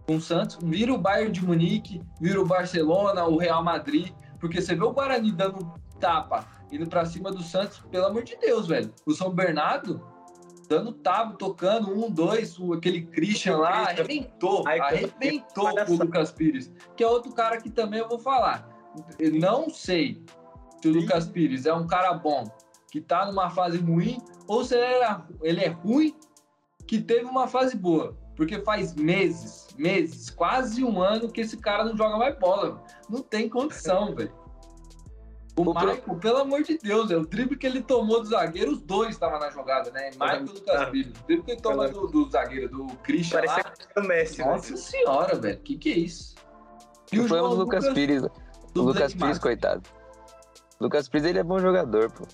com 0.07 0.15
o 0.15 0.21
Santos, 0.21 0.57
vira 0.61 0.93
o 0.93 0.97
Bayern 0.97 1.31
de 1.31 1.45
Munique, 1.45 2.01
vira 2.19 2.41
o 2.41 2.45
Barcelona, 2.45 3.25
o 3.25 3.37
Real 3.37 3.63
Madrid, 3.63 4.11
porque 4.39 4.61
você 4.61 4.75
vê 4.75 4.83
o 4.83 4.91
Guarani 4.91 5.31
dando 5.31 5.73
tapa, 5.99 6.45
indo 6.71 6.87
para 6.87 7.05
cima 7.05 7.31
do 7.31 7.43
Santos, 7.43 7.79
pelo 7.91 8.05
amor 8.07 8.23
de 8.23 8.35
Deus, 8.37 8.67
velho. 8.67 8.91
O 9.05 9.13
São 9.13 9.29
Bernardo 9.31 10.01
dando 10.67 10.93
tabo, 10.93 11.35
tocando, 11.37 11.91
um, 11.93 12.09
dois, 12.09 12.57
o- 12.57 12.73
aquele 12.73 13.01
Christian 13.01 13.57
lá, 13.57 13.69
arrebentou, 13.89 14.63
arrebentou 14.95 15.65
o 15.65 15.97
Lucas 16.05 16.31
Pires, 16.31 16.71
que 16.95 17.03
é 17.03 17.07
outro 17.07 17.31
cara 17.33 17.57
que 17.61 17.69
também 17.69 17.99
eu 17.99 18.07
vou 18.07 18.19
falar. 18.19 18.67
Eu 19.19 19.33
não 19.33 19.69
sei 19.69 20.23
se 20.81 20.87
o. 20.87 20.93
Lucas 20.93 21.27
Pires 21.27 21.65
é 21.65 21.73
um 21.73 21.85
cara 21.85 22.13
bom, 22.13 22.45
que 22.89 22.99
tá 23.01 23.25
numa 23.25 23.49
fase 23.49 23.77
ruim, 23.77 24.17
ou 24.47 24.63
se 24.63 24.75
ele, 24.75 24.83
era- 24.95 25.25
ele 25.43 25.59
é 25.61 25.67
ruim, 25.69 26.15
que 26.91 26.99
teve 27.01 27.23
uma 27.23 27.47
fase 27.47 27.77
boa. 27.77 28.17
Porque 28.35 28.59
faz 28.63 28.93
meses, 28.95 29.69
meses, 29.77 30.29
quase 30.29 30.83
um 30.83 31.01
ano 31.01 31.31
que 31.31 31.39
esse 31.39 31.55
cara 31.55 31.85
não 31.85 31.95
joga 31.95 32.17
mais 32.17 32.37
bola. 32.37 32.83
Não 33.09 33.21
tem 33.21 33.47
condição, 33.47 34.11
velho. 34.15 34.29
O 35.55 35.61
O 35.61 35.73
pro- 35.73 35.85
Michael, 35.87 36.15
pelo 36.19 36.37
amor 36.39 36.63
de 36.63 36.77
Deus, 36.77 37.09
é 37.11 37.15
o 37.15 37.25
drible 37.25 37.55
que 37.57 37.65
ele 37.65 37.81
tomou 37.81 38.19
do 38.21 38.27
zagueiro, 38.27 38.71
os 38.73 38.81
dois 38.81 39.11
estavam 39.11 39.39
na 39.39 39.49
jogada, 39.51 39.89
né? 39.91 40.09
Michael 40.11 40.41
e 40.45 40.49
o 40.49 40.53
Lucas 40.53 40.75
Ah. 40.81 40.85
Pires. 40.87 41.13
O 41.17 41.23
drible 41.27 41.45
que 41.45 41.51
ele 41.51 41.61
tomou 41.61 41.89
do, 41.89 42.07
do 42.07 42.29
zagueiro, 42.29 42.67
do 42.69 42.87
Christian 42.97 43.37
Parecia 43.37 43.63
lá. 43.63 43.71
que 43.71 43.85
era 43.95 44.05
o 44.05 44.07
Messi, 44.09 44.37
né? 44.39 44.45
Nossa 44.45 44.75
senhora, 44.77 45.35
velho. 45.39 45.59
Que 45.59 45.77
que 45.77 45.91
é 45.93 45.97
isso? 45.97 46.35
E 47.13 47.19
O 47.21 47.25
problema 47.27 47.49
do 47.49 47.55
Lucas 47.55 47.87
Pires. 47.93 48.23
O 48.23 48.81
Lucas 48.81 49.13
Pires, 49.13 49.39
coitado. 49.39 49.81
O 50.77 50.83
Lucas 50.83 51.07
Pires, 51.07 51.25
ele 51.25 51.39
é 51.39 51.43
bom 51.43 51.57
jogador, 51.59 52.11
pô. 52.11 52.25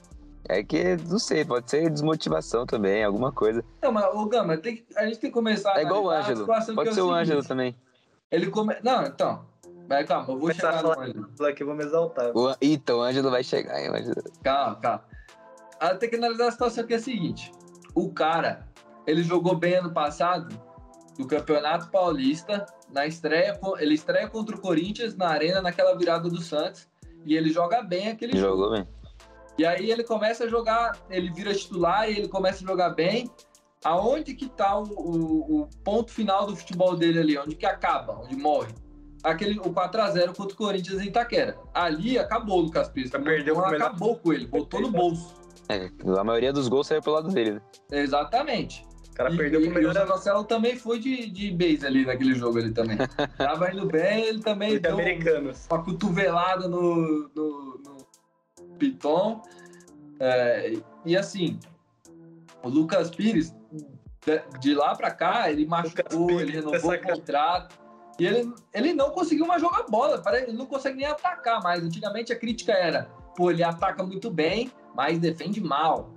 É 0.50 0.64
que, 0.64 0.96
não 1.10 1.20
sei, 1.20 1.44
pode 1.44 1.70
ser 1.70 1.90
desmotivação 1.90 2.66
também, 2.66 3.04
alguma 3.04 3.32
coisa. 3.32 3.64
Não, 3.82 3.92
mas, 3.92 4.06
ô 4.16 4.26
Gama, 4.26 4.58
tem 4.58 4.78
que- 4.78 4.86
a 4.96 5.06
gente 5.06 5.20
tem 5.20 5.30
que 5.30 5.34
começar 5.34 5.74
a 5.74 5.80
É 5.80 5.84
igual 5.84 6.06
o 6.06 6.10
a 6.10 6.20
Ângelo. 6.20 6.40
situação 6.40 6.76
Pode 6.76 6.90
que 6.90 6.96
ser 6.96 7.02
é 7.02 7.04
o 7.04 7.12
Ângelo 7.12 7.42
seguinte, 7.42 7.48
também. 7.48 7.76
Ele 8.32 8.48
come... 8.50 8.76
Não, 8.84 9.04
então. 9.04 9.46
Vai, 9.90 10.06
calma, 10.06 10.24
eu 10.24 10.28
vou 10.28 10.40
Começar 10.40 10.70
a 10.70 10.72
chegar 10.78 10.84
no 10.84 10.94
falar- 10.94 11.06
Ângelo. 11.08 11.46
Aqui 11.48 11.64
eu 11.64 11.68
vou 11.68 11.76
me 11.76 11.84
exaltar. 11.84 12.32
O, 12.38 12.56
então, 12.62 13.00
o 13.00 13.02
Ângelo 13.02 13.30
vai 13.32 13.44
chegar, 13.44 13.80
hein? 13.82 13.90
o 13.90 13.96
Ângelo. 13.96 14.16
Calma, 14.44 14.76
calma. 14.78 15.04
Ah, 15.80 15.96
Tem 15.96 16.10
que 16.10 16.16
analisar 16.16 16.48
a 16.48 16.52
situação 16.52 16.86
que 16.86 16.94
é 16.94 16.98
a 16.98 17.00
seguinte. 17.02 17.52
O 17.94 18.12
cara, 18.12 18.68
ele 19.06 19.24
jogou 19.24 19.56
bem 19.56 19.76
ano 19.76 19.92
passado 19.92 20.48
no 21.20 21.28
Campeonato 21.28 21.90
Paulista, 21.90 22.66
na 22.92 23.06
estreia, 23.06 23.60
ele 23.80 23.94
estreia 23.96 24.28
contra 24.30 24.56
o 24.56 24.60
Corinthians 24.62 25.16
na 25.16 25.28
arena 25.28 25.62
naquela 25.62 25.96
virada 25.98 26.30
do 26.30 26.42
Santos 26.42 26.88
e 27.26 27.36
ele 27.36 27.50
joga 27.52 27.82
bem 27.82 28.10
aquele 28.10 28.32
Ele 28.34 28.40
jogo. 28.40 28.64
jogou 28.64 28.72
bem. 28.78 28.88
E 29.58 29.66
aí 29.66 29.90
ele 29.92 30.04
começa 30.04 30.44
a 30.46 30.48
jogar, 30.48 30.98
ele 31.10 31.32
vira 31.32 31.54
titular 31.54 32.10
e 32.10 32.18
ele 32.18 32.28
começa 32.28 32.64
a 32.64 32.68
jogar 32.68 32.90
bem. 32.92 33.30
Aonde 33.84 34.34
que 34.34 34.48
tá 34.50 34.78
o, 34.78 34.84
o- 34.84 35.62
o 35.62 35.70
ponto 35.84 36.12
final 36.12 36.46
do 36.48 36.56
futebol 36.56 36.96
dele 36.96 37.20
ali? 37.20 37.38
Onde 37.38 37.56
que 37.56 37.66
acaba? 37.66 38.20
Onde 38.20 38.36
morre? 38.36 38.74
Aquele, 39.24 39.60
o 39.60 39.64
4x0 39.74 40.36
contra 40.36 40.54
o 40.54 40.58
Corinthians 40.58 41.02
em 41.02 41.08
Itaquera. 41.08 41.58
Ali 41.74 42.18
acabou 42.20 42.60
o 42.60 42.62
Lucas 42.64 42.88
Pires. 42.90 43.10
Perdeu 43.12 43.56
Então, 43.56 43.56
o 43.68 43.72
melhor- 43.72 43.88
acabou 43.88 44.16
com 44.18 44.34
ele, 44.34 44.46
botou 44.46 44.82
no 44.82 44.92
bolso. 44.92 45.34
É, 45.70 45.90
a 46.20 46.24
maioria 46.24 46.54
dos 46.54 46.68
gols 46.68 46.88
saiu 46.88 47.02
pelo 47.02 47.16
lado 47.18 47.30
dele, 47.30 47.52
né? 47.54 47.62
Exatamente. 47.92 48.86
O 49.12 49.16
cara 49.18 49.34
e, 49.34 49.38
perdeu 49.38 49.60
e, 49.62 49.66
pro 49.66 49.74
melhor 49.74 49.90
e 49.90 49.98
o 49.98 50.00
Zanocelo 50.00 50.44
também 50.44 50.76
foi 50.78 51.00
de, 51.00 51.28
de 51.30 51.52
base 51.52 51.86
ali 51.86 52.06
naquele 52.06 52.36
jogo 52.36 52.58
ali 52.60 52.72
também. 52.72 52.98
Tava 53.38 53.72
indo 53.74 53.86
bem, 53.88 54.26
ele 54.26 54.40
também 54.40 54.72
de 54.74 54.80
deu 54.80 54.94
americanos. 54.94 55.68
uma 55.70 55.84
cotovelada 55.84 56.68
no, 56.68 57.30
no, 57.36 57.82
no 57.84 57.97
Piton. 58.78 59.42
É, 60.20 60.74
e 61.06 61.16
assim, 61.16 61.60
o 62.64 62.70
Lucas 62.70 63.10
Pires, 63.10 63.56
de, 64.26 64.60
de 64.60 64.74
lá 64.74 64.96
pra 64.96 65.12
cá, 65.12 65.52
ele 65.52 65.66
machucou, 65.66 66.28
Pires, 66.28 66.42
ele 66.42 66.52
renovou 66.52 66.94
o 66.94 67.02
contrato. 67.02 67.78
E 68.20 68.26
ele, 68.26 68.52
ele 68.74 68.94
não 68.94 69.12
conseguiu 69.12 69.46
mais 69.46 69.62
jogar 69.62 69.84
bola, 69.84 70.22
ele 70.34 70.54
não 70.54 70.66
consegue 70.66 70.98
nem 70.98 71.06
atacar 71.06 71.62
mais. 71.62 71.84
Antigamente 71.84 72.34
a 72.34 72.36
crítica 72.36 72.74
era, 72.74 73.04
pô, 73.36 73.52
ele 73.52 73.64
ataca 73.64 74.04
muito 74.04 74.32
bem, 74.32 74.72
mas 74.96 75.20
defende 75.20 75.62
mal. 75.62 76.12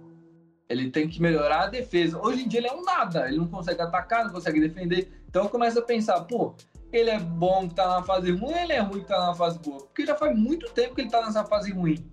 Ele 0.69 0.91
tem 0.91 1.09
que 1.09 1.21
melhorar 1.21 1.65
a 1.65 1.67
defesa. 1.67 2.19
Hoje 2.19 2.45
em 2.45 2.49
dia 2.49 2.61
ele 2.61 2.69
é 2.69 2.73
um 2.73 2.83
nada, 2.83 3.29
ele 3.29 3.37
não 3.37 3.49
consegue 3.49 3.83
atacar, 3.83 4.25
não 4.25 4.33
consegue 4.33 4.61
defender. 4.61 5.13
Então 5.29 5.45
eu 5.45 5.51
começo 5.51 5.79
a 5.79 5.83
pensar, 5.83 6.21
pô, 6.23 6.55
ele 6.93 7.11
é 7.11 7.19
bom 7.19 7.69
que 7.69 7.75
tá 7.75 7.87
na 7.87 8.03
fase 8.03 8.31
ruim, 8.31 8.53
ou 8.53 8.57
ele 8.57 8.73
é 8.73 8.81
ruim 8.81 9.01
que 9.01 9.09
tá 9.09 9.27
na 9.27 9.35
fase 9.35 9.59
boa? 9.59 9.81
Porque 9.81 10.07
já 10.07 10.15
faz 10.15 10.37
muito 10.37 10.71
tempo 10.71 10.95
que 10.95 11.03
ele 11.03 11.11
tá 11.11 11.25
nessa 11.25 11.45
fase 11.45 11.71
ruim. 11.71 12.05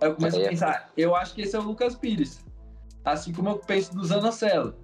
Aí 0.00 0.08
eu 0.08 0.14
começo 0.14 0.38
É. 0.38 0.46
a 0.46 0.48
pensar, 0.48 0.90
eu 0.96 1.14
acho 1.16 1.34
que 1.34 1.42
esse 1.42 1.56
é 1.56 1.58
o 1.58 1.62
Lucas 1.62 1.94
Pires. 1.94 2.44
Assim 3.04 3.32
como 3.32 3.50
eu 3.50 3.58
penso 3.58 3.94
do 3.94 4.04
Zanocelo. 4.04 4.74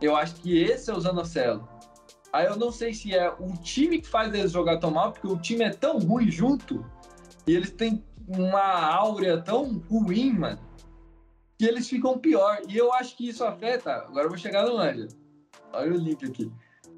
Eu 0.00 0.16
acho 0.16 0.34
que 0.36 0.62
esse 0.62 0.90
é 0.90 0.94
o 0.94 1.00
Zanocelo. 1.00 1.68
Aí 2.32 2.46
eu 2.46 2.56
não 2.56 2.72
sei 2.72 2.92
se 2.94 3.14
é 3.14 3.30
o 3.30 3.52
time 3.62 4.00
que 4.00 4.08
faz 4.08 4.32
eles 4.34 4.52
jogar 4.52 4.78
tão 4.78 4.90
mal, 4.90 5.12
porque 5.12 5.26
o 5.28 5.38
time 5.38 5.64
é 5.64 5.70
tão 5.70 5.98
ruim 5.98 6.30
junto, 6.30 6.84
e 7.46 7.54
eles 7.54 7.70
têm 7.70 8.04
uma 8.26 8.62
áurea 8.94 9.40
tão 9.40 9.82
ruim, 9.90 10.32
mano, 10.32 10.58
que 11.58 11.66
eles 11.66 11.88
ficam 11.88 12.18
pior. 12.18 12.60
E 12.68 12.76
eu 12.76 12.92
acho 12.94 13.16
que 13.16 13.28
isso 13.28 13.44
afeta. 13.44 13.92
Agora 13.92 14.24
eu 14.24 14.28
vou 14.30 14.38
chegar 14.38 14.64
no 14.66 14.78
Ângelo. 14.78 15.08
Olha 15.72 15.92
o 15.92 15.96
link 15.96 16.24
aqui. 16.24 16.50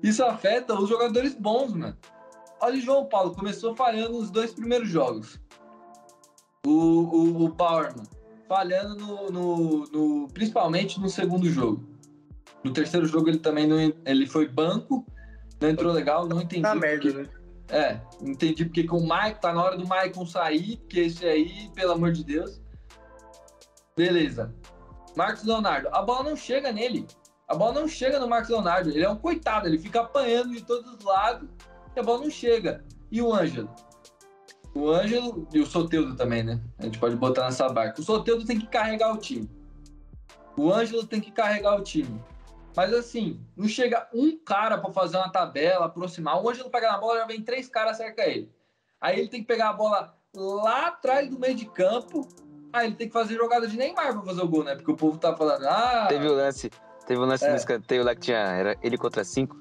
Isso 0.02 0.24
afeta 0.24 0.74
os 0.78 0.88
jogadores 0.88 1.34
bons, 1.34 1.72
mano. 1.72 1.96
Olha 2.60 2.78
o 2.78 2.80
João 2.80 3.06
Paulo, 3.06 3.34
começou 3.34 3.74
falhando 3.74 4.18
nos 4.18 4.30
dois 4.30 4.52
primeiros 4.52 4.88
jogos. 4.88 5.40
O, 6.66 6.70
o, 6.70 7.44
o 7.44 7.50
Powerman 7.50 8.04
falhando 8.48 8.94
no, 8.96 9.30
no- 9.30 9.84
no- 9.86 10.28
principalmente 10.28 11.00
no 11.00 11.08
segundo 11.08 11.48
jogo. 11.50 11.82
No 12.62 12.72
terceiro 12.72 13.06
jogo 13.06 13.28
ele 13.28 13.38
também 13.38 13.66
não, 13.66 13.78
ele 14.04 14.26
foi 14.26 14.48
banco, 14.48 15.04
não 15.60 15.68
entrou 15.68 15.92
legal, 15.92 16.26
não 16.26 16.40
entendi. 16.40 16.62
Tá 16.62 16.74
merda, 16.74 17.12
né? 17.12 17.28
é, 17.68 18.00
entendi 18.22 18.64
porque 18.64 18.84
com 18.84 18.98
o 18.98 19.06
Maicon, 19.06 19.40
tá 19.40 19.52
na 19.52 19.62
hora 19.62 19.76
do 19.76 19.86
Maicon 19.86 20.24
sair, 20.26 20.76
porque 20.78 21.00
esse 21.00 21.26
aí, 21.26 21.70
pelo 21.74 21.92
amor 21.92 22.12
de 22.12 22.24
Deus. 22.24 22.60
Beleza. 23.96 24.54
Marcos 25.16 25.44
Leonardo, 25.44 25.88
a 25.92 26.02
bola 26.02 26.30
não 26.30 26.36
chega 26.36 26.72
nele. 26.72 27.06
A 27.46 27.54
bola 27.54 27.74
não 27.80 27.86
chega 27.88 28.18
no 28.18 28.26
Marcos 28.26 28.50
Leonardo. 28.50 28.90
Ele 28.90 29.04
é 29.04 29.08
um 29.08 29.16
coitado, 29.16 29.68
ele 29.68 29.78
fica 29.78 30.00
apanhando 30.00 30.52
de 30.52 30.62
todos 30.62 30.90
os 30.92 31.04
lados 31.04 31.48
e 31.94 32.00
a 32.00 32.02
bola 32.02 32.22
não 32.22 32.30
chega. 32.30 32.84
E 33.12 33.22
o 33.22 33.32
Ângelo? 33.32 33.70
O 34.74 34.90
Ângelo 34.90 35.46
e 35.52 35.60
o 35.60 35.66
Soteudo 35.66 36.16
também, 36.16 36.42
né? 36.42 36.60
A 36.78 36.84
gente 36.84 36.98
pode 36.98 37.14
botar 37.16 37.44
nessa 37.44 37.68
barca. 37.68 38.00
O 38.00 38.04
Soteudo 38.04 38.44
tem 38.44 38.58
que 38.58 38.66
carregar 38.66 39.12
o 39.12 39.18
time. 39.18 39.48
O 40.56 40.72
Ângelo 40.72 41.06
tem 41.06 41.20
que 41.20 41.30
carregar 41.30 41.78
o 41.78 41.82
time. 41.82 42.20
Mas 42.76 42.92
assim, 42.92 43.40
não 43.56 43.68
chega 43.68 44.08
um 44.12 44.36
cara 44.36 44.76
pra 44.78 44.92
fazer 44.92 45.16
uma 45.16 45.30
tabela, 45.30 45.86
aproximar. 45.86 46.42
O 46.42 46.48
Ângelo 46.50 46.70
pega 46.70 46.90
na 46.90 46.98
bola, 46.98 47.20
já 47.20 47.26
vem 47.26 47.40
três 47.40 47.68
caras 47.68 47.96
cerca 47.96 48.22
ele. 48.26 48.50
Aí 49.00 49.18
ele 49.20 49.28
tem 49.28 49.40
que 49.42 49.46
pegar 49.46 49.70
a 49.70 49.72
bola 49.72 50.12
lá 50.34 50.88
atrás 50.88 51.28
do 51.30 51.38
meio 51.38 51.54
de 51.54 51.66
campo. 51.66 52.26
Aí 52.72 52.88
ele 52.88 52.96
tem 52.96 53.06
que 53.06 53.12
fazer 53.12 53.36
jogada 53.36 53.68
de 53.68 53.76
Neymar 53.76 54.12
pra 54.12 54.22
fazer 54.22 54.42
o 54.42 54.48
gol, 54.48 54.64
né? 54.64 54.74
Porque 54.74 54.90
o 54.90 54.96
povo 54.96 55.16
tá 55.18 55.36
falando, 55.36 55.64
ah, 55.68 56.06
Teve 56.08 56.26
o 56.26 56.34
lance, 56.34 56.68
teve 57.06 57.20
o 57.20 57.24
lance 57.24 57.44
É. 57.44 57.50
no 57.50 57.56
escanteio 57.56 58.02
lá 58.02 58.12
que 58.12 58.22
tinha. 58.22 58.38
Era 58.38 58.76
ele 58.82 58.98
contra 58.98 59.22
cinco. 59.22 59.56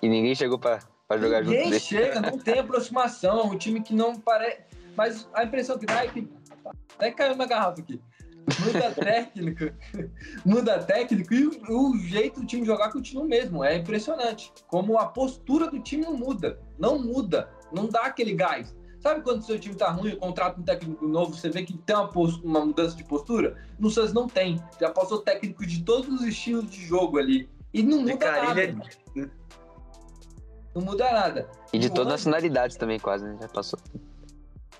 E 0.00 0.08
ninguém 0.08 0.34
chegou 0.34 0.58
pra, 0.58 0.78
pra 1.08 1.16
jogar 1.18 1.42
junto 1.42 1.56
ninguém 1.56 1.80
chega, 1.80 2.20
não 2.20 2.38
tem 2.38 2.58
aproximação. 2.58 3.40
É 3.40 3.42
um 3.44 3.56
time 3.56 3.80
que 3.82 3.94
não 3.94 4.14
parece. 4.14 4.60
Mas 4.94 5.28
a 5.32 5.44
impressão 5.44 5.78
que 5.78 5.86
dá 5.86 6.04
é 6.04 6.08
que. 6.08 6.28
Até 6.94 7.10
caiu 7.10 7.34
uma 7.34 7.46
garrafa 7.46 7.80
aqui. 7.80 8.00
Muda 8.60 8.90
técnico, 8.96 9.64
muda 10.44 10.78
técnico 10.82 11.34
e 11.34 11.46
o, 11.46 11.90
o 11.90 11.98
jeito 11.98 12.40
do 12.40 12.46
time 12.46 12.64
jogar 12.66 12.90
continua 12.92 13.24
o 13.24 13.28
mesmo. 13.28 13.64
É 13.64 13.76
impressionante. 13.76 14.52
Como 14.66 14.98
a 14.98 15.06
postura 15.06 15.70
do 15.70 15.80
time 15.80 16.04
não 16.04 16.16
muda. 16.16 16.60
Não 16.78 16.98
muda. 16.98 17.50
Não 17.72 17.88
dá 17.88 18.02
aquele 18.02 18.34
gás. 18.34 18.74
Sabe 19.00 19.22
quando 19.22 19.40
o 19.40 19.42
seu 19.44 19.58
time 19.60 19.76
tá 19.76 19.90
ruim, 19.90 20.16
contrata 20.16 20.60
um 20.60 20.64
técnico 20.64 21.06
novo, 21.06 21.32
você 21.32 21.48
vê 21.48 21.62
que 21.62 21.78
tem 21.78 21.94
uma, 21.94 22.10
uma 22.42 22.64
mudança 22.66 22.96
de 22.96 23.04
postura? 23.04 23.56
No 23.78 23.90
Santos 23.90 24.12
não 24.12 24.26
tem. 24.26 24.60
Já 24.80 24.90
passou 24.90 25.18
técnico 25.18 25.64
de 25.64 25.84
todos 25.84 26.08
os 26.08 26.26
estilos 26.26 26.68
de 26.68 26.84
jogo 26.84 27.16
ali. 27.18 27.48
E 27.72 27.82
não 27.82 28.04
De 28.04 28.12
muda 28.12 28.26
nada. 28.32 28.46
Carilha- 28.46 28.72
mano. 28.72 29.30
Não 30.74 30.82
muda 30.82 31.10
nada. 31.12 31.48
E 31.72 31.78
de 31.78 31.88
O 31.88 31.90
todas 31.90 32.12
as 32.14 32.20
nacionalidades 32.20 32.76
também, 32.76 32.98
quase, 32.98 33.24
né? 33.24 33.36
Já 33.40 33.48
passou. 33.48 33.78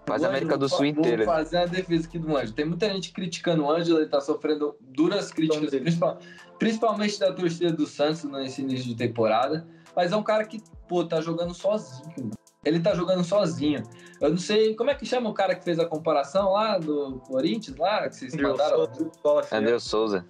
Quase 0.06 0.24
a 0.24 0.28
América 0.28 0.56
do 0.56 0.68
Sul 0.68 0.78
vou 0.78 0.86
inteira. 0.86 1.24
fazer 1.24 1.58
a 1.58 1.66
defesa 1.66 2.06
aqui 2.06 2.18
do 2.18 2.34
Ângelo. 2.34 2.52
Tem 2.52 2.64
muita 2.64 2.88
gente 2.90 3.12
criticando 3.12 3.64
o 3.64 3.70
Ângelo, 3.70 3.98
ele 3.98 4.08
tá 4.08 4.20
sofrendo 4.20 4.74
duras 4.80 5.30
críticas, 5.30 5.70
dele. 5.70 5.82
principal- 5.84 6.18
principalmente 6.58 7.18
da 7.20 7.32
torcida 7.32 7.72
do 7.72 7.86
Santos 7.86 8.24
nesse 8.24 8.62
início 8.62 8.86
de 8.86 8.94
temporada. 8.94 9.66
Mas 9.94 10.10
é 10.12 10.16
um 10.16 10.22
cara 10.22 10.44
que, 10.46 10.62
pô, 10.88 11.04
tá 11.04 11.20
jogando 11.20 11.52
sozinho. 11.52 12.30
Ele 12.64 12.80
tá 12.80 12.94
jogando 12.94 13.22
sozinho. 13.22 13.82
Eu 14.20 14.30
não 14.30 14.38
sei, 14.38 14.74
como 14.74 14.88
é 14.90 14.94
que 14.94 15.04
chama 15.04 15.28
o 15.28 15.34
cara 15.34 15.54
que 15.54 15.62
fez 15.64 15.78
a 15.78 15.84
comparação 15.86 16.52
lá 16.52 16.78
do 16.78 17.20
Corinthians, 17.26 17.76
lá, 17.76 18.08
que 18.08 18.16
vocês 18.16 18.32
André 18.34 18.46
mandaram? 18.48 18.76
Souza. 19.22 19.56
André 19.56 19.78
Souza. 19.78 20.26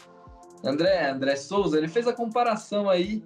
André, 0.64 1.11
André 1.11 1.37
Souza, 1.37 1.79
ele 1.79 1.88
fez 1.88 2.09
a 2.09 2.12
comparação 2.12 2.90
aí 2.90 3.23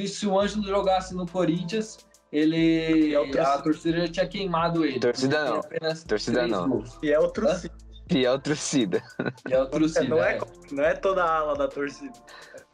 que 0.00 0.08
se 0.08 0.26
o 0.26 0.38
Ângelo 0.38 0.64
jogasse 0.64 1.14
no 1.14 1.26
Corinthians, 1.26 1.98
ele 2.32 3.10
E 3.10 3.14
é 3.14 3.20
o 3.20 3.42
a 3.42 3.58
torcida 3.58 4.00
já 4.00 4.12
tinha 4.12 4.26
queimado 4.26 4.84
ele. 4.84 4.98
Torcida 4.98 5.44
não. 5.44 5.60
Torcida 6.06 6.46
não. 6.48 6.68
gols. 6.68 6.98
E 7.02 7.12
é 7.12 7.18
o 7.18 7.28
torcida. 7.28 7.74
Fiel 8.10 8.38
torcida. 8.38 9.02
E 9.48 9.54
é 9.54 9.62
o 9.62 9.66
torcida. 9.66 10.08
não, 10.08 10.22
é, 10.22 10.36
é. 10.36 10.40
não 10.72 10.84
é 10.84 10.94
toda 10.94 11.24
a 11.24 11.36
ala 11.38 11.54
da 11.54 11.68
torcida. 11.68 12.12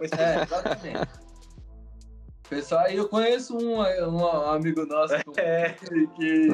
É, 0.01 0.43
exatamente. 0.43 1.09
Pessoal, 2.49 2.85
aí 2.87 2.97
eu 2.97 3.09
conheço 3.09 3.57
um, 3.57 3.77
um 3.79 4.27
amigo 4.51 4.85
nosso 4.87 5.15
É. 5.37 5.71
que, 5.75 6.07
que, 6.09 6.49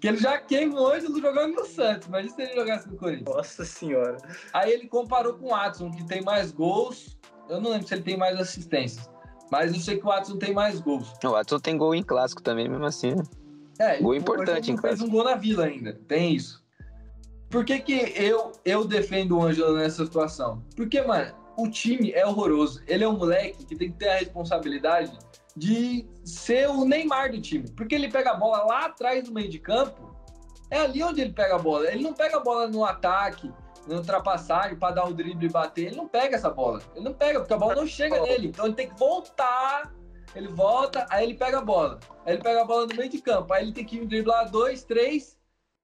que 0.00 0.06
ele 0.06 0.18
já 0.18 0.38
queima 0.38 0.80
o 0.80 0.86
Ângelo 0.86 1.20
jogando 1.20 1.54
no 1.54 1.64
Santos. 1.64 2.06
Imagina 2.06 2.34
se 2.34 2.42
ele 2.42 2.54
jogasse 2.54 2.88
no 2.88 2.96
Corinthians. 2.96 3.34
Nossa 3.34 3.64
senhora. 3.64 4.18
Aí 4.52 4.70
ele 4.70 4.86
comparou 4.86 5.34
com 5.34 5.46
o 5.46 5.48
Watson, 5.48 5.90
que 5.90 6.06
tem 6.06 6.22
mais 6.22 6.52
gols 6.52 7.18
Eu 7.48 7.60
não 7.60 7.70
lembro 7.70 7.88
se 7.88 7.94
ele 7.94 8.02
tem 8.02 8.16
mais 8.16 8.38
assistências. 8.38 9.10
Mas 9.50 9.72
eu 9.72 9.80
sei 9.80 9.96
que 9.98 10.04
o 10.04 10.08
Watson 10.08 10.38
tem 10.38 10.52
mais 10.52 10.80
gols. 10.80 11.12
O 11.24 11.30
Watson 11.30 11.58
tem 11.58 11.76
gol 11.76 11.94
em 11.94 12.02
clássico 12.02 12.42
também, 12.42 12.68
mesmo 12.68 12.84
assim. 12.84 13.14
né? 13.14 13.22
É, 13.78 13.98
Gol 14.00 14.14
importante, 14.14 14.70
em 14.70 14.74
não 14.74 14.80
fez 14.80 14.96
clássico. 14.98 15.08
um 15.08 15.10
gol 15.10 15.24
na 15.24 15.36
Vila 15.36 15.66
ainda. 15.66 15.92
Tem 16.08 16.34
isso. 16.34 16.64
Por 17.50 17.64
que, 17.64 17.78
que 17.78 18.12
eu, 18.16 18.52
eu 18.64 18.84
defendo 18.84 19.36
o 19.38 19.42
Ângelo 19.42 19.76
nessa 19.76 20.04
situação? 20.04 20.64
Porque, 20.74 21.00
mano, 21.02 21.32
o 21.56 21.68
time 21.68 22.10
é 22.12 22.26
horroroso. 22.26 22.82
Ele 22.88 23.04
é 23.04 23.08
um 23.08 23.16
moleque 23.16 23.64
que 23.64 23.76
tem 23.76 23.90
que 23.92 23.98
ter 23.98 24.08
a 24.08 24.16
responsabilidade 24.16 25.12
de 25.56 26.06
ser 26.24 26.68
o 26.68 26.84
Neymar 26.84 27.30
do 27.30 27.40
time. 27.40 27.70
Porque 27.70 27.94
ele 27.94 28.08
pega 28.08 28.32
a 28.32 28.34
bola 28.34 28.64
lá 28.64 28.86
atrás 28.86 29.24
do 29.24 29.32
meio 29.32 29.48
de 29.48 29.58
campo. 29.58 30.14
É 30.70 30.80
ali 30.80 31.02
onde 31.02 31.20
ele 31.20 31.32
pega 31.32 31.54
a 31.54 31.58
bola. 31.58 31.90
Ele 31.90 32.02
não 32.02 32.12
pega 32.12 32.38
a 32.38 32.40
bola 32.40 32.66
no 32.66 32.84
ataque, 32.84 33.52
na 33.86 33.96
ultrapassagem, 33.96 34.76
para 34.76 34.94
dar 34.94 35.06
o 35.06 35.14
drible 35.14 35.46
e 35.46 35.50
bater. 35.50 35.86
Ele 35.86 35.96
não 35.96 36.08
pega 36.08 36.36
essa 36.36 36.50
bola. 36.50 36.80
Ele 36.94 37.04
não 37.04 37.14
pega, 37.14 37.40
porque 37.40 37.54
a 37.54 37.58
bola 37.58 37.74
não 37.76 37.86
chega 37.86 38.20
nele. 38.20 38.48
Então 38.48 38.66
ele 38.66 38.74
tem 38.74 38.88
que 38.88 38.98
voltar. 38.98 39.92
Ele 40.34 40.48
volta, 40.48 41.06
aí 41.08 41.24
ele 41.24 41.34
pega 41.34 41.58
a 41.58 41.62
bola. 41.62 41.98
Aí 42.24 42.34
ele 42.34 42.42
pega 42.42 42.62
a 42.62 42.64
bola 42.64 42.86
no 42.86 42.94
meio 42.94 43.08
de 43.08 43.20
campo. 43.20 43.52
Aí 43.52 43.64
ele 43.64 43.72
tem 43.72 43.84
que 43.84 44.04
driblar 44.04 44.50
dois, 44.50 44.82
três, 44.84 45.38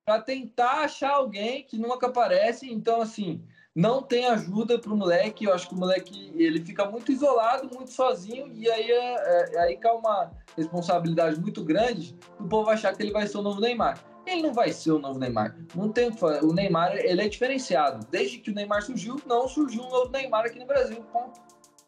para 0.05 0.21
tentar 0.21 0.83
achar 0.83 1.13
alguém 1.13 1.65
que 1.65 1.79
nunca 1.79 2.09
aparece. 2.09 2.71
Então, 2.71 3.01
assim, 3.01 3.43
não 3.75 4.03
tem 4.03 4.27
ajuda 4.27 4.79
pro 4.79 4.97
moleque. 4.97 5.45
Eu 5.45 5.55
acho 5.55 5.69
que 5.69 5.75
o 5.75 5.79
moleque 5.79 6.33
ele 6.37 6.63
fica 6.63 6.85
muito 6.85 7.11
isolado, 7.11 7.71
muito 7.75 7.91
sozinho. 7.91 8.53
E 8.53 8.71
aí, 8.71 8.91
é, 8.91 9.15
é- 9.55 9.59
aí 9.61 9.77
cai 9.77 9.93
uma 9.93 10.31
responsabilidade 10.57 11.41
muito 11.41 11.65
grande 11.65 12.15
do 12.39 12.47
povo 12.47 12.69
achar 12.69 12.95
que 12.95 13.03
ele 13.03 13.13
vai 13.13 13.27
ser 13.27 13.39
o 13.39 13.43
novo 13.43 13.61
Neymar. 13.61 13.99
Ele 14.27 14.43
não 14.43 14.53
vai 14.53 14.73
ser 14.73 14.93
o 14.93 14.99
novo 14.99 15.19
Neymar. 15.19 15.57
Não 15.75 15.91
tem 15.91 16.09
o 16.09 16.13
que 16.13 16.21
fazer. 16.21 16.45
O 16.45 16.53
Neymar, 16.53 16.97
ele 16.97 17.23
é 17.23 17.29
diferenciado. 17.29 18.07
Desde 18.11 18.39
que 18.39 18.51
o 18.51 18.55
Neymar 18.55 18.83
surgiu, 18.83 19.21
não 19.27 19.49
surgiu 19.49 19.83
um 19.83 19.91
novo 19.91 20.11
Neymar 20.11 20.47
aqui 20.47 20.59
no 20.59 20.67
Brasil. 20.67 21.03
Ponto. 21.13 21.41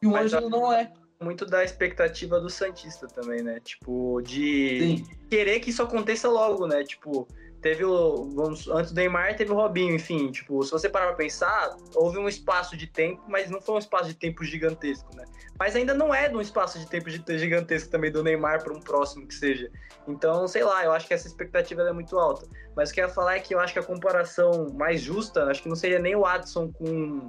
E 0.03 0.07
o 0.07 0.11
Mas 0.11 0.33
Ângelo 0.33 0.51
não 0.51 0.73
é. 0.73 0.93
Muito 1.23 1.47
da 1.47 1.65
expectativa 1.65 2.41
do 2.41 2.51
Santista 2.51 3.07
também, 3.07 3.43
né? 3.43 3.61
Tipo, 3.61 4.21
de 4.21 4.79
Sim. 4.99 5.17
querer 5.31 5.61
que 5.61 5.71
isso 5.71 5.83
aconteça 5.83 6.29
logo, 6.29 6.67
né? 6.67 6.83
Tipo, 6.83 7.27
teve 7.65 7.83
o. 7.83 8.29
Vamos, 8.35 8.69
antes 8.69 8.93
do 8.93 8.97
Neymar, 8.97 9.35
teve 9.37 9.51
o 9.51 9.55
Robinho, 9.55 9.95
enfim. 9.95 10.31
Tipo, 10.31 10.63
se 10.63 10.71
você 10.71 10.87
parar 10.87 11.07
pra 11.07 11.15
pensar, 11.17 11.75
houve 11.95 12.19
um 12.19 12.29
espaço 12.29 12.77
de 12.77 12.87
tempo, 12.87 13.23
mas 13.27 13.49
não 13.51 13.59
foi 13.59 13.77
um 13.77 13.79
espaço 13.79 14.09
de 14.11 14.15
tempo 14.15 14.45
gigantesco, 14.45 15.09
né? 15.17 15.25
Mas 15.59 15.75
ainda 15.75 15.95
não 15.95 16.15
é 16.15 16.29
de 16.29 16.37
um 16.37 16.41
espaço 16.43 16.79
de 16.79 16.87
tempo 16.87 17.09
gi- 17.09 17.25
gigantesco 17.39 17.91
também 17.91 18.13
do 18.13 18.23
Neymar 18.23 18.63
para 18.63 18.75
um 18.75 18.81
próximo 18.81 19.27
que 19.27 19.35
seja. 19.35 19.71
Então, 20.07 20.47
sei 20.47 20.63
lá, 20.63 20.85
eu 20.85 20.93
acho 20.93 21.09
que 21.09 21.15
essa 21.15 21.27
expectativa 21.27 21.81
é 21.83 21.93
muito 21.93 22.19
alta. 22.19 22.47
Mas 22.77 22.91
o 22.91 22.93
que 22.95 23.01
eu 23.01 23.07
ia 23.07 23.11
falar 23.13 23.37
é 23.37 23.41
que 23.41 23.55
eu 23.55 23.59
acho 23.61 23.73
que 23.73 23.79
a 23.79 23.83
comparação 23.83 24.69
mais 24.75 25.01
justa, 25.01 25.45
acho 25.47 25.63
que 25.63 25.69
não 25.69 25.77
seria 25.77 25.99
nem 25.99 26.15
o 26.15 26.27
Adson 26.27 26.71
com, 26.71 27.27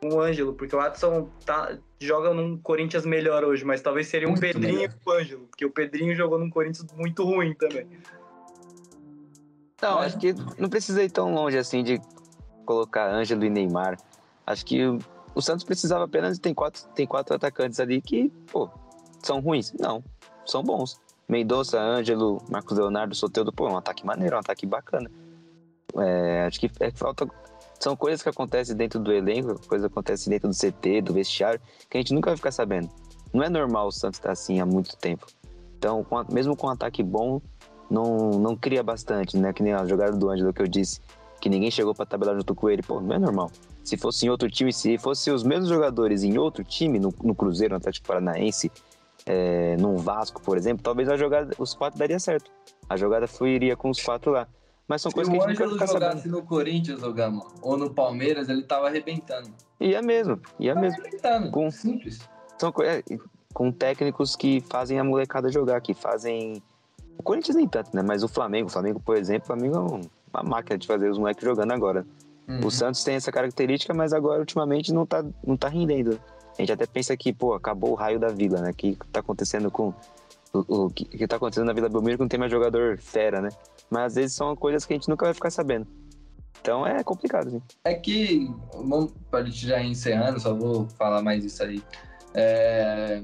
com 0.00 0.08
o 0.14 0.20
Ângelo, 0.20 0.52
porque 0.54 0.76
o 0.76 0.78
Adson 0.80 1.28
tá, 1.44 1.76
joga 1.98 2.32
num 2.32 2.56
Corinthians 2.58 3.04
melhor 3.04 3.42
hoje, 3.42 3.64
mas 3.64 3.80
talvez 3.82 4.06
seria 4.06 4.28
um 4.28 4.32
Muito 4.32 4.42
Pedrinho 4.42 4.74
melhor. 4.82 4.94
com 5.04 5.10
o 5.10 5.14
Ângelo, 5.14 5.46
porque 5.48 5.64
o 5.64 5.70
Pedrinho 5.70 6.14
jogou 6.14 6.38
num 6.38 6.48
Corinthians 6.50 6.86
muito 6.92 7.24
ruim 7.24 7.54
também. 7.54 7.88
Não, 9.84 10.02
É. 10.02 10.06
acho 10.06 10.16
que 10.18 10.34
não 10.58 10.68
precisa 10.70 11.02
ir 11.02 11.10
tão 11.10 11.34
longe 11.34 11.58
assim 11.58 11.82
de 11.82 12.00
colocar 12.64 13.10
Ângelo 13.10 13.44
e 13.44 13.50
Neymar. 13.50 13.98
Acho 14.46 14.64
que 14.64 14.82
o, 15.34 15.42
Santos 15.42 15.62
precisava 15.64 16.04
apenas 16.04 16.38
tem 16.38 16.54
quatro 16.54 16.82
tem 16.94 17.06
quatro 17.06 17.34
atacantes 17.36 17.78
ali 17.78 18.00
que, 18.00 18.30
pô, 18.50 18.70
são 19.22 19.40
ruins. 19.40 19.72
Não, 19.78 20.02
são 20.46 20.62
bons. 20.62 20.98
Mendonça, 21.28 21.78
Ângelo, 21.78 22.38
Marcos 22.50 22.76
Leonardo, 22.78 23.14
Soteldo, 23.14 23.52
pô, 23.52 23.68
é 23.68 23.72
um 23.72 23.76
ataque 23.76 24.06
maneiro, 24.06 24.34
é 24.34 24.36
um 24.38 24.40
ataque 24.40 24.66
bacana. 24.66 25.10
É, 25.96 26.44
acho 26.46 26.58
que 26.60 26.70
é 26.80 26.90
que 26.90 26.98
falta 26.98 27.26
são 27.78 27.94
coisas 27.94 28.22
que 28.22 28.28
acontecem 28.30 28.74
dentro 28.74 28.98
do 28.98 29.12
elenco, 29.12 29.60
coisas 29.68 29.86
que 29.86 29.92
acontecem 29.92 30.30
dentro 30.30 30.48
do 30.48 30.54
CT, 30.54 31.02
do 31.02 31.12
vestiário, 31.12 31.60
que 31.90 31.98
a 31.98 32.00
gente 32.00 32.14
nunca 32.14 32.30
vai 32.30 32.36
ficar 32.36 32.50
sabendo. 32.52 32.88
Não 33.32 33.42
é 33.42 33.48
normal 33.50 33.88
o 33.88 33.92
Santos 33.92 34.18
estar 34.18 34.32
assim 34.32 34.60
há 34.60 34.64
muito 34.66 34.96
tempo. 34.96 35.26
Então, 35.76 36.02
com 36.04 36.16
a- 36.16 36.24
mesmo 36.30 36.56
com 36.56 36.66
um 36.68 36.70
ataque 36.70 37.02
bom, 37.02 37.42
não, 37.90 38.30
não 38.38 38.56
cria 38.56 38.82
bastante, 38.82 39.36
né? 39.36 39.52
Que 39.52 39.62
nem 39.62 39.72
a 39.72 39.84
jogada 39.86 40.16
do 40.16 40.28
Ângelo 40.30 40.52
que 40.52 40.62
eu 40.62 40.66
disse, 40.68 41.00
que 41.40 41.48
ninguém 41.48 41.70
chegou 41.70 41.94
pra 41.94 42.06
tabelar 42.06 42.34
junto 42.36 42.54
com 42.54 42.68
ele. 42.70 42.82
Pô, 42.82 43.00
não 43.00 43.14
é 43.14 43.18
normal. 43.18 43.50
Se 43.82 43.96
fosse 43.96 44.26
em 44.26 44.30
outro 44.30 44.50
time, 44.50 44.72
se 44.72 44.96
fosse 44.98 45.30
os 45.30 45.42
mesmos 45.42 45.68
jogadores 45.68 46.22
em 46.22 46.38
outro 46.38 46.64
time, 46.64 46.98
no, 46.98 47.12
no 47.22 47.34
Cruzeiro, 47.34 47.72
no 47.74 47.78
Atlético 47.78 48.06
Paranaense, 48.06 48.72
é, 49.26 49.76
num 49.76 49.96
Vasco, 49.96 50.40
por 50.42 50.56
exemplo, 50.56 50.82
talvez 50.82 51.08
a 51.08 51.16
jogada, 51.16 51.54
os 51.58 51.74
quatro 51.74 51.98
daria 51.98 52.18
certo. 52.18 52.50
A 52.88 52.96
jogada 52.96 53.26
fluiria 53.26 53.76
com 53.76 53.90
os 53.90 54.02
quatro 54.02 54.32
lá. 54.32 54.46
Mas 54.86 55.00
são 55.00 55.10
coisas 55.10 55.32
que 55.32 55.38
o 55.38 55.42
a 55.42 55.48
gente 55.48 55.58
vai 55.58 55.68
ficar 55.68 55.86
sabendo. 55.86 56.04
jogasse 56.10 56.28
no 56.28 56.42
Corinthians, 56.42 57.02
ô 57.02 57.10
Gama, 57.12 57.46
ou 57.62 57.76
no 57.76 57.88
Palmeiras, 57.94 58.50
ele 58.50 58.62
tava 58.62 58.86
arrebentando. 58.88 59.50
E 59.80 59.94
é 59.94 60.02
mesmo, 60.02 60.38
e 60.60 60.68
é 60.68 60.74
Tava 60.74 60.84
mesmo. 60.86 61.00
arrebentando. 61.00 61.50
Com- 61.50 61.70
Simples. 61.70 62.20
São 62.58 62.72
é, 62.82 63.02
com 63.54 63.72
técnicos 63.72 64.36
que 64.36 64.60
fazem 64.60 64.98
a 64.98 65.04
molecada 65.04 65.50
jogar, 65.50 65.80
que 65.80 65.94
fazem. 65.94 66.62
O 67.18 67.22
Corinthians 67.22 67.56
nem 67.56 67.68
tanto, 67.68 67.94
né? 67.94 68.02
Mas 68.02 68.22
o 68.22 68.28
Flamengo, 68.28 68.68
o 68.68 68.72
Flamengo, 68.72 69.00
por 69.00 69.16
exemplo, 69.16 69.44
o 69.44 69.46
Flamengo 69.46 69.76
é 69.76 69.80
um- 69.80 70.00
uma 70.32 70.42
máquina 70.42 70.76
de 70.76 70.86
fazer 70.86 71.08
os 71.10 71.18
moleques 71.18 71.44
jogando 71.44 71.72
agora. 71.72 72.04
Uhum. 72.48 72.66
O 72.66 72.70
Santos 72.70 73.02
tem 73.02 73.14
essa 73.14 73.32
característica, 73.32 73.94
mas 73.94 74.12
agora 74.12 74.40
ultimamente 74.40 74.92
não 74.92 75.06
tá, 75.06 75.24
não 75.46 75.56
tá 75.56 75.68
rendendo. 75.68 76.20
A 76.56 76.60
gente 76.62 76.72
até 76.72 76.86
pensa 76.86 77.16
que, 77.16 77.32
pô, 77.32 77.54
acabou 77.54 77.92
o 77.92 77.94
raio 77.94 78.18
da 78.18 78.28
vila, 78.28 78.60
né? 78.60 78.70
O 78.70 78.74
que 78.74 78.96
tá 79.10 79.20
acontecendo 79.20 79.70
com. 79.70 79.92
O, 80.52 80.84
o 80.84 80.90
que, 80.90 81.04
que 81.04 81.26
tá 81.26 81.36
acontecendo 81.36 81.66
na 81.66 81.72
Vila 81.72 81.88
Belmiro 81.88 82.16
que 82.16 82.22
não 82.22 82.28
tem 82.28 82.38
mais 82.38 82.52
jogador 82.52 82.96
fera, 82.98 83.40
né? 83.40 83.48
Mas 83.90 84.04
às 84.04 84.14
vezes 84.14 84.36
são 84.36 84.54
coisas 84.54 84.84
que 84.84 84.92
a 84.92 84.96
gente 84.96 85.08
nunca 85.08 85.24
vai 85.24 85.34
ficar 85.34 85.50
sabendo. 85.50 85.86
Então 86.60 86.86
é 86.86 87.02
complicado, 87.02 87.48
assim. 87.48 87.62
É 87.84 87.94
que, 87.94 88.48
vamos, 88.72 89.12
pra 89.30 89.42
gente 89.42 89.66
já 89.66 89.80
ir 89.80 89.90
encerrando, 89.90 90.38
só 90.38 90.54
vou 90.54 90.88
falar 90.90 91.22
mais 91.22 91.44
isso 91.44 91.62
aí. 91.62 91.82
É, 92.34 93.20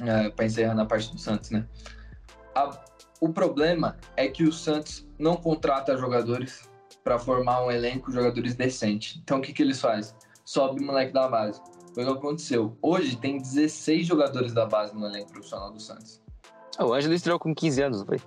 é, 0.00 0.30
para 0.30 0.44
encerrar 0.46 0.74
na 0.74 0.86
parte 0.86 1.12
do 1.12 1.18
Santos, 1.18 1.50
né? 1.50 1.66
A- 2.54 2.78
o 3.20 3.28
problema 3.32 3.96
é 4.16 4.28
que 4.28 4.44
o 4.44 4.52
Santos 4.52 5.06
não 5.18 5.36
contrata 5.36 5.96
jogadores 5.96 6.68
para 7.02 7.18
formar 7.18 7.64
um 7.64 7.70
elenco 7.70 8.10
de 8.10 8.16
jogadores 8.16 8.54
decente. 8.54 9.20
Então 9.22 9.38
o 9.38 9.40
que, 9.42 9.52
que 9.52 9.62
eles 9.62 9.80
fazem? 9.80 10.14
Sobe 10.44 10.82
o 10.82 10.86
moleque 10.86 11.12
da 11.12 11.28
base. 11.28 11.60
Foi 11.94 12.04
o 12.04 12.12
que 12.12 12.18
aconteceu. 12.18 12.76
Hoje 12.82 13.16
tem 13.16 13.38
16 13.38 14.06
jogadores 14.06 14.52
da 14.52 14.66
base 14.66 14.94
no 14.94 15.06
elenco 15.06 15.32
profissional 15.32 15.70
do 15.72 15.80
Santos. 15.80 16.20
Ah, 16.76 16.84
O 16.84 16.92
Ângelo 16.92 17.14
estreou 17.14 17.38
com 17.38 17.54
15 17.54 17.82
anos, 17.82 18.02
foi? 18.02 18.20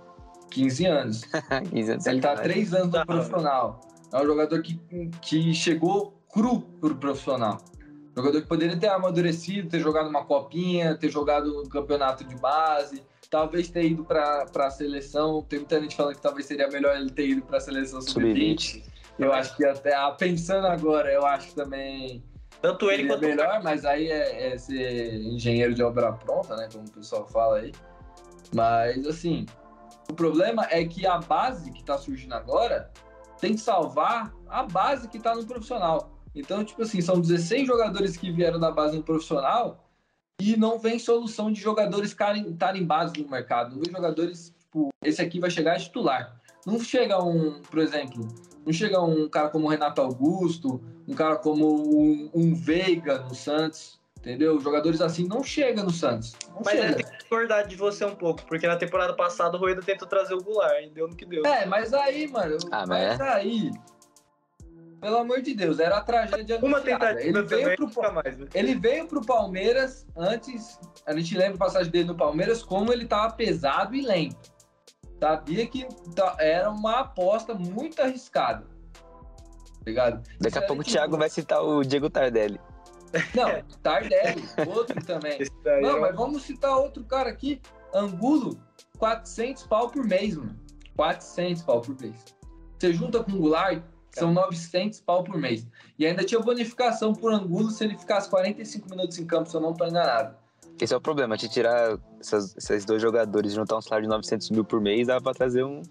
15 0.52 0.86
anos. 0.86 1.22
15 1.70 1.92
anos. 1.92 2.06
Ele 2.08 2.22
tá 2.22 2.32
há 2.32 2.36
sacanagem. 2.38 2.44
três 2.44 2.74
anos 2.74 2.94
no 2.94 3.06
profissional. 3.06 3.82
É 4.14 4.22
um 4.22 4.26
jogador 4.26 4.62
que, 4.62 4.80
que 5.22 5.54
chegou 5.54 6.14
cru 6.32 6.62
pro 6.62 6.96
profissional. 6.96 7.58
Jogador 8.16 8.42
que 8.42 8.48
poderia 8.48 8.78
ter 8.78 8.88
amadurecido, 8.88 9.68
ter 9.70 9.80
jogado 9.80 10.10
uma 10.10 10.24
copinha, 10.26 10.96
ter 10.98 11.10
jogado 11.10 11.62
um 11.62 11.68
campeonato 11.68 12.24
de 12.24 12.36
base, 12.38 13.04
talvez 13.30 13.70
ter 13.70 13.86
ido 13.86 14.04
para 14.04 14.46
a 14.56 14.70
seleção. 14.70 15.42
Tem 15.44 15.60
muita 15.60 15.82
gente 15.82 15.96
falando 15.96 16.16
que 16.16 16.22
talvez 16.22 16.46
seria 16.46 16.68
melhor 16.68 16.96
ele 16.96 17.10
ter 17.10 17.28
ido 17.30 17.42
para 17.42 17.58
a 17.58 17.62
seleção 17.62 18.02
sub-20. 18.02 18.60
Sub-20. 18.60 18.84
eu 19.20 19.34
acho 19.34 19.56
que 19.56 19.66
até 19.66 19.96
ah, 19.96 20.12
pensando 20.12 20.68
agora, 20.68 21.12
eu 21.12 21.26
acho 21.26 21.54
também 21.56 22.24
Tanto 22.62 22.90
ele 22.90 23.08
quanto 23.08 23.24
o 23.24 23.28
melhor, 23.28 23.62
mas 23.64 23.86
aí 23.86 24.10
é, 24.10 24.54
é 24.54 24.58
ser 24.58 25.22
engenheiro 25.22 25.74
de 25.74 25.84
obra 25.84 26.12
pronta, 26.14 26.56
né? 26.56 26.68
Como 26.72 26.86
o 26.86 26.92
pessoal 26.92 27.28
fala 27.28 27.60
aí. 27.60 27.72
Mas 28.54 29.06
assim, 29.06 29.46
o 30.10 30.14
problema 30.14 30.66
é 30.70 30.84
que 30.86 31.06
a 31.06 31.20
base 31.20 31.72
que 31.72 31.84
tá 31.84 31.98
surgindo 31.98 32.34
agora 32.34 32.92
tem 33.40 33.54
que 33.54 33.62
salvar 33.62 34.34
a 34.48 34.64
base 34.64 35.08
que 35.08 35.20
tá 35.20 35.36
no 35.36 35.46
profissional. 35.46 36.12
Então, 36.34 36.64
tipo 36.64 36.82
assim, 36.82 37.02
são 37.02 37.20
16 37.20 37.68
jogadores 37.68 38.18
que 38.18 38.32
vieram 38.32 38.60
da 38.60 38.72
base 38.72 38.96
no 38.96 39.04
profissional 39.04 39.87
e 40.40 40.56
não 40.56 40.78
vem 40.78 41.00
solução 41.00 41.52
de 41.52 41.60
jogadores 41.60 42.12
estarem 42.12 42.86
base 42.86 43.14
no 43.22 43.30
mercado. 43.30 43.76
Não 43.76 43.82
vem 43.84 43.92
jogadores, 43.94 44.54
tipo, 44.60 44.90
esse 45.04 45.22
aqui 45.22 45.40
vai 45.40 45.50
chegar 45.50 45.74
a 45.76 45.80
titular. 45.80 46.40
Não 46.66 46.80
chega 46.80 47.24
um, 47.24 47.62
por 47.62 47.80
exemplo, 47.80 48.28
não 48.66 48.72
chega 48.74 49.02
um 49.02 49.28
cara 49.30 49.50
como 49.50 49.66
o 49.66 49.70
Renato 49.70 50.02
Augusto, 50.02 50.82
um 51.08 51.14
cara 51.14 51.38
como 51.38 51.66
um, 52.00 52.30
um 52.34 52.54
Veiga 52.54 53.20
no 53.20 53.34
Santos, 53.34 54.00
entendeu? 54.20 54.60
Jogadores 54.60 55.02
assim 55.02 55.28
não 55.28 55.42
chegam 55.42 55.86
no 55.86 55.92
Santos. 55.92 56.36
Não 56.50 56.62
Mas 56.64 56.76
eu 56.76 56.82
chega. 56.84 56.96
tenho 56.98 57.10
que 57.10 57.18
discordar 57.18 57.68
de 57.68 57.76
você 57.76 58.06
um 58.06 58.14
pouco, 58.16 58.46
porque 58.46 58.68
na 58.68 58.76
temporada 58.76 59.16
passada 59.16 59.58
o 59.58 59.60
Rueda 59.60 59.82
tentou 59.82 60.08
trazer 60.08 60.36
o 60.36 60.44
Goulart 60.44 60.84
e 60.84 60.90
deu 60.90 61.08
no 61.08 61.16
que 61.16 61.26
deu. 61.26 61.44
É, 61.46 61.66
mas 61.66 61.94
aí, 61.94 62.28
mano, 62.28 62.58
Ah, 62.72 62.86
mas 62.86 63.18
mas 63.18 63.22
aí, 63.22 63.72
pelo 65.00 65.18
amor 65.18 65.42
de 65.42 65.54
Deus, 65.54 65.80
era 65.80 65.98
a 65.98 66.02
tragédia 66.02 66.58
Uma 66.60 66.78
anunciada. 66.78 67.16
tentativa 67.16 67.40
Ele 67.40 67.44
veio 67.48 67.76
pro 67.76 67.86
nunca 67.88 68.12
mais, 68.12 68.38
né? 68.38 68.48
Ele 68.54 68.76
veio 68.76 69.08
pro 69.08 69.26
Palmeiras 69.26 70.08
antes, 70.16 70.80
a 71.06 71.14
gente 71.16 71.38
lembra 71.38 71.56
a 71.56 71.58
passagem 71.60 71.92
dele 71.92 72.06
no 72.06 72.16
Palmeiras, 72.16 72.64
como 72.64 72.92
ele 72.92 73.06
tava 73.06 73.34
pesado 73.34 73.96
e 73.96 74.02
lento. 74.02 74.52
Sabia 75.20 75.66
que 75.68 75.88
tá- 76.16 76.36
era 76.40 76.70
uma 76.70 77.00
aposta 77.00 77.54
muito 77.54 78.02
arriscada. 78.02 78.66
Tá 78.94 79.84
Ligado? 79.86 80.24
Daqui 80.40 80.58
a 80.58 80.62
pouco 80.62 80.82
o 80.82 80.86
Thiago 80.86 81.18
vai 81.18 81.30
citar 81.30 81.64
o 81.64 81.84
Diego 81.84 82.10
Tardelli. 82.10 82.60
Não, 83.34 83.64
Tardelli, 83.82 84.44
outro 84.68 85.04
também. 85.06 85.40
Não, 85.82 85.98
é 85.98 86.00
mas 86.02 86.16
vamos 86.16 86.44
citar 86.44 86.78
outro 86.78 87.04
cara 87.06 87.30
aqui. 87.30 87.62
Angulo, 87.94 88.60
400 89.00 89.64
pau 89.64 89.90
por 89.90 90.06
mês, 90.06 90.36
mano. 90.36 90.60
400 90.96 91.64
pau 91.64 91.82
por 91.82 92.00
mês. 92.02 92.26
Você 92.78 92.94
junta 92.94 93.24
com 93.24 93.32
o 93.32 93.38
Goulart, 93.40 93.82
São 94.20 94.34
900 94.34 95.00
pau 95.02 95.24
por 95.24 95.38
mês. 95.38 95.66
E 95.98 96.06
ainda 96.06 96.24
tinha 96.24 96.40
bonificação 96.40 97.14
por 97.14 97.34
Angulo 97.34 97.70
se 97.70 97.84
ele 97.84 97.98
ficasse 97.98 98.30
45 98.30 98.90
minutos 98.90 99.18
em 99.20 99.26
campo, 99.26 99.50
se 99.50 99.56
eu 99.56 99.62
não 99.62 99.74
tô 99.74 99.86
enganado. 99.86 100.36
Esse 100.82 100.94
é 100.94 100.98
o 100.98 101.02
problema, 101.02 101.36
de 101.38 101.48
tirar 101.50 101.98
essas- 102.20 102.56
esses 102.58 102.86
dois 102.86 103.02
jogadores 103.02 103.52
e 103.52 103.56
juntar 103.56 103.78
um 103.78 103.82
salário 103.82 104.04
de 104.04 104.10
900 104.10 104.50
mil 104.52 104.64
por 104.64 104.80
mês, 104.80 105.08
dá 105.08 105.20
pra 105.20 105.34
trazer 105.34 105.64
um, 105.64 105.82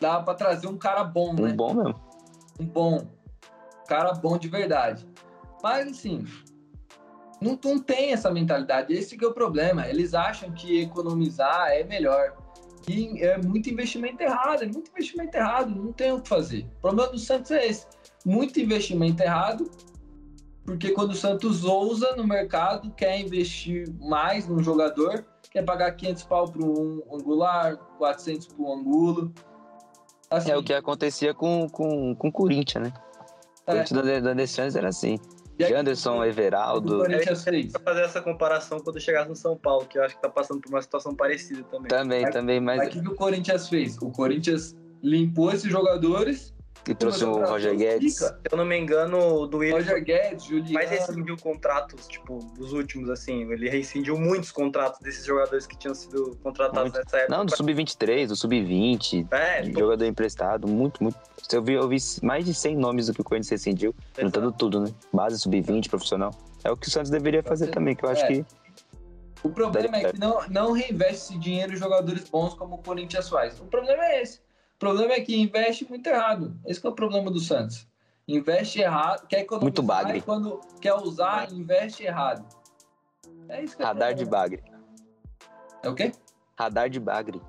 Dava 0.00 0.24
pra 0.24 0.34
trazer 0.34 0.66
um 0.66 0.76
cara 0.76 1.04
bom, 1.04 1.30
um 1.30 1.34
né? 1.42 1.52
bom 1.52 1.72
mesmo. 1.72 1.94
um 2.60 2.66
bom. 2.66 3.06
Cara 3.86 4.12
bom 4.12 4.36
de 4.36 4.48
verdade. 4.48 5.06
Mas 5.62 5.88
assim, 5.88 6.26
não, 7.40 7.58
não 7.64 7.78
tem 7.78 8.12
essa 8.12 8.30
mentalidade. 8.30 8.92
Esse 8.92 9.16
que 9.16 9.24
é 9.24 9.28
o 9.28 9.32
problema. 9.32 9.86
Eles 9.88 10.12
acham 10.14 10.50
que 10.52 10.80
economizar 10.82 11.68
é 11.70 11.84
melhor. 11.84 12.36
E 12.88 13.22
é 13.22 13.38
muito 13.38 13.70
investimento 13.70 14.22
errado, 14.22 14.62
é 14.62 14.66
muito 14.66 14.90
investimento 14.90 15.36
errado, 15.36 15.70
não 15.70 15.92
tem 15.92 16.12
o 16.12 16.20
que 16.20 16.28
fazer. 16.28 16.66
O 16.78 16.80
problema 16.82 17.10
do 17.10 17.18
Santos 17.18 17.50
é 17.50 17.66
esse. 17.66 17.86
Muito 18.24 18.60
investimento 18.60 19.22
errado, 19.22 19.70
porque 20.64 20.90
quando 20.90 21.10
o 21.10 21.14
Santos 21.14 21.64
ousa 21.64 22.14
no 22.16 22.26
mercado, 22.26 22.90
quer 22.92 23.18
investir 23.20 23.90
mais 24.00 24.46
num 24.46 24.62
jogador, 24.62 25.24
quer 25.50 25.62
pagar 25.62 25.92
500 25.92 26.22
pau 26.24 26.50
para 26.50 26.64
um 26.64 27.02
angular, 27.12 27.76
400 27.98 28.48
para 28.48 28.64
um 28.64 28.72
angulo. 28.72 29.32
Assim, 30.30 30.50
É 30.50 30.56
o 30.56 30.62
que 30.62 30.72
acontecia 30.72 31.34
com, 31.34 31.68
com, 31.68 32.14
com 32.14 32.28
o 32.28 32.32
Corinthians, 32.32 32.84
né? 32.84 32.92
O 33.66 33.70
é. 33.70 33.74
Corinthians 33.74 34.22
da, 34.22 34.34
da 34.34 34.78
era 34.78 34.88
assim. 34.88 35.18
E 35.58 35.64
aí, 35.64 35.72
o 35.72 36.24
Everaldo, 36.24 36.98
Corinthians 36.98 37.44
fez. 37.44 37.72
Pra 37.72 37.80
fazer 37.80 38.02
essa 38.02 38.20
comparação 38.20 38.80
quando 38.80 39.00
chegasse 39.00 39.28
no 39.28 39.36
São 39.36 39.56
Paulo, 39.56 39.86
que 39.86 39.98
eu 39.98 40.02
acho 40.02 40.16
que 40.16 40.22
tá 40.22 40.28
passando 40.28 40.60
por 40.60 40.68
uma 40.68 40.82
situação 40.82 41.14
parecida 41.14 41.62
também. 41.64 41.88
também, 41.88 42.30
também, 42.30 42.60
mas 42.60 42.88
o 42.88 42.90
que, 42.90 43.00
que 43.00 43.08
o 43.08 43.14
Corinthians 43.14 43.68
fez? 43.68 43.96
O 43.98 44.10
Corinthians 44.10 44.74
limpou 45.02 45.52
esses 45.52 45.70
jogadores. 45.70 46.53
Que 46.84 46.94
trouxe 46.94 47.24
o 47.24 47.44
Roger 47.44 47.74
Guedes. 47.76 48.16
Se 48.16 48.34
eu 48.50 48.58
não 48.58 48.64
me 48.64 48.78
engano, 48.78 49.18
o 49.18 49.46
do 49.46 49.58
Willian 49.58 49.76
Roger 49.78 50.04
Guedes, 50.04 50.44
Juliano. 50.44 50.72
mais 50.74 50.90
rescindiu 50.90 51.36
contratos, 51.38 52.06
tipo, 52.06 52.38
dos 52.56 52.72
últimos, 52.72 53.08
assim. 53.08 53.50
Ele 53.50 53.70
rescindiu 53.70 54.18
muitos 54.18 54.52
contratos 54.52 55.00
desses 55.00 55.24
jogadores 55.24 55.66
que 55.66 55.76
tinham 55.78 55.94
sido 55.94 56.36
contratados 56.42 56.92
Muito. 56.92 57.02
nessa 57.04 57.16
época. 57.16 57.36
Não, 57.36 57.46
do 57.46 57.56
Sub-23, 57.56 58.26
do 58.26 58.36
Sub-20, 58.36 59.26
É, 59.32 59.62
pô, 59.70 59.80
jogador 59.80 60.04
emprestado, 60.04 60.68
muito, 60.68 61.02
muito. 61.02 61.16
Eu 61.52 61.62
vi, 61.62 61.72
eu 61.72 61.88
vi 61.88 61.96
mais 62.22 62.44
de 62.44 62.52
100 62.52 62.76
nomes 62.76 63.06
do 63.06 63.14
que 63.14 63.20
o 63.20 63.24
Corinthians 63.24 63.50
rescindiu, 63.50 63.94
juntando 64.18 64.52
tudo, 64.52 64.80
né? 64.80 64.90
Base 65.12 65.38
Sub-20, 65.38 65.88
profissional. 65.88 66.32
É 66.62 66.70
o 66.70 66.76
que 66.76 66.88
o 66.88 66.90
Santos 66.90 67.10
deveria 67.10 67.42
fazer 67.42 67.68
também, 67.68 67.94
que 67.96 68.04
eu 68.04 68.08
acho 68.10 68.24
É. 68.24 68.26
que 68.28 68.46
O 69.42 69.50
problema 69.50 69.96
é 69.98 70.10
que 70.10 70.18
não, 70.18 70.40
não 70.48 70.72
reinveste 70.72 71.14
esse 71.32 71.38
dinheiro 71.38 71.72
em 71.74 71.76
jogadores 71.76 72.28
bons 72.28 72.54
como 72.54 72.76
o 72.76 72.78
Corinthians 72.78 73.28
faz. 73.28 73.60
O 73.60 73.64
problema 73.64 74.02
é 74.04 74.22
esse. 74.22 74.40
O 74.84 74.86
problema 74.86 75.14
é 75.14 75.20
que 75.22 75.34
investe 75.34 75.88
muito 75.88 76.06
errado. 76.06 76.54
Esse 76.66 76.78
que 76.78 76.86
é 76.86 76.90
o 76.90 76.94
problema 76.94 77.30
do 77.30 77.40
Santos. 77.40 77.88
Investe 78.28 78.82
errado, 78.82 79.26
quer 79.26 79.40
economizar 79.40 79.62
Muito 79.62 79.82
bagre. 79.82 80.18
e 80.18 80.20
quando 80.20 80.60
quer 80.78 80.92
usar, 80.92 81.50
investe 81.50 82.04
errado. 82.04 82.46
É 83.48 83.62
isso 83.64 83.78
que 83.78 83.82
é 83.82 83.86
radar 83.86 84.12
de 84.12 84.26
bagre. 84.26 84.62
É 85.82 85.88
o 85.88 85.94
quê? 85.94 86.12
Radar 86.58 86.90
de 86.90 87.00
bagre. 87.00 87.40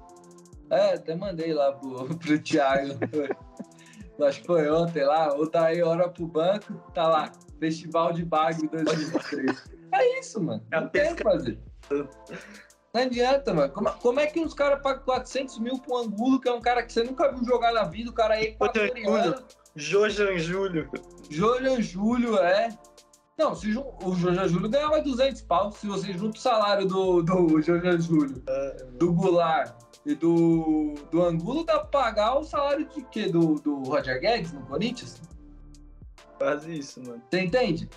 É, 0.70 0.94
até 0.94 1.14
mandei 1.14 1.54
lá 1.54 1.74
pro, 1.74 2.06
pro 2.16 2.40
Thiago. 2.40 2.94
Acho 4.26 4.40
que 4.40 4.48
foi 4.48 4.72
ontem 4.72 5.04
lá. 5.04 5.36
O 5.36 5.50
Daí 5.50 5.84
hora 5.84 6.08
pro 6.08 6.28
banco, 6.28 6.74
tá 6.94 7.06
lá. 7.06 7.34
Festival 7.60 8.14
de 8.14 8.24
Bagre 8.24 8.66
2023. 8.70 9.72
é 9.92 10.20
isso, 10.22 10.42
mano. 10.42 10.64
É 10.72 10.78
a 10.78 10.82
Não 10.82 10.88
tem 10.88 11.12
o 11.12 11.16
que 11.18 11.24
fazer. 11.24 11.60
Não 12.96 13.02
adianta, 13.02 13.54
mano. 13.54 13.74
Como, 13.74 13.92
como 13.96 14.20
é 14.22 14.26
que 14.26 14.40
uns 14.40 14.54
caras 14.54 14.82
pagam 14.82 15.04
400 15.04 15.60
mil 15.60 15.78
pro 15.78 15.98
Angulo, 15.98 16.40
que 16.40 16.48
é 16.48 16.54
um 16.54 16.62
cara 16.62 16.82
que 16.82 16.94
você 16.94 17.04
nunca 17.04 17.30
viu 17.30 17.44
jogar 17.44 17.74
na 17.74 17.84
vida, 17.84 18.10
o 18.10 18.14
cara 18.14 18.40
é 18.40 18.46
equatoriano. 18.46 19.36
Jojan 19.76 20.38
Júlio. 20.38 20.90
Júlio 21.30 21.82
Júlio, 21.82 22.38
é. 22.38 22.70
Não, 23.38 23.54
se 23.54 23.68
o 23.78 24.16
Jorge 24.16 24.48
Júlio 24.48 24.70
ganhava 24.70 25.02
200 25.02 25.42
pau 25.42 25.70
se 25.74 25.86
você 25.86 26.14
junta 26.14 26.38
o 26.38 26.42
salário 26.42 26.88
do, 26.88 27.22
do 27.22 27.62
Jorge 27.62 28.00
Júlio, 28.00 28.42
do 28.98 29.12
Goulart 29.12 29.76
e 30.06 30.16
do, 30.16 30.94
do 31.12 31.22
Angulo, 31.22 31.66
dá 31.66 31.80
pra 31.80 32.04
pagar 32.04 32.40
o 32.40 32.46
salário 32.46 32.88
de 32.88 33.02
quê? 33.10 33.28
Do, 33.28 33.56
do 33.56 33.84
Roger 33.84 34.22
Guedes 34.22 34.54
no 34.54 34.66
Corinthians? 34.68 35.22
Quase 36.38 36.80
isso, 36.80 37.02
mano. 37.06 37.22
Você 37.30 37.42
entende? 37.42 37.90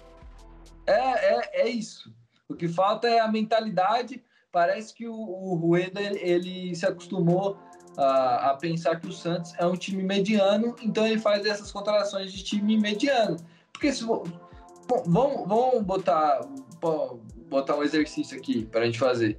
É, 0.89 1.37
é, 1.37 1.61
é 1.63 1.69
isso. 1.69 2.13
O 2.49 2.55
que 2.57 2.67
falta 2.67 3.07
é 3.07 3.21
a 3.21 3.31
mentalidade. 3.31 4.25
Parece 4.59 4.93
que 4.93 5.07
o, 5.07 5.15
o 5.15 5.55
Rueda 5.55 6.01
ele, 6.01 6.75
se 6.75 6.85
acostumou 6.85 7.57
a, 7.97 8.51
a 8.51 8.57
pensar 8.57 8.99
que 8.99 9.07
o 9.07 9.13
Santos 9.13 9.55
é 9.57 9.65
um 9.65 9.77
time 9.77 10.03
mediano, 10.03 10.75
então 10.83 11.07
ele 11.07 11.21
faz 11.21 11.47
essas 11.47 11.71
contratações 11.71 12.33
de 12.33 12.43
time 12.43 12.77
mediano. 12.77 13.37
Porque 13.73 13.93
se 13.93 14.03
vamos, 14.03 15.47
vamos 15.47 15.85
botar, 15.85 16.41
bo- 16.81 17.21
botar 17.49 17.77
um 17.77 17.85
exercício 17.85 18.37
aqui 18.37 18.67
para 18.67 18.81
a 18.81 18.87
gente 18.87 18.99
fazer. 18.99 19.39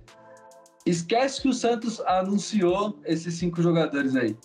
Esquece 0.85 1.41
que 1.41 1.49
o 1.49 1.53
Santos 1.53 1.99
anunciou 2.05 2.97
esses 3.03 3.33
cinco 3.33 3.61
jogadores 3.61 4.15
aí. 4.15 4.37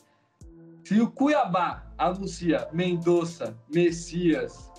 Se 0.82 1.00
o 1.00 1.08
Cuiabá 1.08 1.86
anuncia 1.96 2.68
Mendonça, 2.72 3.56
Messias, 3.72 4.72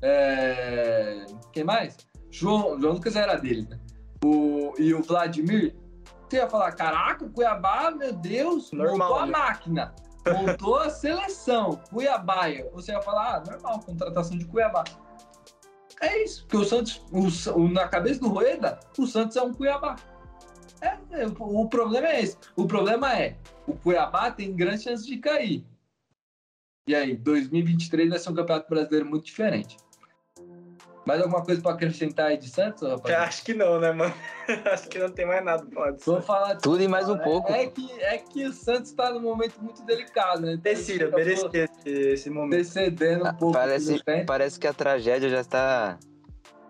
é... 0.00 1.26
quem 1.52 1.62
mais? 1.62 1.98
João, 2.30 2.80
João 2.80 2.94
Lucas 2.94 3.16
era 3.16 3.36
dele, 3.36 3.68
né? 3.68 3.78
O, 4.24 4.74
e 4.78 4.94
o 4.94 5.02
Vladimir, 5.02 5.74
você 6.28 6.36
ia 6.36 6.48
falar, 6.48 6.72
caraca, 6.72 7.24
o 7.24 7.30
Cuiabá, 7.30 7.90
meu 7.90 8.12
Deus, 8.12 8.72
Normal, 8.72 8.98
montou 8.98 9.18
a 9.18 9.26
né? 9.26 9.32
máquina, 9.32 9.94
montou 10.26 10.76
a 10.76 10.90
seleção, 10.90 11.80
Cuiabaia. 11.90 12.70
Você 12.72 12.92
ia 12.92 13.02
falar, 13.02 13.36
ah, 13.36 13.50
normal, 13.50 13.80
contratação 13.80 14.38
de 14.38 14.44
Cuiabá. 14.44 14.84
É 16.00 16.24
isso, 16.24 16.42
porque 16.42 16.56
o 16.56 16.64
Santos, 16.64 17.02
o 17.54 17.68
na 17.68 17.86
cabeça 17.88 18.20
do 18.20 18.28
Rueda, 18.28 18.80
o 18.98 19.06
Santos 19.06 19.36
é 19.36 19.42
um 19.42 19.52
Cuiabá. 19.52 19.96
É, 20.80 20.98
é, 21.10 21.26
o, 21.26 21.60
o 21.60 21.68
problema 21.68 22.08
é 22.08 22.22
esse. 22.22 22.36
O 22.56 22.66
problema 22.66 23.16
é, 23.16 23.36
o 23.66 23.74
Cuiabá 23.74 24.30
tem 24.30 24.54
grande 24.54 24.82
chance 24.82 25.06
de 25.06 25.18
cair. 25.18 25.64
E 26.88 26.94
aí, 26.94 27.16
2023 27.16 28.10
vai 28.10 28.18
ser 28.18 28.30
um 28.30 28.34
campeonato 28.34 28.68
brasileiro 28.68 29.06
muito 29.06 29.24
diferente. 29.24 29.76
Mais 31.04 31.20
alguma 31.20 31.42
coisa 31.44 31.60
para 31.60 31.72
acrescentar 31.72 32.26
aí 32.26 32.36
de 32.36 32.48
Santos, 32.48 32.82
Eu 32.82 32.90
rapaz? 32.90 33.14
acho 33.16 33.44
que 33.44 33.54
não, 33.54 33.80
né, 33.80 33.90
mano? 33.90 34.14
acho 34.72 34.88
que 34.88 34.98
não 35.00 35.10
tem 35.10 35.26
mais 35.26 35.44
nada 35.44 35.64
pra 35.64 35.74
falar 35.74 35.90
disso. 35.92 36.12
Vou 36.12 36.22
falar 36.22 36.54
de 36.54 36.62
Tudo 36.62 36.82
e 36.82 36.86
mais 36.88 37.08
um 37.08 37.16
é, 37.16 37.18
pouco. 37.24 37.52
É 37.52 37.66
que, 37.66 37.90
é 38.00 38.18
que 38.18 38.44
o 38.44 38.52
Santos 38.52 38.90
está 38.90 39.10
num 39.10 39.20
momento 39.20 39.60
muito 39.60 39.82
delicado, 39.84 40.42
né? 40.42 40.58
Merecia, 40.62 40.96
Acabou 40.96 41.18
merecia 41.18 41.64
esse, 41.64 41.90
esse 41.90 42.30
momento. 42.30 42.58
Decedendo 42.58 43.26
um 43.26 43.34
pouco. 43.34 43.52
Parece, 43.52 44.00
parece 44.26 44.60
que 44.60 44.66
a 44.66 44.72
tragédia 44.72 45.28
já 45.28 45.40
está 45.40 45.98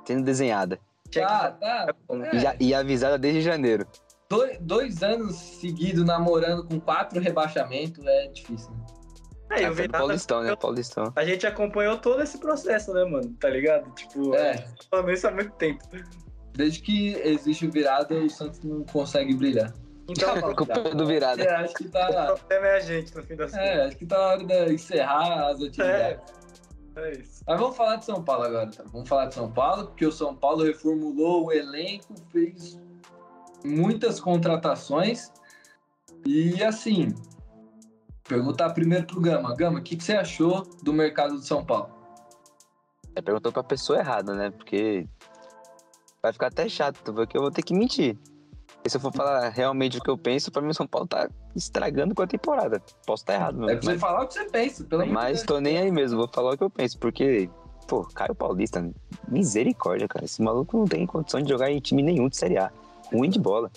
sendo 0.07 0.25
desenhada. 0.25 0.79
Tá, 1.13 1.51
tá. 1.51 1.95
E, 2.33 2.39
já- 2.39 2.57
e 2.59 2.75
avisada 2.75 3.19
desde 3.19 3.43
janeiro. 3.43 3.87
Dois, 4.31 4.57
dois 4.61 5.03
anos 5.03 5.37
seguidos 5.37 6.07
namorando 6.07 6.67
com 6.67 6.81
quatro 6.81 7.21
rebaixamentos 7.21 8.03
é 8.07 8.29
difícil, 8.29 8.71
né? 8.71 8.82
É, 9.55 9.63
e 9.63 9.65
o 9.65 9.67
Ah, 9.67 9.67
foi 9.67 9.69
do 9.71 9.75
Virada- 9.75 9.99
Paulistão, 9.99 10.43
né? 10.43 10.57
Paulistão. 10.57 11.13
A 11.17 11.25
gente 11.25 11.47
acompanhou 11.47 11.99
todo 11.99 12.23
esse 12.23 12.39
processo, 12.39 12.93
né, 12.93 13.05
mano? 13.05 13.33
Tá 13.41 13.49
ligado? 13.49 13.91
Tipo, 13.95 14.35
É. 14.35 14.55
gente 14.59 14.69
tá 14.69 14.85
falando 14.91 15.11
isso 15.11 15.27
há 15.27 15.31
muito 15.31 15.53
tempo. 15.53 15.85
Desde 16.55 16.81
que 16.81 17.15
existe 17.15 17.67
o 17.67 17.71
virada, 17.71 18.15
o 18.15 18.29
Santos 18.29 18.61
não 18.63 18.83
consegue 18.85 19.35
brilhar. 19.35 19.73
Então, 20.09 20.35
A 20.35 20.55
culpa 20.55 20.73
é 20.81 20.95
do 20.95 21.07
virada. 21.07 21.43
É, 21.43 21.51
acho 21.57 21.75
que 21.75 21.85
o 21.87 21.91
tá. 21.91 22.35
problema 22.37 22.67
é 22.67 22.77
a 22.77 22.81
gente, 22.81 23.15
no 23.17 23.23
fim 23.23 23.37
das 23.37 23.53
contas. 23.53 23.67
É, 23.67 23.85
acho 23.87 23.97
que 23.97 24.05
tá 24.07 24.19
na 24.19 24.25
hora 24.27 24.45
de 24.67 24.75
encerrar 24.75 25.47
as 25.49 25.63
atividades. 25.63 26.23
É 26.97 27.11
isso. 27.13 27.43
Mas 27.47 27.59
vamos 27.61 27.75
falar 27.77 27.97
de 27.97 28.05
São 28.05 28.23
Paulo 28.23 28.45
agora, 28.45 28.71
tá? 28.71 28.85
Vamos 28.93 29.09
falar 29.09 29.27
de 29.27 29.35
São 29.35 29.51
Paulo, 29.51 29.87
porque 29.87 30.05
o 30.05 30.13
São 30.13 30.35
Paulo 30.37 30.65
reformulou 30.65 31.47
o 31.47 31.53
elenco, 31.53 32.15
fez 32.31 32.79
muitas 33.65 34.21
contratações. 34.21 35.33
E 36.27 36.63
assim, 36.63 37.15
perguntar 38.33 38.71
primeiro 38.71 39.07
pro 39.07 39.21
Gama. 39.21 39.55
Gama, 39.55 39.79
o 39.79 39.83
que, 39.83 39.95
que 39.97 40.03
você 40.03 40.15
achou 40.15 40.63
do 40.83 40.93
mercado 40.93 41.39
de 41.39 41.47
São 41.47 41.63
Paulo? 41.65 41.91
É, 43.15 43.21
perguntou 43.21 43.53
pra 43.53 43.63
pessoa 43.63 43.99
errada, 43.99 44.35
né? 44.35 44.51
Porque 44.51 45.07
vai 46.23 46.33
ficar 46.33 46.47
até 46.47 46.67
chato, 46.69 47.13
porque 47.13 47.37
eu 47.37 47.43
vou 47.43 47.51
ter 47.51 47.63
que 47.63 47.75
mentir. 47.75 48.17
E 48.85 48.89
se 48.91 48.97
eu 48.97 49.01
for 49.01 49.13
falar 49.13 49.51
realmente 49.51 49.99
o 49.99 50.01
que 50.01 50.09
eu 50.11 50.17
penso, 50.17 50.51
pra 50.51 50.63
mim 50.63 50.71
o 50.71 50.75
São 50.75 50.87
Paulo 50.87 51.07
tá 51.07 51.29
estragando 51.55 52.15
com 52.15 52.23
a 52.23 52.27
temporada. 52.27 52.83
Posso 53.07 53.23
estar 53.23 53.35
errado, 53.35 53.63
É 53.65 53.67
mesmo. 53.67 53.81
pra 53.81 53.93
você 53.93 53.99
falar 53.99 54.25
o 54.25 54.27
que 54.27 54.35
você 54.35 54.45
pensa, 54.47 54.85
pelo 54.85 55.05
de 55.05 55.11
Mas 55.11 55.43
tô 55.43 55.61
nem 55.61 55.77
aí 55.77 55.91
mesmo, 55.91 56.19
vou 56.19 56.29
falar 56.33 56.55
o 56.55 56.57
que 56.57 56.65
eu 56.65 56.71
penso, 56.71 56.99
porque, 56.99 57.51
pô, 57.87 58.03
Caio 58.15 58.35
Paulista, 58.35 58.91
misericórdia, 59.29 60.09
cara. 60.09 60.25
Esse 60.25 60.43
maluco 60.43 60.79
não 60.79 60.87
tem 60.87 61.07
condição 61.07 61.43
de 61.43 61.51
jogar 61.51 61.71
em 61.71 61.79
time 61.81 62.03
nenhum 62.03 62.29
de 62.29 62.37
Série 62.39 62.57
A. 62.57 62.73
Ruim 63.13 63.29
de 63.29 63.39
bola. 63.39 63.71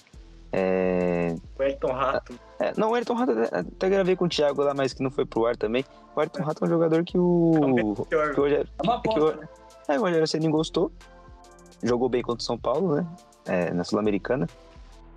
É, 0.51 1.35
O 1.59 1.63
Elton 1.63 1.91
Rato. 1.91 2.39
é, 2.59 2.73
não, 2.77 2.91
o 2.91 2.95
Ayrton 2.95 3.13
Rato, 3.13 3.31
até- 3.51 3.89
gravei 3.89 4.15
com 4.15 4.25
o 4.25 4.29
Thiago 4.29 4.61
lá, 4.63 4.73
mas 4.73 4.93
que 4.93 5.03
não 5.03 5.11
foi 5.11 5.25
pro 5.25 5.45
ar 5.45 5.55
também. 5.57 5.83
O 6.15 6.19
Ayrton 6.19 6.43
Rato 6.43 6.63
é 6.63 6.67
um 6.67 6.69
jogador 6.69 7.03
que 7.03 7.17
o. 7.17 8.05
Pior. 8.09 8.33
Que 8.33 8.39
hoje 8.39 8.55
é, 8.55 8.59
É 8.61 8.65
uma 8.83 9.01
que 9.01 9.09
o- 9.19 9.35
né? 9.35 9.47
é, 9.89 9.97
o 9.97 10.01
Rogério 10.01 10.27
Ceni 10.27 10.47
gostou. 10.49 10.91
Jogou 11.83 12.07
bem 12.07 12.21
contra 12.21 12.41
o 12.41 12.45
São 12.45 12.57
Paulo, 12.57 12.95
né? 12.95 13.05
É, 13.45 13.71
na 13.73 13.83
Sul-Americana. 13.83 14.47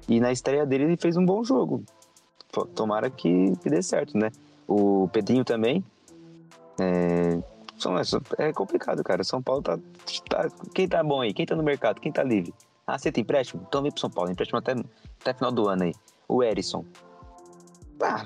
E 0.09 0.18
na 0.20 0.33
estreia 0.33 0.66
dele 0.66 0.85
ele 0.85 0.97
fez 0.97 1.16
um 1.16 1.24
bom 1.24 1.45
jogo. 1.45 1.83
Tomara 2.74 3.09
que, 3.11 3.55
que 3.62 3.70
dê 3.70 3.83
certo, 3.83 4.18
né? 4.18 4.31
O 4.66 5.09
Pedrinho 5.12 5.45
também. 5.45 5.85
é, 6.81 7.39
é 8.39 8.53
complicado, 8.53 9.05
cara. 9.05 9.22
São 9.22 9.41
Paulo 9.41 9.62
tá, 9.62 9.79
tá. 10.29 10.49
Quem 10.74 10.89
tá 10.89 11.03
bom 11.05 11.20
aí? 11.20 11.33
Quem 11.33 11.47
tá 11.47 11.55
no 11.55 11.62
mercado? 11.62 12.01
Quem 12.01 12.11
tá 12.11 12.22
livre? 12.24 12.53
Ah, 12.89 12.99
você 12.99 13.12
tem 13.12 13.20
empréstimo? 13.20 13.62
Então 13.68 13.82
vem 13.82 13.91
pro 13.93 14.01
São 14.01 14.09
Paulo. 14.11 14.30
Empréstimo 14.30 14.59
até, 14.59 14.72
até 15.20 15.34
final 15.34 15.53
do 15.53 15.68
ano 15.68 15.82
aí. 15.84 15.93
O 16.26 16.43
Erisson. 16.43 16.86
Ah, 18.03 18.24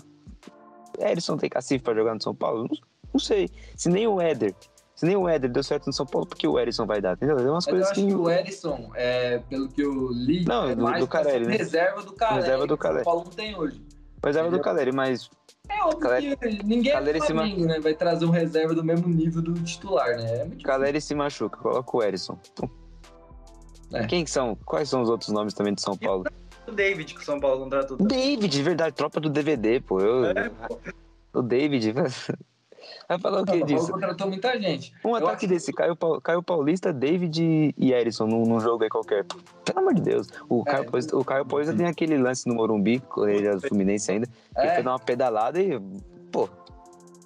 Erisson 1.01 1.37
tem 1.37 1.51
cacife 1.51 1.83
pra 1.83 1.93
jogar 1.95 2.15
no 2.15 2.23
São 2.23 2.33
Paulo? 2.33 2.69
Não, 2.71 2.79
não 3.15 3.21
sei. 3.21 3.49
Se 3.77 3.89
nem 3.89 4.07
o 4.07 4.21
Éder 4.21 4.55
se 4.95 5.07
nem 5.07 5.17
o 5.17 5.29
Éder 5.29 5.51
deu 5.51 5.65
certo 5.65 5.87
no 5.87 5.93
São 5.93 6.07
Paulo, 6.07 6.29
por 6.29 6.37
que 6.39 6.47
o 6.47 6.57
Erisson 6.61 6.87
vai 6.87 7.01
dar? 7.01 7.15
Entendeu? 7.15 7.37
É 7.37 7.51
umas 7.51 7.67
Mas 7.67 7.73
coisas 7.75 7.87
eu 7.89 7.91
acho 7.93 8.01
que... 8.03 8.07
que 8.07 8.15
o 8.15 8.31
Erisson, 8.31 8.91
é, 8.95 9.39
pelo 9.39 9.69
que 9.69 9.83
eu 9.83 10.13
li, 10.13 10.45
não, 10.45 10.69
é 10.69 10.77
do, 10.77 10.83
mais 10.85 11.01
do 11.01 11.09
Caleri, 11.09 11.45
né? 11.45 11.57
reserva 11.57 12.03
do 12.03 12.13
Caleri. 12.13 12.41
Reserva 12.43 12.67
do 12.69 12.79
Caleri. 12.79 13.01
O 13.01 13.05
São 13.05 13.13
Paulo 13.13 13.25
não 13.25 13.33
tem 13.33 13.57
hoje. 13.59 13.83
Reserva 14.25 14.51
do 14.51 14.61
Caleri, 14.61 14.93
mas 14.93 15.29
É 15.69 15.83
óbvio 15.83 15.99
Caleri- 15.99 16.37
que 16.37 16.63
ninguém 16.63 16.93
Caleri 16.93 17.19
é 17.19 17.21
se 17.21 17.33
ma- 17.33 17.43
Flamengo, 17.43 17.67
né? 17.67 17.81
Vai 17.81 17.95
trazer 17.95 18.25
um 18.27 18.31
reserva 18.31 18.75
do 18.77 18.85
mesmo 18.85 19.09
nível 19.09 19.43
do 19.43 19.55
titular, 19.55 20.17
né? 20.17 20.43
É 20.43 20.63
Caleri 20.63 21.01
se 21.01 21.17
machuca, 21.17 21.59
coloca 21.59 21.97
o 21.97 22.01
Erisson. 22.05 22.39
É. 23.93 24.07
Quem 24.07 24.27
são? 24.27 24.57
Quais 24.65 24.89
são 24.89 25.03
os 25.03 25.09
outros 25.09 25.31
nomes 25.31 25.55
também 25.55 25.75
de 25.75 25.83
São 25.83 25.97
Paulo? 25.97 26.25
O 26.67 26.71
David, 26.73 27.15
que 27.15 27.21
o 27.21 27.25
São 27.25 27.41
Paulo 27.41 27.61
contratou. 27.65 27.97
David, 27.97 28.49
de 28.49 28.63
verdade, 28.63 28.95
tropa 28.95 29.21
do 29.21 29.29
DVD, 29.29 29.81
pô. 29.81 30.01
Eu, 30.01 30.27
É, 30.27 30.49
pô. 30.49 30.79
o 31.35 31.43
David. 31.43 31.93
Vai 33.09 33.19
falar 33.19 33.43
o 33.43 33.45
que 33.45 33.51
São 33.53 33.61
Paulo 33.61 33.67
disso? 33.67 33.93
contratou 33.93 34.29
muita 34.29 34.61
gente. 34.61 34.93
Um 35.05 35.11
Eu 35.11 35.17
ataque 35.17 35.45
acho- 35.45 35.49
desse, 35.49 35.73
Caio, 35.73 35.97
Caio 36.23 36.43
Paulista, 36.43 36.93
David 36.93 37.75
e 37.77 37.93
Erisson 37.93 38.27
num, 38.27 38.45
num 38.45 38.61
jogo 38.61 38.83
aí 38.85 38.89
qualquer. 38.89 39.25
Pelo 39.65 39.79
amor 39.81 39.95
de 39.95 40.03
Deus. 40.03 40.29
O 40.49 40.65
Caio, 40.65 40.83
É. 40.83 40.85
Paulista, 40.85 41.17
o 41.17 41.25
Caio 41.25 41.45
Paulista 41.45 41.75
tem 41.77 41.87
aquele 41.87 42.17
lance 42.17 42.49
no 42.49 42.55
Morumbi, 42.55 43.01
quando 43.01 43.29
ele 43.31 43.47
era 43.47 43.57
do 43.57 43.67
Fluminense 43.69 44.11
ainda, 44.11 44.29
É, 44.57 44.75
foi 44.75 44.83
dar 44.83 44.93
uma 44.93 44.99
pedalada 44.99 45.61
e. 45.61 45.79
Pô. 46.31 46.49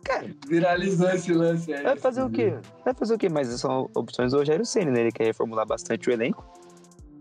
Cara, 0.07 0.27
viralizou 0.47 1.09
esse 1.11 1.33
lance 1.33 1.73
aí. 1.73 1.83
vai 1.83 1.97
fazer 1.97 2.23
o 2.23 2.31
quê? 2.31 2.55
Vai 2.85 2.95
fazer 2.95 3.15
o 3.15 3.19
quê? 3.19 3.29
Mas 3.29 3.49
são 3.61 3.91
opções 3.95 4.33
do 4.33 4.39
Rogério 4.39 4.65
Senna, 4.65 4.91
né? 4.93 5.01
Ele 5.01 5.13
quer 5.13 5.25
reformular 5.25 5.67
bastante 5.67 6.09
o 6.09 6.13
elenco. 6.13 6.45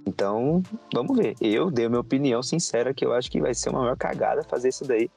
Então, 0.07 0.61
vamos 0.93 1.17
ver. 1.17 1.35
Eu 1.41 1.71
dei 1.71 1.85
a 1.85 1.89
minha 1.89 2.01
opinião 2.01 2.43
sincera 2.43 2.93
que 2.93 3.03
eu 3.05 3.11
acho 3.13 3.29
que 3.31 3.41
vai 3.41 3.53
ser 3.55 3.69
uma 3.69 3.81
maior 3.81 3.97
cagada 3.97 4.43
fazer 4.43 4.69
isso 4.69 4.85
daí. 4.85 5.09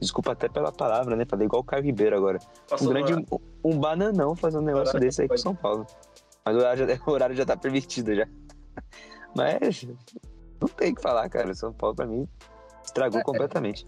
Desculpa 0.00 0.32
até 0.32 0.48
pela 0.48 0.72
palavra, 0.72 1.14
né? 1.14 1.24
Falei 1.28 1.46
igual 1.46 1.62
o 1.62 1.64
Caio 1.64 1.84
Ribeiro 1.84 2.16
agora. 2.16 2.40
Passou 2.68 2.88
Um 2.88 2.90
grande 2.92 3.12
no- 3.14 3.40
um 3.64 3.78
bananão 3.78 4.34
fazer 4.34 4.58
um 4.58 4.62
negócio 4.62 4.98
desse 4.98 5.22
aí 5.22 5.28
com. 5.28 5.36
São 5.36 5.54
Paulo. 5.54 5.86
Mas 6.44 6.56
o 6.56 6.58
horário, 6.58 6.86
já, 6.88 6.98
o 7.06 7.10
horário 7.12 7.36
já 7.36 7.46
tá 7.46 7.56
permitido 7.56 8.12
já. 8.16 8.26
Mas 9.36 9.86
não 10.60 10.68
tem 10.68 10.92
o 10.92 10.94
que 10.96 11.00
falar, 11.02 11.28
cara. 11.28 11.50
O 11.50 11.54
São 11.54 11.72
Paulo, 11.72 11.94
pra 11.94 12.06
mim, 12.06 12.26
estragou 12.84 13.20
É. 13.20 13.22
completamente. 13.22 13.86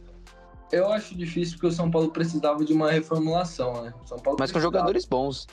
Eu 0.74 0.90
acho 0.90 1.14
difícil 1.14 1.54
porque 1.54 1.68
o 1.68 1.72
São 1.72 1.88
Paulo 1.88 2.10
precisava 2.10 2.64
de 2.64 2.72
uma 2.72 2.90
reformulação, 2.90 3.80
né? 3.84 3.94
O 4.02 4.08
São 4.08 4.18
Paulo 4.18 4.36
Mas 4.40 4.50
com 4.50 4.54
precisava. 4.54 4.62
jogadores 4.62 5.04
bons. 5.04 5.46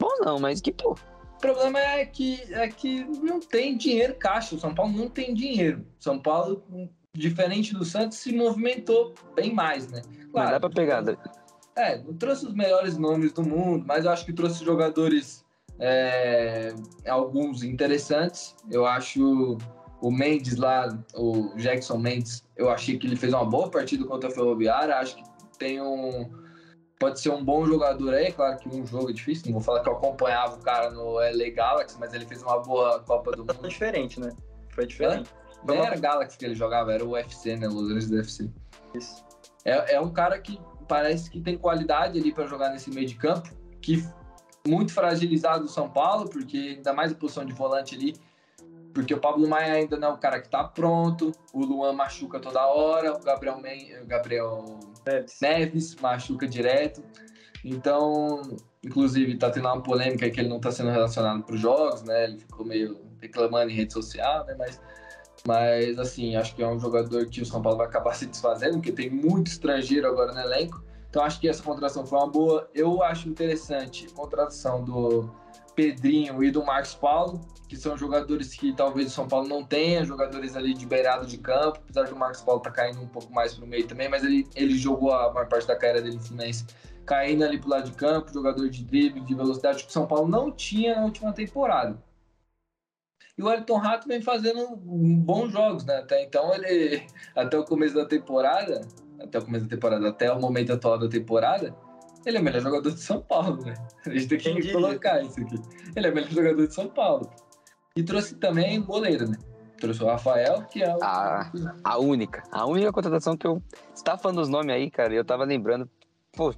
Bons 0.00 0.18
não, 0.24 0.38
mas 0.38 0.58
que, 0.62 0.72
pô. 0.72 0.92
O 0.92 1.38
problema 1.38 1.78
é 1.78 2.06
que, 2.06 2.42
é 2.54 2.66
que 2.66 3.04
não 3.22 3.40
tem 3.40 3.76
dinheiro 3.76 4.14
caixa. 4.14 4.54
O 4.54 4.58
São 4.58 4.74
Paulo 4.74 4.92
não 4.92 5.10
tem 5.10 5.34
dinheiro. 5.34 5.84
O 6.00 6.02
São 6.02 6.18
Paulo, 6.18 6.64
diferente 7.14 7.74
do 7.74 7.84
Santos, 7.84 8.16
se 8.16 8.34
movimentou 8.34 9.12
bem 9.36 9.52
mais, 9.52 9.90
né? 9.90 10.00
Não 10.32 10.50
dá 10.50 10.58
pra 10.58 10.70
pegar. 10.70 11.04
É, 11.76 11.98
não 11.98 12.14
trouxe 12.14 12.46
os 12.46 12.54
melhores 12.54 12.96
nomes 12.96 13.32
do 13.32 13.42
mundo, 13.42 13.84
mas 13.86 14.06
eu 14.06 14.10
acho 14.10 14.24
que 14.24 14.32
trouxe 14.32 14.64
jogadores, 14.64 15.44
é, 15.78 16.74
alguns 17.06 17.62
interessantes. 17.62 18.56
Eu 18.70 18.86
acho 18.86 19.58
o 20.00 20.10
Mendes 20.10 20.56
lá, 20.56 20.96
o 21.14 21.54
Jackson 21.56 21.98
Mendes, 21.98 22.44
eu 22.56 22.70
achei 22.70 22.98
que 22.98 23.06
ele 23.06 23.16
fez 23.16 23.32
uma 23.32 23.44
boa 23.44 23.70
partida 23.70 24.04
contra 24.04 24.28
a 24.28 24.32
Ferroviária. 24.32 24.94
Acho 24.96 25.16
que 25.16 25.22
tem 25.58 25.80
um. 25.80 26.30
Pode 26.98 27.20
ser 27.20 27.30
um 27.30 27.44
bom 27.44 27.64
jogador 27.64 28.14
aí, 28.14 28.32
claro 28.32 28.58
que 28.58 28.68
um 28.68 28.84
jogo 28.84 29.10
é 29.10 29.12
difícil. 29.12 29.46
Não 29.46 29.52
vou 29.54 29.62
falar 29.62 29.82
que 29.82 29.88
eu 29.88 29.92
acompanhava 29.92 30.56
o 30.56 30.60
cara 30.60 30.90
no 30.90 31.14
LA 31.14 31.50
Galaxy, 31.54 31.96
mas 31.98 32.12
ele 32.12 32.26
fez 32.26 32.42
uma 32.42 32.58
boa 32.58 33.00
Copa 33.00 33.30
do 33.32 33.44
Foi 33.44 33.54
Mundo. 33.54 33.68
diferente, 33.68 34.18
né? 34.18 34.30
Foi 34.70 34.86
diferente. 34.86 35.30
Nem 35.64 35.78
era 35.78 35.96
Galaxy 35.96 36.36
que 36.36 36.44
ele 36.44 36.54
jogava, 36.54 36.92
era 36.92 37.04
o 37.04 37.10
UFC, 37.10 37.56
né? 37.56 37.68
Los 37.68 37.84
Angeles 37.84 38.10
do 38.10 38.16
UFC. 38.16 38.50
Isso. 38.94 39.24
É, 39.64 39.94
é 39.94 40.00
um 40.00 40.10
cara 40.10 40.38
que 40.40 40.60
parece 40.88 41.30
que 41.30 41.40
tem 41.40 41.56
qualidade 41.56 42.18
ali 42.18 42.32
para 42.32 42.46
jogar 42.46 42.70
nesse 42.70 42.90
meio 42.90 43.06
de 43.06 43.14
campo, 43.14 43.48
que 43.80 44.04
muito 44.66 44.92
fragilizado 44.92 45.64
o 45.64 45.68
São 45.68 45.88
Paulo, 45.88 46.28
porque 46.28 46.74
ainda 46.76 46.92
mais 46.92 47.12
a 47.12 47.14
posição 47.14 47.44
de 47.44 47.52
volante 47.52 47.94
ali, 47.94 48.14
porque 48.98 49.14
o 49.14 49.20
Pablo 49.20 49.48
Maia 49.48 49.74
ainda 49.74 49.96
não 49.96 50.08
é 50.08 50.10
o 50.10 50.18
cara 50.18 50.40
que 50.40 50.48
tá 50.48 50.64
pronto, 50.64 51.30
o 51.52 51.64
Luan 51.64 51.92
machuca 51.92 52.40
toda 52.40 52.66
hora, 52.66 53.12
o 53.12 53.20
Gabriel, 53.22 53.60
Men, 53.60 53.96
o 54.02 54.06
Gabriel 54.06 54.64
Neves. 55.06 55.38
Neves 55.40 55.94
machuca 55.94 56.48
direto. 56.48 57.00
Então, 57.64 58.42
inclusive, 58.84 59.38
tá 59.38 59.50
tendo 59.50 59.68
uma 59.68 59.80
polêmica 59.80 60.28
que 60.28 60.40
ele 60.40 60.48
não 60.48 60.58
tá 60.58 60.72
sendo 60.72 60.90
relacionado 60.90 61.44
para 61.44 61.54
os 61.54 61.60
jogos, 61.60 62.02
né? 62.02 62.24
Ele 62.24 62.40
ficou 62.40 62.66
meio 62.66 63.00
reclamando 63.22 63.70
em 63.70 63.74
rede 63.74 63.92
social, 63.92 64.44
né? 64.46 64.56
Mas, 64.58 64.80
mas, 65.46 65.96
assim, 65.96 66.34
acho 66.34 66.56
que 66.56 66.62
é 66.64 66.68
um 66.68 66.80
jogador 66.80 67.24
que 67.26 67.40
o 67.40 67.46
São 67.46 67.62
Paulo 67.62 67.78
vai 67.78 67.86
acabar 67.86 68.14
se 68.18 68.26
desfazendo, 68.26 68.78
porque 68.78 68.90
tem 68.90 69.08
muito 69.08 69.46
estrangeiro 69.46 70.08
agora 70.08 70.32
no 70.32 70.40
elenco. 70.40 70.82
Então, 71.08 71.22
acho 71.22 71.38
que 71.38 71.48
essa 71.48 71.62
contratação 71.62 72.04
foi 72.04 72.18
uma 72.18 72.28
boa. 72.28 72.68
Eu 72.74 73.00
acho 73.00 73.28
interessante 73.28 74.08
a 74.10 74.14
contratação 74.16 74.82
do 74.82 75.30
Pedrinho 75.78 76.42
e 76.42 76.50
do 76.50 76.64
Marcos 76.64 76.96
Paulo, 76.96 77.40
que 77.68 77.76
são 77.76 77.96
jogadores 77.96 78.52
que 78.52 78.74
talvez 78.74 79.06
o 79.06 79.10
São 79.10 79.28
Paulo 79.28 79.46
não 79.46 79.62
tenha, 79.62 80.04
jogadores 80.04 80.56
ali 80.56 80.74
de 80.74 80.84
beirado 80.84 81.24
de 81.24 81.38
campo, 81.38 81.78
apesar 81.84 82.08
do 82.08 82.16
Marcos 82.16 82.42
Paulo 82.42 82.60
tá 82.60 82.68
caindo 82.68 83.00
um 83.00 83.06
pouco 83.06 83.32
mais 83.32 83.54
pro 83.54 83.64
meio 83.64 83.86
também, 83.86 84.08
mas 84.08 84.24
ele, 84.24 84.44
ele 84.56 84.76
jogou 84.76 85.12
a 85.12 85.32
maior 85.32 85.48
parte 85.48 85.68
da 85.68 85.76
carreira 85.76 86.02
dele 86.02 86.16
no 86.16 86.22
Fluminense 86.22 86.66
caindo 87.06 87.44
ali 87.44 87.60
pro 87.60 87.70
lado 87.70 87.88
de 87.88 87.96
campo, 87.96 88.32
jogador 88.32 88.68
de 88.68 88.84
drible, 88.84 89.20
de 89.20 89.34
velocidade, 89.36 89.84
que 89.84 89.88
o 89.88 89.92
São 89.92 90.04
Paulo 90.04 90.26
não 90.26 90.50
tinha 90.50 90.96
na 90.96 91.04
última 91.04 91.32
temporada. 91.32 92.02
E 93.38 93.42
o 93.42 93.48
Elton 93.48 93.76
Rato 93.76 94.08
vem 94.08 94.20
fazendo 94.20 94.76
bons 94.76 95.52
jogos, 95.52 95.84
né? 95.84 95.98
Até 95.98 96.24
então 96.24 96.52
ele, 96.52 97.06
até 97.36 97.56
o 97.56 97.64
começo 97.64 97.94
da 97.94 98.04
temporada, 98.04 98.80
até 99.20 99.38
o 99.38 99.44
começo 99.44 99.64
da 99.66 99.70
temporada, 99.70 100.08
até 100.08 100.32
o 100.32 100.40
momento 100.40 100.72
atual 100.72 100.98
da 100.98 101.08
temporada, 101.08 101.72
ele 102.26 102.36
é 102.38 102.40
o 102.40 102.44
melhor 102.44 102.60
jogador 102.62 102.90
de 102.90 103.00
São 103.00 103.20
Paulo, 103.22 103.64
né? 103.64 103.74
A 104.06 104.10
gente 104.10 104.26
tem 104.28 104.38
que 104.38 104.52
diria? 104.54 104.72
colocar 104.72 105.22
isso 105.22 105.40
aqui. 105.40 105.56
Ele 105.96 106.06
é 106.06 106.10
o 106.10 106.14
melhor 106.14 106.30
jogador 106.30 106.66
de 106.66 106.74
São 106.74 106.88
Paulo. 106.88 107.30
E 107.96 108.02
trouxe 108.02 108.34
também 108.36 108.80
goleiro, 108.82 109.28
né? 109.28 109.36
Trouxe 109.80 110.02
o 110.02 110.06
Rafael, 110.06 110.62
que 110.64 110.82
é 110.82 110.94
o. 110.94 110.98
Ah. 111.02 111.50
A 111.84 111.98
única. 111.98 112.42
A 112.50 112.66
única 112.66 112.92
contratação 112.92 113.36
que 113.36 113.46
eu. 113.46 113.62
Você 113.94 114.02
tá 114.04 114.18
falando 114.18 114.40
os 114.40 114.48
nomes 114.48 114.74
aí, 114.74 114.90
cara, 114.90 115.12
e 115.14 115.16
eu 115.16 115.24
tava 115.24 115.44
lembrando. 115.44 115.88
Pô, 116.32 116.52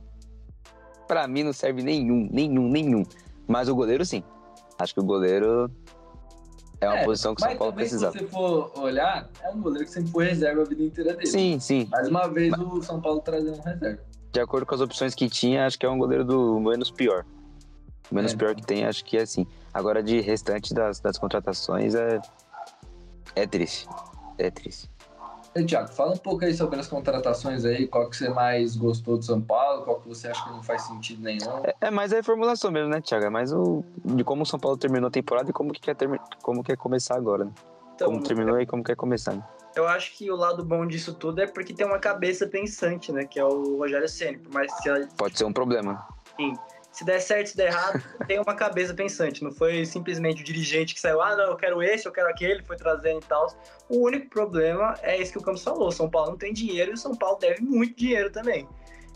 pra 1.06 1.28
mim 1.28 1.42
não 1.42 1.52
serve 1.52 1.82
nenhum, 1.82 2.28
nenhum, 2.32 2.68
nenhum. 2.68 3.02
Mas 3.46 3.68
o 3.68 3.74
goleiro, 3.74 4.04
sim. 4.04 4.22
Acho 4.78 4.94
que 4.94 5.00
o 5.00 5.04
goleiro 5.04 5.70
é 6.80 6.88
uma 6.88 6.98
É, 6.98 7.04
posição 7.04 7.34
que 7.34 7.42
o 7.42 7.44
Mas 7.44 7.50
São 7.52 7.58
Paulo 7.58 7.72
também, 7.72 7.88
se 7.88 7.98
você 7.98 8.26
for 8.26 8.72
olhar, 8.78 9.28
é 9.42 9.50
um 9.50 9.61
goleiro 9.61 9.84
que 9.84 9.92
sempre 9.92 10.11
foi 10.11 10.24
reserva 10.24 10.62
a 10.62 10.64
vida 10.64 10.82
inteira 10.82 11.12
dele. 11.12 11.26
Sim, 11.26 11.61
sim. 11.61 11.86
Mais 11.90 12.08
uma 12.08 12.26
vez 12.28 12.52
o 12.58 12.82
São 12.82 13.00
Paulo 13.00 13.20
trazendo 13.20 13.58
um 13.58 13.62
reserva. 13.62 14.02
De 14.32 14.40
acordo 14.40 14.64
com 14.66 14.74
as 14.74 14.80
opções 14.80 15.14
que 15.14 15.28
tinha, 15.28 15.66
acho 15.66 15.78
que 15.78 15.84
é 15.84 15.90
um 15.90 15.98
goleiro 15.98 16.24
do 16.24 16.60
menos 16.60 16.90
pior. 16.90 17.24
O 18.10 18.14
menos 18.14 18.32
É. 18.32 18.36
pior 18.36 18.54
que 18.54 18.62
tem, 18.62 18.84
acho 18.84 19.04
que 19.04 19.16
é 19.16 19.22
assim. 19.22 19.46
Agora, 19.72 20.02
de 20.02 20.20
restante 20.20 20.72
das, 20.74 21.00
das 21.00 21.18
contratações, 21.18 21.94
é. 21.94 22.20
É 23.36 23.46
triste. 23.46 23.88
É 24.38 24.50
triste. 24.50 24.90
E, 25.54 25.64
Thiago, 25.64 25.88
fala 25.88 26.12
um 26.12 26.16
pouco 26.16 26.44
aí 26.44 26.54
sobre 26.54 26.78
as 26.78 26.86
contratações 26.86 27.64
aí, 27.64 27.88
qual 27.88 28.08
que 28.08 28.16
você 28.16 28.28
mais 28.28 28.76
gostou 28.76 29.18
do 29.18 29.24
São 29.24 29.40
Paulo, 29.40 29.82
qual 29.82 30.00
que 30.00 30.08
você 30.08 30.28
acha 30.28 30.44
que 30.44 30.50
não 30.50 30.62
faz 30.62 30.82
sentido 30.82 31.22
nenhum. 31.22 31.64
É, 31.64 31.74
é 31.80 31.90
mais 31.90 32.12
a 32.12 32.16
reformulação 32.16 32.70
mesmo, 32.70 32.88
né, 32.88 33.00
Thiago? 33.00 33.24
É 33.26 33.30
mais 33.30 33.52
o. 33.52 33.84
De 34.04 34.22
como 34.22 34.44
o 34.44 34.46
São 34.46 34.60
Paulo 34.60 34.76
terminou 34.76 35.08
a 35.08 35.10
temporada 35.10 35.50
e 35.50 35.52
como 35.52 35.72
que 35.72 35.80
quer, 35.80 35.96
termi... 35.96 36.20
como 36.40 36.62
quer 36.62 36.76
começar 36.76 37.16
agora, 37.16 37.44
né? 37.44 37.52
Então, 38.01 38.12
como 38.12 38.22
terminou 38.22 38.61
e 38.61 38.66
como 38.66 38.82
quer 38.82 38.96
começar. 38.96 39.34
Né? 39.34 39.44
eu 39.76 39.86
acho 39.86 40.12
que 40.16 40.30
o 40.30 40.36
lado 40.36 40.64
bom 40.64 40.86
disso 40.86 41.14
tudo 41.14 41.40
é 41.40 41.46
porque 41.46 41.72
tem 41.72 41.86
uma 41.86 41.98
cabeça 41.98 42.46
pensante, 42.46 43.12
né? 43.12 43.24
Que 43.24 43.38
é 43.38 43.44
o 43.44 43.78
Rogério 43.78 44.09
Ceni. 44.09 44.38
Por 44.38 44.53
mais 44.53 44.72
que 44.74 44.82
se, 44.82 45.07
Pode 45.16 45.38
ser 45.38 45.44
um 45.44 45.53
problema. 45.53 46.07
se 46.90 47.05
der 47.05 47.20
certo, 47.20 47.51
se 47.51 47.57
der 47.57 47.68
errado, 47.68 48.03
tem 48.26 48.38
uma 48.38 48.55
cabeça 48.55 48.92
pensante. 48.94 49.44
Não 49.44 49.53
foi 49.53 49.84
simplesmente 49.84 50.42
o 50.42 50.44
dirigente 50.44 50.94
que 50.94 51.01
saiu, 51.01 51.20
ah, 51.20 51.36
não, 51.36 51.44
eu 51.44 51.57
quero 51.57 51.82
esse, 51.82 52.07
eu 52.07 52.12
quero 52.12 52.28
aquele, 52.28 52.62
foi 52.64 52.76
trazendo 52.76 53.20
e 53.20 53.26
tal. 53.26 53.46
O 53.88 53.98
único 53.98 54.28
problema 54.28 54.94
é 55.03 55.20
isso 55.20 55.32
que 55.32 55.38
o 55.38 55.42
Campos 55.42 55.62
falou. 55.62 55.92
São 55.92 56.11
Paulo 56.11 56.30
não 56.30 56.38
tem 56.38 56.53
dinheiro 56.53 56.90
e 56.90 56.94
o 56.94 56.98
São 56.98 57.14
Paulo 57.14 57.38
deve 57.38 57.62
muito 57.62 57.96
dinheiro 57.96 58.30
também. 58.30 58.68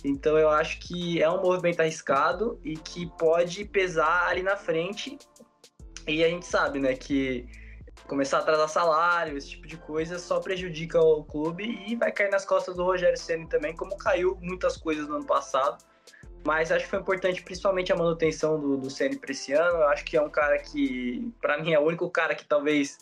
Então 0.05 0.37
eu 0.37 0.51
acho 0.51 0.79
que 0.81 1.23
é 1.23 1.31
um 1.31 1.41
movimento 1.41 1.81
arriscado 1.81 2.61
e 2.63 2.77
que 2.77 3.07
pode 3.19 3.65
pesar 3.65 4.29
ali 4.29 4.43
na 4.43 4.57
frente. 4.57 5.19
E 6.07 6.23
a 6.23 6.29
gente 6.29 6.45
sabe, 6.45 6.79
né, 6.79 6.95
que 6.95 7.49
começar 8.07 8.39
a 8.39 8.41
atrasar 8.41 8.69
salário, 8.69 9.37
esse 9.37 9.51
tipo 9.51 9.67
de 9.67 9.77
coisa, 9.77 10.19
só 10.19 10.41
prejudica 10.41 11.01
o 11.01 11.25
clube 11.25 11.83
e 11.87 11.97
vai 11.97 12.13
cair 12.13 12.31
nas 12.31 12.45
costas 12.45 12.77
do 12.77 12.85
Rogério 12.85 13.17
Ceni 13.19 13.49
também, 13.49 13.75
como 13.75 13.97
caiu 13.97 14.37
muitas 14.41 14.77
coisas 14.77 15.09
no 15.09 15.17
ano 15.17 15.27
passado. 15.27 15.83
Mas 16.47 16.71
acho 16.71 16.85
que 16.85 16.91
foi 16.91 17.01
importante, 17.01 17.43
principalmente 17.43 17.91
a 17.91 17.97
manutenção 17.97 18.61
do, 18.61 18.77
do 18.77 18.91
Ceni 18.91 19.17
para 19.17 19.33
esse 19.33 19.53
ano. 19.55 19.79
Eu 19.79 19.89
acho 19.89 20.05
que 20.05 20.17
é 20.17 20.21
um 20.21 20.29
cara 20.29 20.59
que, 20.59 21.33
para 21.41 21.57
mim, 21.59 21.73
é 21.73 21.79
o 21.79 21.83
único 21.83 22.09
cara 22.11 22.35
que 22.35 22.45
talvez 22.45 22.99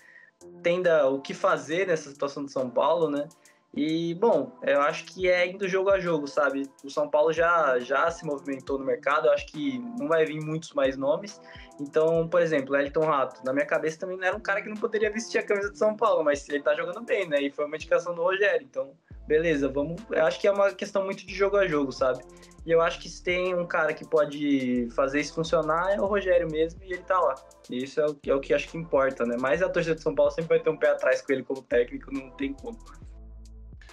tenda 0.62 1.08
o 1.08 1.20
que 1.20 1.34
fazer 1.34 1.86
nessa 1.88 2.08
situação 2.08 2.44
de 2.44 2.52
São 2.52 2.70
Paulo, 2.70 3.10
né? 3.10 3.28
E, 3.74 4.14
bom, 4.14 4.52
eu 4.62 4.82
acho 4.82 5.06
que 5.06 5.28
é 5.30 5.46
indo 5.46 5.66
jogo 5.66 5.88
a 5.88 5.98
jogo, 5.98 6.26
sabe? 6.26 6.68
O 6.84 6.90
São 6.90 7.08
Paulo 7.08 7.32
já, 7.32 7.78
já 7.78 8.10
se 8.10 8.24
movimentou 8.24 8.78
no 8.78 8.84
mercado, 8.84 9.26
eu 9.28 9.32
acho 9.32 9.46
que 9.46 9.78
não 9.98 10.08
vai 10.08 10.26
vir 10.26 10.40
muitos 10.44 10.72
mais 10.74 10.96
nomes. 10.96 11.40
Então, 11.80 12.28
por 12.28 12.42
exemplo, 12.42 12.76
Elton 12.76 13.06
Rato, 13.06 13.42
na 13.44 13.52
minha 13.52 13.64
cabeça 13.64 13.98
também 13.98 14.18
não 14.18 14.26
era 14.26 14.36
um 14.36 14.40
cara 14.40 14.60
que 14.60 14.68
não 14.68 14.76
poderia 14.76 15.10
vestir 15.10 15.38
a 15.38 15.42
camisa 15.42 15.70
de 15.70 15.78
São 15.78 15.96
Paulo, 15.96 16.22
mas 16.22 16.46
ele 16.50 16.62
tá 16.62 16.74
jogando 16.74 17.00
bem, 17.02 17.26
né? 17.26 17.40
E 17.40 17.50
foi 17.50 17.64
uma 17.64 17.76
indicação 17.76 18.14
do 18.14 18.22
Rogério. 18.22 18.66
Então, 18.70 18.92
beleza, 19.26 19.70
vamos. 19.70 20.02
Eu 20.10 20.26
acho 20.26 20.38
que 20.38 20.46
é 20.46 20.52
uma 20.52 20.70
questão 20.72 21.04
muito 21.04 21.26
de 21.26 21.34
jogo 21.34 21.56
a 21.56 21.66
jogo, 21.66 21.92
sabe? 21.92 22.22
E 22.64 22.70
eu 22.70 22.80
acho 22.80 23.00
que 23.00 23.08
se 23.08 23.22
tem 23.22 23.54
um 23.54 23.66
cara 23.66 23.92
que 23.94 24.06
pode 24.06 24.88
fazer 24.94 25.20
isso 25.20 25.34
funcionar 25.34 25.92
é 25.92 26.00
o 26.00 26.06
Rogério 26.06 26.48
mesmo, 26.48 26.80
e 26.84 26.92
ele 26.92 27.02
tá 27.02 27.18
lá. 27.18 27.34
E 27.70 27.82
isso 27.82 28.00
é 28.00 28.06
o, 28.06 28.16
é 28.26 28.34
o 28.34 28.40
que 28.40 28.52
acho 28.52 28.68
que 28.68 28.76
importa, 28.76 29.24
né? 29.24 29.36
Mas 29.40 29.62
a 29.62 29.68
torcida 29.68 29.94
de 29.94 30.02
São 30.02 30.14
Paulo 30.14 30.30
sempre 30.30 30.50
vai 30.50 30.60
ter 30.60 30.70
um 30.70 30.76
pé 30.76 30.90
atrás 30.90 31.22
com 31.22 31.32
ele 31.32 31.42
como 31.42 31.62
técnico, 31.62 32.12
não 32.12 32.30
tem 32.32 32.52
como. 32.52 32.78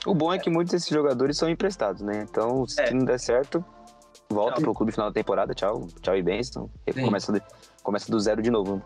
O 0.05 0.13
bom 0.13 0.33
é 0.33 0.39
que 0.39 0.49
muitos 0.49 0.71
desses 0.71 0.89
jogadores 0.89 1.37
são 1.37 1.49
emprestados, 1.49 2.01
né? 2.01 2.25
Então, 2.29 2.65
se 2.65 2.81
é. 2.81 2.91
não 2.91 3.03
der 3.03 3.19
certo, 3.19 3.63
volta 4.29 4.55
tchau. 4.55 4.61
pro 4.63 4.73
clube 4.73 4.91
final 4.91 5.09
da 5.09 5.13
temporada, 5.13 5.53
tchau, 5.53 5.87
tchau 6.01 6.15
e 6.15 6.21
bem. 6.21 6.41
Começa, 7.03 7.41
começa 7.83 8.11
do 8.11 8.19
zero 8.19 8.41
de 8.41 8.49
novo. 8.49 8.81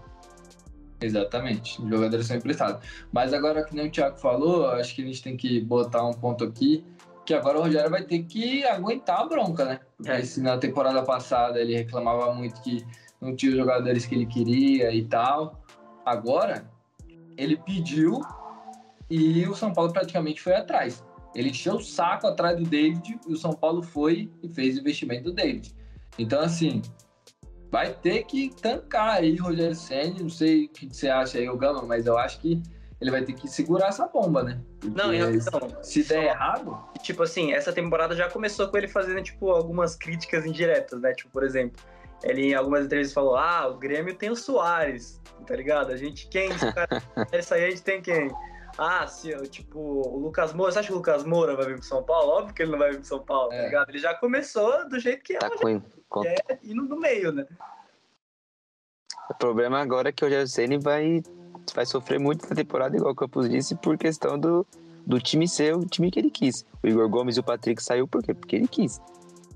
Exatamente, 1.01 1.82
os 1.82 1.89
jogadores 1.89 2.26
são 2.26 2.38
emprestados. 2.38 2.88
Mas 3.11 3.34
agora, 3.34 3.64
que 3.64 3.76
nem 3.76 3.88
o 3.88 3.91
Thiago 3.91 4.18
falou, 4.18 4.68
acho 4.72 4.95
que 4.95 5.03
a 5.03 5.05
gente 5.05 5.22
tem 5.22 5.36
que 5.36 5.59
botar 5.59 6.03
um 6.05 6.14
ponto 6.14 6.45
aqui, 6.45 6.86
que 7.26 7.34
agora 7.34 7.59
o 7.59 7.61
Rogério 7.61 7.91
vai 7.91 8.03
ter 8.03 8.24
que 8.24 8.64
aguentar 8.66 9.20
a 9.20 9.26
bronca, 9.26 9.66
né? 9.66 9.80
Porque 9.97 10.11
é. 10.11 10.24
se 10.24 10.41
na 10.41 10.57
temporada 10.57 11.03
passada 11.03 11.59
ele 11.59 11.76
reclamava 11.76 12.34
muito 12.34 12.61
que 12.61 12.86
não 13.20 13.36
tinha 13.36 13.51
os 13.51 13.57
jogadores 13.57 14.05
que 14.05 14.16
ele 14.16 14.26
queria 14.26 14.93
e 14.93 15.03
tal, 15.05 15.61
agora 16.05 16.66
ele 17.38 17.57
pediu 17.57 18.22
e 19.10 19.47
o 19.47 19.56
São 19.56 19.74
Paulo 19.74 19.91
praticamente 19.91 20.41
foi 20.41 20.54
atrás. 20.54 21.04
Ele 21.36 21.49
encheu 21.49 21.76
o 21.76 21.84
saco 21.84 22.28
atrás 22.28 22.58
do 22.58 22.64
David 22.64 23.20
e 23.28 23.34
o 23.34 23.38
São 23.38 23.54
Paulo 23.54 23.82
foi 23.82 24.32
e 24.41 24.49
fez 24.49 24.78
o 24.78 24.82
investimento 24.82 25.24
do 25.24 25.34
David. 25.34 25.74
Então, 26.18 26.41
assim, 26.41 26.82
vai 27.72 27.91
ter 27.91 28.24
que 28.26 28.51
tancar 28.62 29.18
aí 29.18 29.36
Rogério 29.36 29.76
Senna. 29.76 30.20
Não 30.20 30.30
sei 30.30 30.66
o 30.66 30.70
que 30.70 30.88
você 30.88 31.10
acha 31.10 31.39
aí, 31.39 31.49
o 31.49 31.58
Gama, 31.58 31.82
mas 31.84 32.06
eu 32.06 32.18
acho 32.18 32.39
que 32.39 32.62
ele 33.01 33.12
vai 33.12 33.24
ter 33.24 33.34
que 33.34 33.47
segurar 33.47 33.88
essa 33.88 34.08
bomba, 34.08 34.43
né? 34.43 34.62
Porque 34.80 34.95
não, 34.95 35.14
então, 35.14 35.84
se 35.84 36.04
der 36.04 36.26
errado. 36.26 36.80
Tipo 37.01 37.24
assim, 37.24 37.51
essa 37.51 37.74
temporada 37.74 38.16
já 38.16 38.30
começou 38.30 38.68
com 38.70 38.78
ele 38.78 38.88
fazendo, 38.88 39.22
tipo, 39.22 39.49
algumas 39.49 39.95
críticas 39.95 40.45
indiretas, 40.45 41.01
né? 41.01 41.14
Tipo, 41.14 41.32
por 41.32 41.43
exemplo, 41.43 41.84
ele 42.24 42.51
em 42.51 42.54
algumas 42.54 42.86
entrevistas 42.86 43.14
falou: 43.14 43.36
Ah, 43.36 43.68
o 43.68 43.78
Grêmio 43.78 44.16
tem 44.16 44.30
o 44.30 44.36
Soares, 44.36 45.20
tá 45.45 45.56
ligado? 45.56 45.91
A 45.91 45.97
gente 45.97 46.28
quem? 46.30 46.58
Se 46.58 46.66
o 46.66 46.74
cara 46.74 46.88
sair, 47.43 47.66
a 47.66 47.70
gente 47.72 47.84
tem 47.84 48.01
quem? 48.01 48.30
Ah, 48.78 49.05
se, 49.05 49.32
tipo, 49.49 49.80
o 49.80 50.17
Lucas 50.17 50.53
Moura, 50.53 50.71
você 50.71 50.80
acha 50.80 50.88
que 50.88 50.93
o 50.93 50.97
Lucas 50.97 51.24
Moura 51.24 51.55
vai 51.55 51.67
vir 51.67 51.76
pro 51.76 51.84
São 51.84 52.03
Paulo? 52.03 52.32
Óbvio 52.32 52.55
que 52.55 52.61
ele 52.63 52.71
não 52.71 52.80
vai 52.80 52.91
vir 52.91 52.97
pro 52.97 53.07
São 53.07 53.19
Paulo, 53.19 53.49
tá 53.49 53.55
é. 53.55 53.59
tá 53.59 53.65
ligado? 53.65 53.89
Ele 53.89 53.99
já 53.99 54.13
começou 54.15 54.89
do 54.89 54.99
jeito 54.99 55.24
que 55.24 55.36
é, 55.36 55.39
tá 55.39 55.49
com, 55.49 55.82
com... 56.09 56.26
é 56.26 56.38
indo 56.63 56.84
no 56.84 56.99
meio, 56.99 57.32
né? 57.32 57.45
O 59.30 59.34
problema 59.36 59.80
agora 59.80 60.09
é 60.09 60.11
que 60.11 60.26
o 60.26 60.28
Rogério 60.28 60.82
vai, 60.82 61.21
vai 61.74 61.86
sofrer 61.86 62.19
muito 62.19 62.47
na 62.49 62.55
temporada, 62.55 62.95
igual 62.95 63.13
o 63.13 63.15
Campos 63.15 63.49
disse, 63.49 63.76
por 63.76 63.97
questão 63.97 64.39
do, 64.39 64.65
do 65.05 65.19
time 65.19 65.47
ser 65.47 65.76
o 65.76 65.86
time 65.86 66.09
que 66.09 66.19
ele 66.19 66.32
quis. 66.32 66.65
O 66.84 66.88
Igor 66.88 67.07
Gomes 67.07 67.38
e 67.38 67.39
o 67.39 67.43
Patrick 67.43 67.82
saiu 67.82 68.07
por 68.07 68.24
quê? 68.24 68.34
Porque 68.34 68.55
ele 68.55 68.67
quis. 68.67 68.99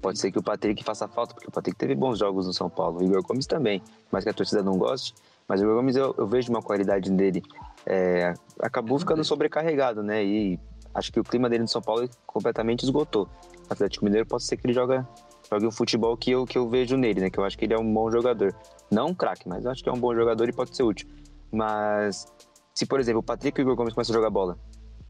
Pode 0.01 0.19
ser 0.19 0.31
que 0.31 0.37
o 0.37 0.43
Patrick 0.43 0.83
faça 0.83 1.07
falta, 1.07 1.33
porque 1.33 1.47
o 1.49 1.51
Patrick 1.51 1.75
teve 1.77 1.95
bons 1.95 2.19
jogos 2.19 2.45
no 2.45 2.53
São 2.53 2.69
Paulo. 2.69 2.99
O 2.99 3.03
Igor 3.03 3.23
Gomes 3.23 3.47
também, 3.47 3.81
mas 4.11 4.23
que 4.23 4.29
a 4.29 4.33
torcida 4.33 4.61
não 4.61 4.77
goste. 4.77 5.13
Mas 5.47 5.59
o 5.59 5.63
Igor 5.63 5.75
Gomes 5.75 5.95
eu, 5.95 6.13
eu 6.17 6.27
vejo 6.27 6.49
uma 6.49 6.61
qualidade 6.61 7.09
dele 7.11 7.41
é, 7.89 8.33
acabou 8.59 8.99
ficando 8.99 9.23
sobrecarregado, 9.23 10.03
né? 10.03 10.23
E 10.23 10.59
acho 10.93 11.11
que 11.11 11.19
o 11.19 11.23
clima 11.23 11.49
dele 11.49 11.61
no 11.61 11.67
São 11.67 11.81
Paulo 11.81 12.07
completamente 12.25 12.83
esgotou. 12.83 13.29
O 13.69 13.73
Atlético 13.73 14.03
Mineiro 14.03 14.27
pode 14.27 14.43
ser 14.43 14.57
que 14.57 14.67
ele 14.67 14.73
joga, 14.73 15.07
jogue 15.49 15.65
um 15.65 15.71
futebol 15.71 16.17
que 16.17 16.31
eu, 16.31 16.45
que 16.45 16.57
eu 16.57 16.69
vejo 16.69 16.97
nele, 16.97 17.21
né? 17.21 17.29
Que 17.29 17.39
eu 17.39 17.45
acho 17.45 17.57
que 17.57 17.63
ele 17.63 17.73
é 17.73 17.79
um 17.79 17.93
bom 17.93 18.11
jogador. 18.11 18.53
Não 18.91 19.07
um 19.07 19.15
craque, 19.15 19.47
mas 19.47 19.63
eu 19.63 19.71
acho 19.71 19.81
que 19.81 19.89
é 19.89 19.93
um 19.93 19.99
bom 19.99 20.13
jogador 20.13 20.49
e 20.49 20.51
pode 20.51 20.75
ser 20.75 20.83
útil. 20.83 21.07
Mas 21.49 22.25
se, 22.73 22.85
por 22.85 22.99
exemplo, 22.99 23.21
o 23.21 23.23
Patrick 23.23 23.59
e 23.59 23.63
o 23.63 23.63
Igor 23.63 23.75
Gomes 23.77 23.93
começam 23.93 24.13
a 24.13 24.17
jogar 24.17 24.29
bola 24.29 24.57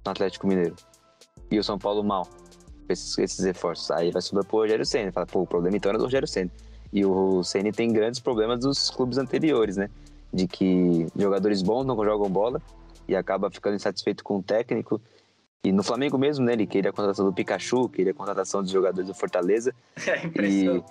no 0.06 0.12
Atlético 0.12 0.46
Mineiro 0.46 0.76
e 1.50 1.58
o 1.58 1.64
São 1.64 1.80
Paulo 1.80 2.04
mal, 2.04 2.28
esses, 2.88 3.18
esses 3.18 3.44
reforços, 3.44 3.90
aí 3.90 4.12
vai 4.12 4.22
subir 4.22 4.46
pro 4.46 4.58
Rogério 4.58 4.86
Senna. 4.86 5.12
Fala, 5.12 5.26
pô, 5.26 5.42
o 5.42 5.48
problema 5.48 5.78
então 5.78 5.90
era 5.90 5.98
do 5.98 6.04
Rogério 6.04 6.28
Senna. 6.28 6.52
E 6.94 7.04
o 7.04 7.44
Senna 7.44 7.72
tem 7.72 7.92
grandes 7.92 8.20
problemas 8.20 8.60
dos 8.60 8.92
clubes 8.92 9.18
anteriores, 9.18 9.78
né? 9.78 9.90
De 10.34 10.48
que 10.48 11.08
jogadores 11.16 11.62
bons 11.62 11.86
não 11.86 11.96
jogam 12.04 12.30
bola 12.30 12.62
e 13.08 13.16
acaba 13.16 13.50
ficando 13.50 13.76
insatisfeito 13.76 14.24
com 14.24 14.38
o 14.38 14.44
técnico. 14.44 15.02
E 15.64 15.72
no 15.72 15.84
Flamengo 15.84 16.18
mesmo, 16.18 16.46
né, 16.46 16.54
ele 16.54 16.68
queria 16.68 16.92
a 16.92 16.94
contratação 16.94 17.26
do 17.26 17.34
Pikachu, 17.34 17.90
queria 17.90 18.12
a 18.12 18.16
contratação 18.16 18.62
dos 18.62 18.72
jogadores 18.72 19.08
do 19.08 19.14
Fortaleza. 19.14 19.74
É 20.08 20.46
e, 20.46 20.84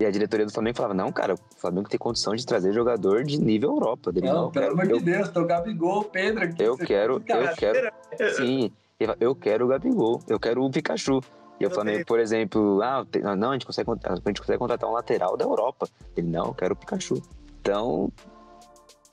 e 0.00 0.06
a 0.06 0.10
diretoria 0.10 0.46
do 0.46 0.52
Flamengo 0.52 0.76
falava, 0.76 0.94
não, 0.94 1.10
cara, 1.10 1.34
o 1.34 1.38
Flamengo 1.56 1.88
tem 1.88 1.98
condição 1.98 2.34
de 2.34 2.46
trazer 2.46 2.72
jogador 2.72 3.24
de 3.24 3.40
nível 3.40 3.70
Europa. 3.70 4.12
Dele, 4.12 4.26
não, 4.26 4.42
não, 4.42 4.50
pelo 4.50 4.72
amor 4.72 4.86
de 4.86 5.00
Deus, 5.00 5.28
tô 5.30 5.44
Gabigol, 5.44 6.04
Pedro 6.04 6.44
aqui. 6.44 6.62
Eu 6.62 6.76
quero, 6.76 7.14
eu 7.14 7.54
quero, 7.56 7.92
sim, 8.36 8.70
eu 9.18 9.34
quero 9.34 9.64
o 9.64 9.68
Gabigol, 9.68 10.20
eu 10.28 10.38
quero 10.38 10.62
o 10.62 10.70
Pikachu. 10.70 11.20
E 11.60 11.66
o 11.66 11.70
Flamengo, 11.70 12.04
por 12.06 12.20
exemplo, 12.20 12.80
ah, 12.82 13.04
não, 13.36 13.50
a 13.50 13.52
gente, 13.54 13.66
consegue, 13.66 13.90
a 13.90 14.14
gente 14.14 14.40
consegue 14.40 14.58
contratar 14.58 14.88
um 14.88 14.92
lateral 14.92 15.36
da 15.36 15.44
Europa. 15.44 15.88
Ele, 16.16 16.28
não, 16.28 16.46
eu 16.46 16.54
quero 16.54 16.74
o 16.74 16.76
Pikachu. 16.76 17.20
Então, 17.60 18.12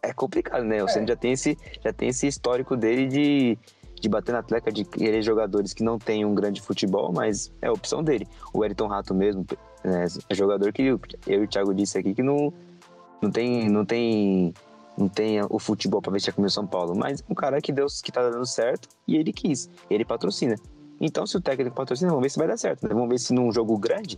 é 0.09 0.13
complicado, 0.13 0.63
né? 0.63 0.81
O 0.83 0.85
é. 0.85 0.89
Senna 0.89 1.07
já 1.07 1.15
tem 1.15 1.31
esse, 1.33 1.57
já 1.83 1.91
tem 1.91 2.09
esse 2.09 2.27
histórico 2.27 2.75
dele 2.75 3.07
de, 3.07 3.57
de 3.99 4.09
bater 4.09 4.31
na 4.31 4.39
atleta, 4.39 4.71
de 4.71 4.83
querer 4.83 5.21
jogadores 5.21 5.73
que 5.73 5.83
não 5.83 5.97
têm 5.97 6.25
um 6.25 6.35
grande 6.35 6.61
futebol, 6.61 7.11
mas 7.13 7.51
é 7.61 7.67
a 7.67 7.71
opção 7.71 8.03
dele. 8.03 8.27
O 8.53 8.63
Eriton 8.63 8.87
Rato 8.87 9.13
mesmo 9.13 9.45
né, 9.83 10.05
é 10.29 10.35
jogador 10.35 10.71
que 10.71 10.83
eu 10.83 10.99
e 11.27 11.37
o 11.37 11.47
Thiago 11.47 11.73
disse 11.73 11.97
aqui 11.97 12.13
que 12.13 12.23
não, 12.23 12.53
não 13.21 13.31
tem 13.31 13.69
não 13.69 13.85
tem 13.85 14.53
não 14.97 15.09
tem 15.09 15.41
o 15.49 15.59
futebol 15.59 16.01
para 16.01 16.13
vestir 16.13 16.29
a 16.29 16.33
camisa 16.33 16.53
São 16.53 16.65
Paulo, 16.65 16.95
mas 16.95 17.19
é 17.19 17.23
um 17.29 17.35
cara 17.35 17.59
que 17.59 17.71
Deus 17.71 18.01
que 18.01 18.11
tá 18.11 18.29
dando 18.29 18.45
certo 18.45 18.87
e 19.07 19.17
ele 19.17 19.33
quis, 19.33 19.69
ele 19.89 20.05
patrocina. 20.05 20.55
Então, 21.01 21.27
se 21.27 21.35
o 21.35 21.41
técnico 21.41 21.75
patrocina, 21.75 22.09
vamos 22.09 22.23
ver 22.23 22.29
se 22.29 22.39
vai 22.39 22.47
dar 22.47 22.57
certo. 22.57 22.87
Né? 22.87 22.93
Vamos 22.93 23.09
ver 23.09 23.19
se 23.19 23.33
num 23.33 23.51
jogo 23.51 23.77
grande 23.77 24.17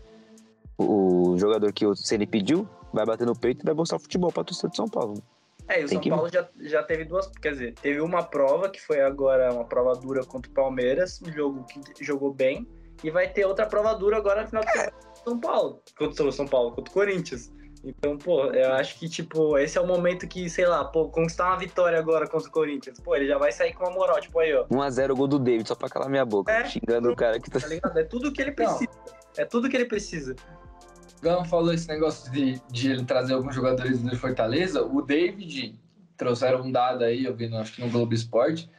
o 0.78 1.36
jogador 1.38 1.74
que 1.74 1.88
o 1.88 1.96
Ceni 1.96 2.28
pediu 2.28 2.68
vai 2.94 3.06
bater 3.06 3.26
no 3.26 3.36
peito 3.36 3.64
e 3.64 3.66
vai 3.66 3.74
mostrar 3.74 3.98
o 3.98 4.00
futebol 4.00 4.32
para 4.32 4.44
torcida 4.44 4.70
de 4.70 4.76
São 4.76 4.88
Paulo. 4.88 5.16
É, 5.68 5.82
e 5.82 5.86
o 5.86 5.88
Tem 5.88 5.96
São 5.96 6.02
que... 6.02 6.10
Paulo 6.10 6.30
já, 6.32 6.48
já 6.60 6.84
teve 6.84 7.06
duas. 7.06 7.28
Quer 7.28 7.52
dizer, 7.52 7.74
teve 7.76 8.00
uma 8.02 8.24
prova 8.24 8.70
que 8.70 8.82
foi 8.82 9.02
agora 9.02 9.54
uma 9.54 9.66
prova 9.66 9.94
dura 9.94 10.24
contra 10.24 10.50
o 10.50 10.54
Palmeiras, 10.54 11.22
um 11.22 11.32
jogo 11.32 11.66
que 11.66 12.04
jogou 12.04 12.34
bem. 12.34 12.68
E 13.04 13.12
vai 13.12 13.30
ter 13.30 13.46
outra 13.46 13.66
prova 13.66 13.94
dura 13.94 14.18
agora 14.18 14.42
no 14.42 14.48
final 14.48 14.64
do 14.64 14.70
é. 14.70 14.90
São 15.24 15.40
Paulo. 15.40 15.82
Contra 15.98 16.26
o 16.26 16.32
São 16.32 16.48
Paulo, 16.48 16.72
contra 16.72 16.90
o 16.90 16.94
Corinthians. 16.94 17.52
Então, 17.84 18.18
pô, 18.18 18.46
eu 18.46 18.74
acho 18.74 18.98
que, 18.98 19.08
tipo, 19.08 19.58
esse 19.58 19.78
é 19.78 19.82
o 19.82 19.86
momento 19.88 20.28
que, 20.28 20.50
sei 20.50 20.66
lá, 20.66 20.84
pô, 20.84 21.10
conquistar 21.10 21.48
uma 21.48 21.58
vitória 21.58 21.98
agora 21.98 22.28
contra 22.28 22.50
o 22.50 22.52
Corinthians. 22.52 23.00
Pô, 23.00 23.16
ele 23.16 23.28
já 23.28 23.38
vai 23.38 23.52
sair 23.52 23.74
com 23.74 23.84
uma 23.84 23.94
moral, 23.94 24.20
tipo, 24.20 24.40
aí, 24.40 24.54
ó. 24.54 24.66
1x0 24.68 25.12
o 25.12 25.16
gol 25.16 25.28
do 25.28 25.40
David, 25.40 25.68
só 25.68 25.76
pra 25.76 25.88
calar 25.88 26.10
minha 26.10 26.26
boca, 26.26 26.52
é, 26.52 26.66
xingando 26.66 27.12
o 27.12 27.16
cara 27.16 27.40
que 27.40 27.50
tá. 27.50 27.60
tá 27.60 27.68
ligado? 27.68 27.98
É 27.98 28.04
tudo 28.04 28.32
que 28.32 28.42
ele 28.42 28.52
precisa. 28.52 28.90
Não. 29.06 29.18
É 29.38 29.46
tudo 29.46 29.70
que 29.70 29.78
ele 29.78 29.86
precisa. 29.86 30.36
Gama 31.22 31.46
falou 31.46 31.74
esse 31.74 31.88
negócio 31.88 32.32
de, 32.32 32.62
de 32.72 32.92
ele 32.92 33.04
trazer 33.04 33.34
alguns 33.34 33.56
jogadores 33.56 34.02
do 34.02 34.16
Fortaleza. 34.18 34.84
O 34.84 35.02
David, 35.02 35.80
trouxeram 36.16 36.62
um 36.62 36.72
dado 36.72 37.04
aí, 37.04 37.26
eu 37.26 37.36
vi, 37.36 37.48
no, 37.48 37.58
acho 37.58 37.74
que 37.74 37.82
no 37.82 37.90
Globo 37.90 38.14
Esporte, 38.14 38.70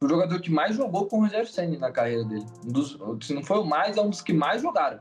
o 0.00 0.08
jogador 0.08 0.40
que 0.40 0.50
mais 0.50 0.76
jogou 0.76 1.06
com 1.06 1.18
o 1.18 1.20
Rogério 1.22 1.46
Senna 1.46 1.78
na 1.78 1.92
carreira 1.92 2.24
dele. 2.24 2.46
Um 2.64 2.72
dos, 2.72 2.98
se 3.22 3.34
não 3.34 3.42
foi 3.42 3.58
o 3.58 3.64
mais, 3.64 3.96
é 3.96 4.00
um 4.00 4.10
dos 4.10 4.22
que 4.22 4.32
mais 4.32 4.62
jogaram. 4.62 4.98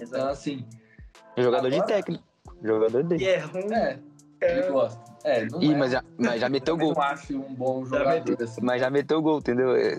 Então, 0.00 0.28
assim. 0.28 0.64
Jogador 1.36 1.66
agora... 1.66 1.82
de 1.82 1.86
técnico. 1.86 2.24
Jogador 2.62 3.02
dele. 3.02 3.24
É 3.24 3.38
ruim. 3.38 3.72
É, 3.72 3.98
ele 4.40 4.68
gosta. 4.70 5.00
É, 5.22 5.44
não 5.46 5.62
Ih, 5.62 5.72
é. 5.72 5.76
mas, 5.76 5.92
já, 5.92 6.04
mas 6.18 6.40
já 6.40 6.48
meteu 6.48 6.76
gol. 6.76 6.92
Eu 6.92 7.02
acho 7.02 7.36
um 7.36 7.54
bom 7.54 7.84
jogador. 7.84 8.42
Assim. 8.42 8.60
Mas 8.62 8.80
já 8.80 8.88
meteu 8.88 9.20
gol, 9.20 9.38
entendeu? 9.38 9.76
É, 9.76 9.98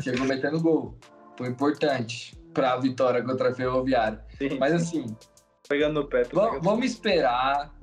chegou 0.00 0.26
metendo 0.26 0.60
gol. 0.60 0.94
Foi 1.36 1.48
importante 1.48 2.38
para 2.54 2.72
a 2.72 2.76
vitória 2.78 3.22
contra 3.22 3.50
a 3.50 3.54
Ferroviária. 3.54 4.24
Sim, 4.38 4.56
mas 4.58 4.72
assim. 4.72 5.16
Pegando 5.68 6.02
no 6.02 6.08
pé. 6.08 6.22
Vamos, 6.32 6.62
vamos 6.62 6.86
esperar 6.86 7.74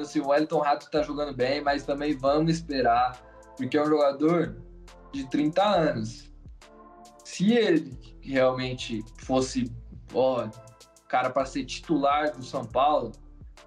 assim, 0.00 0.20
o 0.20 0.28
Wellington 0.28 0.60
Rato 0.60 0.90
tá 0.90 1.02
jogando 1.02 1.34
bem, 1.34 1.60
mas 1.60 1.84
também 1.84 2.16
vamos 2.16 2.52
esperar, 2.52 3.20
porque 3.56 3.76
é 3.76 3.82
um 3.82 3.86
jogador 3.86 4.56
de 5.12 5.28
30 5.28 5.62
anos. 5.62 6.32
Se 7.24 7.52
ele 7.52 7.98
realmente 8.20 9.04
fosse, 9.18 9.70
ó, 10.14 10.48
cara 11.08 11.30
para 11.30 11.44
ser 11.44 11.64
titular 11.64 12.32
do 12.32 12.42
São 12.42 12.64
Paulo, 12.64 13.12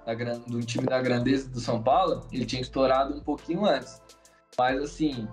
da, 0.06 0.14
do 0.14 0.62
time 0.62 0.86
da 0.86 1.02
grandeza 1.02 1.50
do 1.50 1.60
São 1.60 1.82
Paulo, 1.82 2.28
ele 2.32 2.46
tinha 2.46 2.62
estourado 2.62 3.16
um 3.16 3.22
pouquinho 3.22 3.66
antes. 3.66 4.02
Mas 4.58 4.82
assim, 4.82 5.28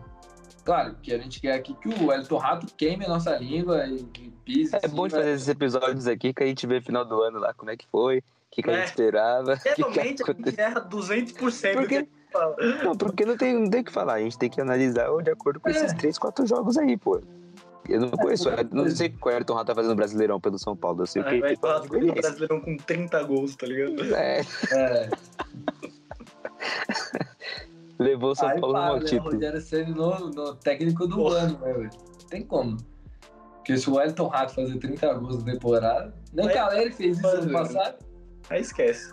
claro, 0.64 0.96
que 1.02 1.12
a 1.12 1.18
gente 1.18 1.40
quer 1.40 1.54
aqui 1.54 1.74
que 1.74 1.88
o 1.88 2.06
Wellington 2.06 2.38
Rato 2.38 2.66
queime 2.76 3.04
a 3.04 3.08
nossa 3.08 3.36
língua 3.36 3.86
e, 3.86 4.06
e 4.18 4.30
pise. 4.44 4.76
É 4.82 4.88
bom 4.88 5.06
de 5.06 5.14
fazer 5.14 5.30
esses 5.30 5.48
episódios 5.48 6.06
aqui 6.06 6.32
que 6.32 6.42
a 6.42 6.46
gente 6.46 6.66
vê 6.66 6.76
no 6.76 6.82
final 6.82 7.04
do 7.04 7.20
ano 7.22 7.38
lá 7.38 7.52
como 7.54 7.70
é 7.70 7.76
que 7.76 7.86
foi 7.86 8.22
que, 8.52 8.62
que 8.62 8.70
é. 8.70 8.74
a 8.74 8.76
gente 8.78 8.88
esperava. 8.88 9.58
Realmente, 9.64 10.22
que 10.22 10.34
que 10.34 10.42
a 10.42 10.50
gente 10.50 10.60
erra 10.60 10.88
200% 10.88 11.72
porque, 11.74 12.08
Não, 12.84 12.94
porque 12.94 13.24
não 13.24 13.36
tem, 13.36 13.54
não 13.54 13.70
tem 13.70 13.80
o 13.80 13.84
que 13.84 13.90
falar. 13.90 14.14
A 14.14 14.20
gente 14.20 14.38
tem 14.38 14.50
que 14.50 14.60
analisar 14.60 15.08
de 15.22 15.30
acordo 15.30 15.58
com 15.58 15.70
é. 15.70 15.72
esses 15.72 15.92
3, 15.94 16.18
4 16.18 16.46
jogos 16.46 16.76
aí, 16.76 16.96
pô. 16.96 17.20
Eu 17.88 18.00
não 18.00 18.10
conheço, 18.10 18.48
eu 18.48 18.64
não 18.70 18.88
sei 18.88 19.08
o 19.08 19.10
que 19.10 19.26
o 19.26 19.28
Ayrton 19.28 19.54
Rato 19.54 19.66
tá 19.66 19.74
fazendo 19.74 19.96
Brasileirão 19.96 20.40
pelo 20.40 20.56
São 20.56 20.76
Paulo. 20.76 21.02
Eu 21.02 21.06
sei 21.06 21.20
o 21.22 21.24
que 21.24 21.32
Aí 21.32 21.40
vai 21.40 21.50
ele 21.50 21.58
faz 21.58 21.80
de 21.80 21.86
o 21.88 21.90
Goianiense. 21.90 22.20
Brasileirão 22.20 22.60
com 22.60 22.76
30 22.76 23.22
gols, 23.24 23.56
tá 23.56 23.66
ligado? 23.66 24.14
É, 24.14 24.40
É, 24.70 25.10
levou 28.02 28.30
o 28.30 28.34
São 28.34 28.48
aí 28.48 28.60
Paulo 28.60 28.74
para, 28.74 28.94
no 28.94 28.98
né? 29.00 29.04
título. 29.04 29.32
Rogério 29.32 29.60
Ceni 29.60 29.90
no, 29.94 30.30
no 30.30 30.54
técnico 30.56 31.06
do 31.06 31.16
Porra. 31.16 31.38
ano, 31.38 31.58
né, 31.58 31.72
velho? 31.72 31.90
Tem 32.28 32.42
como. 32.42 32.76
Porque 33.56 33.76
se 33.76 33.88
o 33.88 33.94
Wellington 33.94 34.26
Rato 34.26 34.54
fazer 34.54 34.78
30 34.78 35.14
gols 35.14 35.44
na 35.44 35.52
temporada. 35.52 36.14
Nem 36.32 36.46
o 36.46 36.48
Aí- 36.48 36.54
Caleri 36.54 36.92
fez 36.92 37.18
isso 37.18 37.26
ano 37.26 37.52
passado. 37.52 37.96
Aí 38.50 38.60
esquece. 38.60 39.12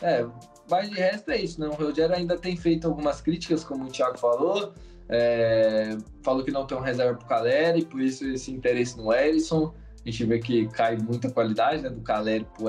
É, 0.00 0.26
mas 0.70 0.90
de 0.90 0.96
resto 0.96 1.30
é 1.30 1.36
isso, 1.38 1.60
né? 1.60 1.68
O 1.68 1.74
Rogério 1.74 2.14
ainda 2.14 2.36
tem 2.36 2.56
feito 2.56 2.86
algumas 2.86 3.20
críticas, 3.20 3.64
como 3.64 3.84
o 3.84 3.88
Thiago 3.88 4.18
falou. 4.18 4.72
É, 5.08 5.96
falou 6.22 6.44
que 6.44 6.50
não 6.50 6.66
tem 6.66 6.76
um 6.78 6.80
reserva 6.80 7.18
pro 7.18 7.26
Caleri, 7.26 7.84
por 7.84 8.00
isso 8.00 8.24
esse 8.26 8.50
interesse 8.52 8.96
no 8.96 9.12
Erisson. 9.12 9.74
A 10.04 10.10
gente 10.10 10.24
vê 10.24 10.38
que 10.38 10.66
cai 10.68 10.96
muita 10.96 11.30
qualidade 11.30 11.82
né, 11.82 11.90
do 11.90 12.00
Caleri 12.00 12.46
pro 12.56 12.66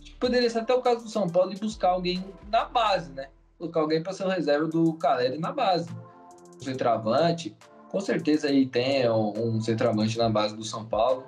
que 0.00 0.14
poderia 0.16 0.48
ser 0.50 0.60
até 0.60 0.74
o 0.74 0.82
caso 0.82 1.04
do 1.04 1.10
São 1.10 1.28
Paulo 1.28 1.52
e 1.52 1.56
buscar 1.56 1.90
alguém 1.90 2.24
na 2.50 2.66
base, 2.66 3.10
né? 3.12 3.28
Colocar 3.58 3.80
alguém 3.80 4.02
para 4.02 4.12
ser 4.12 4.24
o 4.24 4.28
reserva 4.28 4.66
do 4.66 4.94
Caleri 4.94 5.38
na 5.38 5.52
base. 5.52 5.88
O 6.60 6.64
centroavante, 6.64 7.56
com 7.90 8.00
certeza 8.00 8.48
aí 8.48 8.66
tem 8.66 9.08
um, 9.08 9.32
um 9.36 9.60
centroavante 9.60 10.18
na 10.18 10.28
base 10.28 10.56
do 10.56 10.64
São 10.64 10.84
Paulo. 10.84 11.24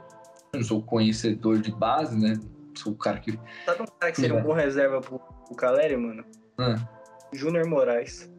Eu 0.52 0.60
não 0.60 0.66
sou 0.66 0.82
conhecedor 0.82 1.58
de 1.58 1.72
base, 1.72 2.16
né? 2.18 2.38
Sou 2.74 2.92
o 2.92 2.96
cara 2.96 3.18
que. 3.20 3.38
Sabe 3.64 3.82
um 3.82 3.86
cara 3.98 4.12
que 4.12 4.20
seria 4.20 4.36
um 4.36 4.42
bom 4.42 4.52
reserva 4.52 5.00
pro, 5.00 5.18
pro 5.18 5.56
Caleri, 5.56 5.96
mano? 5.96 6.24
Hum. 6.58 6.74
Júnior 7.32 7.66
Moraes. 7.66 8.30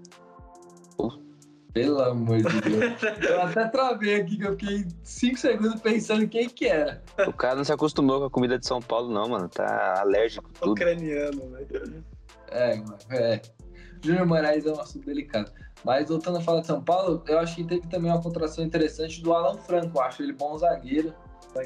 Pelo 1.77 2.01
amor 2.01 2.37
de 2.37 2.61
Deus. 2.61 3.03
Eu 3.29 3.41
até 3.41 3.67
travei 3.67 4.15
aqui, 4.15 4.37
que 4.37 4.43
eu 4.43 4.51
fiquei 4.57 4.87
5 5.03 5.37
segundos 5.37 5.79
pensando 5.79 6.27
quem 6.27 6.49
que 6.49 6.65
era. 6.65 7.03
O 7.27 7.33
cara 7.33 7.55
não 7.55 7.63
se 7.63 7.71
acostumou 7.71 8.19
com 8.19 8.25
a 8.25 8.29
comida 8.31 8.57
de 8.57 8.65
São 8.65 8.81
Paulo, 8.81 9.13
não, 9.13 9.29
mano. 9.29 9.47
Tá 9.47 10.01
alérgico 10.01 10.49
tudo. 10.59 10.71
Ucraniano, 10.71 11.51
velho. 11.51 12.03
É, 12.47 12.77
mano, 12.77 12.97
é. 13.11 13.41
Júnior 14.01 14.25
Moraes 14.25 14.65
é 14.65 14.71
um 14.71 14.79
assunto 14.79 15.05
delicado. 15.05 15.51
Mas 15.83 16.09
voltando 16.09 16.37
a 16.37 16.41
falar 16.41 16.61
de 16.61 16.67
São 16.67 16.83
Paulo, 16.83 17.23
eu 17.27 17.39
acho 17.39 17.55
que 17.55 17.63
teve 17.63 17.87
também 17.87 18.11
uma 18.11 18.21
contratação 18.21 18.63
interessante 18.63 19.21
do 19.21 19.33
Alan 19.33 19.57
Franco. 19.57 19.97
Eu 19.97 20.01
acho 20.01 20.23
ele 20.23 20.33
bom 20.33 20.57
zagueiro. 20.57 21.13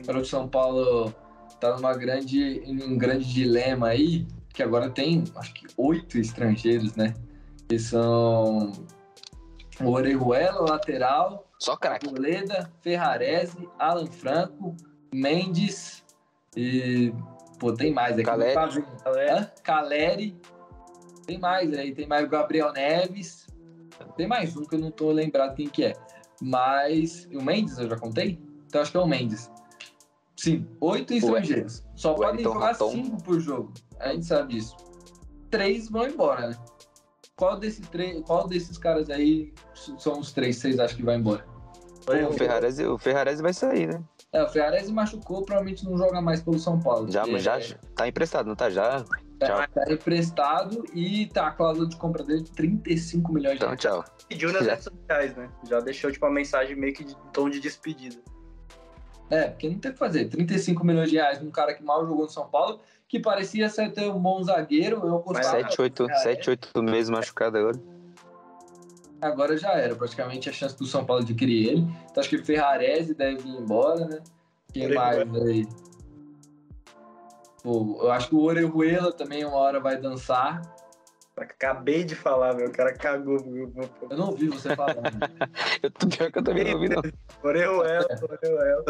Para 0.05 0.17
o 0.17 0.25
São 0.25 0.47
Paulo 0.47 1.13
tá 1.59 1.75
numa 1.75 1.93
grande, 1.93 2.61
em 2.65 2.83
um 2.83 2.97
grande 2.97 3.31
dilema 3.31 3.87
aí, 3.87 4.27
que 4.53 4.63
agora 4.63 4.89
tem, 4.89 5.23
acho 5.35 5.53
que 5.53 5.67
oito 5.77 6.17
estrangeiros, 6.17 6.95
né? 6.95 7.13
Que 7.69 7.79
são 7.79 8.71
o 9.79 9.89
Orejuela, 9.89 10.61
o 10.61 10.69
lateral, 10.69 11.47
Só 11.59 11.77
craque. 11.77 12.07
Arboleda, 12.07 12.69
Ferrarese, 12.81 13.69
Alan 13.79 14.07
Franco, 14.07 14.75
Mendes 15.13 16.03
e. 16.55 17.13
Pô, 17.59 17.73
tem 17.73 17.93
mais 17.93 18.13
aqui. 18.13 18.23
Caleri. 18.23 18.53
tá? 18.53 19.51
Caleri. 19.63 20.35
Tem 21.31 21.39
mais 21.39 21.73
aí, 21.73 21.95
tem 21.95 22.05
mais 22.05 22.25
o 22.25 22.29
Gabriel 22.29 22.73
Neves. 22.73 23.47
Tem 24.17 24.27
mais 24.27 24.57
um 24.57 24.65
que 24.65 24.75
eu 24.75 24.79
não 24.79 24.91
tô 24.91 25.13
lembrado 25.13 25.55
quem 25.55 25.69
que 25.69 25.85
é. 25.85 25.93
Mas. 26.41 27.25
O 27.33 27.41
Mendes 27.41 27.77
eu 27.77 27.89
já 27.89 27.97
contei? 27.97 28.37
Então 28.67 28.81
acho 28.81 28.91
que 28.91 28.97
é 28.97 28.99
o 28.99 29.07
Mendes. 29.07 29.49
Sim, 30.35 30.67
oito 30.81 31.13
estrangeiros. 31.13 31.85
Só 31.95 32.13
podem 32.13 32.31
Wellington 32.31 32.53
jogar 32.53 32.65
Raton. 32.65 32.91
cinco 32.91 33.23
por 33.23 33.39
jogo. 33.39 33.71
A 33.99 34.09
gente 34.09 34.25
sabe 34.25 34.55
disso. 34.55 34.75
Três 35.49 35.89
vão 35.89 36.05
embora, 36.05 36.49
né? 36.49 36.57
Qual 37.37 37.57
desses 37.57 37.87
três, 37.87 38.21
qual 38.25 38.45
desses 38.45 38.77
caras 38.77 39.09
aí 39.09 39.53
são 39.73 40.19
os 40.19 40.33
três 40.33 40.57
que 40.57 40.63
vocês 40.63 40.79
acham 40.79 40.97
que 40.97 41.03
vai 41.03 41.15
embora? 41.15 41.45
O 42.29 42.33
Ferrarese, 42.33 42.85
o 42.85 42.97
Ferrarese 42.97 43.41
vai 43.41 43.53
sair, 43.53 43.87
né? 43.87 44.03
É, 44.33 44.43
o 44.43 44.49
Ferrarese 44.49 44.91
machucou, 44.91 45.45
provavelmente 45.45 45.85
não 45.85 45.97
joga 45.97 46.19
mais 46.21 46.41
pelo 46.41 46.59
São 46.59 46.77
Paulo. 46.77 47.09
Já, 47.09 47.21
porque 47.21 47.39
já 47.39 47.57
é- 47.57 47.77
tá 47.95 48.07
emprestado, 48.07 48.47
não 48.47 48.55
tá? 48.55 48.69
Já. 48.69 49.05
Tá, 49.47 49.67
tá 49.67 49.91
emprestado 49.93 50.83
e 50.93 51.27
tá 51.27 51.47
a 51.47 51.51
cláusula 51.51 51.87
de 51.87 51.95
compra 51.95 52.23
dele 52.23 52.41
de 52.43 52.51
35 52.51 53.33
milhões 53.33 53.59
de 53.59 53.65
Então, 53.65 53.69
reais. 53.69 53.81
tchau. 53.81 54.05
pediu 54.27 54.51
nas 54.53 54.65
redes 54.65 54.83
sociais, 54.85 55.35
né? 55.35 55.49
Já 55.67 55.79
deixou, 55.79 56.11
tipo, 56.11 56.25
uma 56.25 56.33
mensagem 56.33 56.75
meio 56.75 56.93
que 56.93 57.03
de 57.03 57.15
tom 57.33 57.49
de 57.49 57.59
despedida. 57.59 58.17
É, 59.29 59.47
porque 59.47 59.69
não 59.69 59.79
tem 59.79 59.91
o 59.91 59.93
que 59.93 59.99
fazer. 59.99 60.25
35 60.25 60.85
milhões 60.85 61.09
de 61.09 61.15
reais 61.15 61.41
num 61.41 61.51
cara 61.51 61.73
que 61.73 61.81
mal 61.81 62.05
jogou 62.05 62.25
no 62.25 62.29
São 62.29 62.47
Paulo, 62.49 62.81
que 63.07 63.17
parecia 63.19 63.69
ser 63.69 63.91
ter 63.93 64.09
um 64.11 64.19
bom 64.19 64.43
zagueiro. 64.43 64.97
Eu 65.05 65.19
gostava. 65.19 65.63
7, 65.63 65.81
8, 65.81 66.05
Ferrarese. 66.05 66.23
7, 66.23 66.49
8 66.49 66.83
meses 66.83 67.09
machucado 67.09 67.57
agora. 67.57 67.79
Agora 69.21 69.55
já 69.55 69.71
era, 69.73 69.95
praticamente 69.95 70.49
a 70.49 70.51
chance 70.51 70.77
do 70.77 70.85
São 70.85 71.05
Paulo 71.05 71.21
adquirir 71.21 71.67
ele. 71.69 71.87
Então 72.09 72.19
acho 72.21 72.29
que 72.29 72.39
Ferrarese 72.39 73.13
deve 73.13 73.47
ir 73.47 73.55
embora, 73.55 74.05
né? 74.05 74.19
Quem 74.73 74.93
mais 74.93 75.17
aí? 75.35 75.67
Pô, 77.63 77.99
eu 78.01 78.11
acho 78.11 78.29
que 78.29 78.35
o 78.35 78.41
Orejuela 78.41 79.11
também 79.11 79.45
uma 79.45 79.57
hora 79.57 79.79
vai 79.79 79.97
dançar. 79.97 80.61
Acabei 81.37 82.03
de 82.03 82.13
falar, 82.13 82.53
meu. 82.53 82.67
O 82.67 82.71
cara 82.71 82.93
cagou. 82.93 83.43
meu. 83.45 83.71
Eu 84.09 84.17
não 84.17 84.29
ouvi 84.29 84.49
você 84.49 84.75
falando. 84.75 85.01
Eu 85.81 85.89
tô 85.89 86.07
pior 86.07 86.31
que 86.31 86.37
eu 86.37 86.43
também 86.43 86.65
não 86.65 86.73
ouvi, 86.73 86.89
não. 86.89 87.01
Orejuela, 87.41 88.05
Orejuela. 88.21 88.83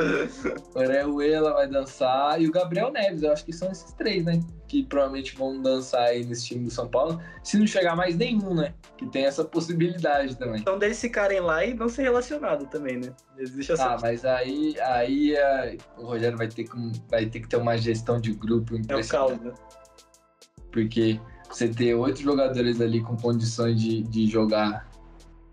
Orejuela 0.75 1.53
vai 1.53 1.67
dançar 1.67 2.41
e 2.41 2.47
o 2.47 2.51
Gabriel 2.51 2.91
Neves. 2.91 3.23
Eu 3.23 3.31
acho 3.31 3.45
que 3.45 3.53
são 3.53 3.71
esses 3.71 3.93
três, 3.93 4.25
né? 4.25 4.41
Que 4.67 4.83
provavelmente 4.83 5.35
vão 5.35 5.61
dançar 5.61 6.01
aí 6.01 6.25
nesse 6.25 6.47
time 6.47 6.65
do 6.65 6.71
São 6.71 6.89
Paulo. 6.89 7.21
Se 7.43 7.57
não 7.57 7.65
chegar 7.65 7.95
mais 7.95 8.17
nenhum, 8.17 8.53
né? 8.53 8.73
Que 8.97 9.05
tem 9.07 9.25
essa 9.25 9.45
possibilidade 9.45 10.35
também. 10.35 10.59
Então 10.59 10.77
deles 10.77 10.99
ficarem 10.99 11.39
lá 11.39 11.63
e 11.63 11.73
não 11.73 11.87
ser 11.87 12.03
relacionado 12.03 12.65
também, 12.65 12.97
né? 12.97 13.13
Existe 13.37 13.71
essa. 13.71 13.93
Ah, 13.93 13.97
mas 14.01 14.25
aí, 14.25 14.75
aí 14.81 15.35
é, 15.35 15.77
o 15.97 16.05
Rogério 16.05 16.37
vai 16.37 16.47
ter, 16.47 16.65
que, 16.65 16.91
vai 17.09 17.25
ter 17.27 17.39
que 17.39 17.47
ter 17.47 17.57
uma 17.57 17.77
gestão 17.77 18.19
de 18.19 18.33
grupo 18.33 18.73
é 18.73 18.77
o 18.77 18.79
impressionante. 18.79 19.39
caos, 19.39 19.41
né? 19.41 19.53
Porque 20.71 21.19
você 21.52 21.68
ter 21.68 21.93
oito 21.93 22.22
jogadores 22.22 22.80
ali 22.82 23.02
com 23.02 23.16
condições 23.18 23.80
de, 23.80 24.02
de 24.04 24.28
jogar 24.28 24.89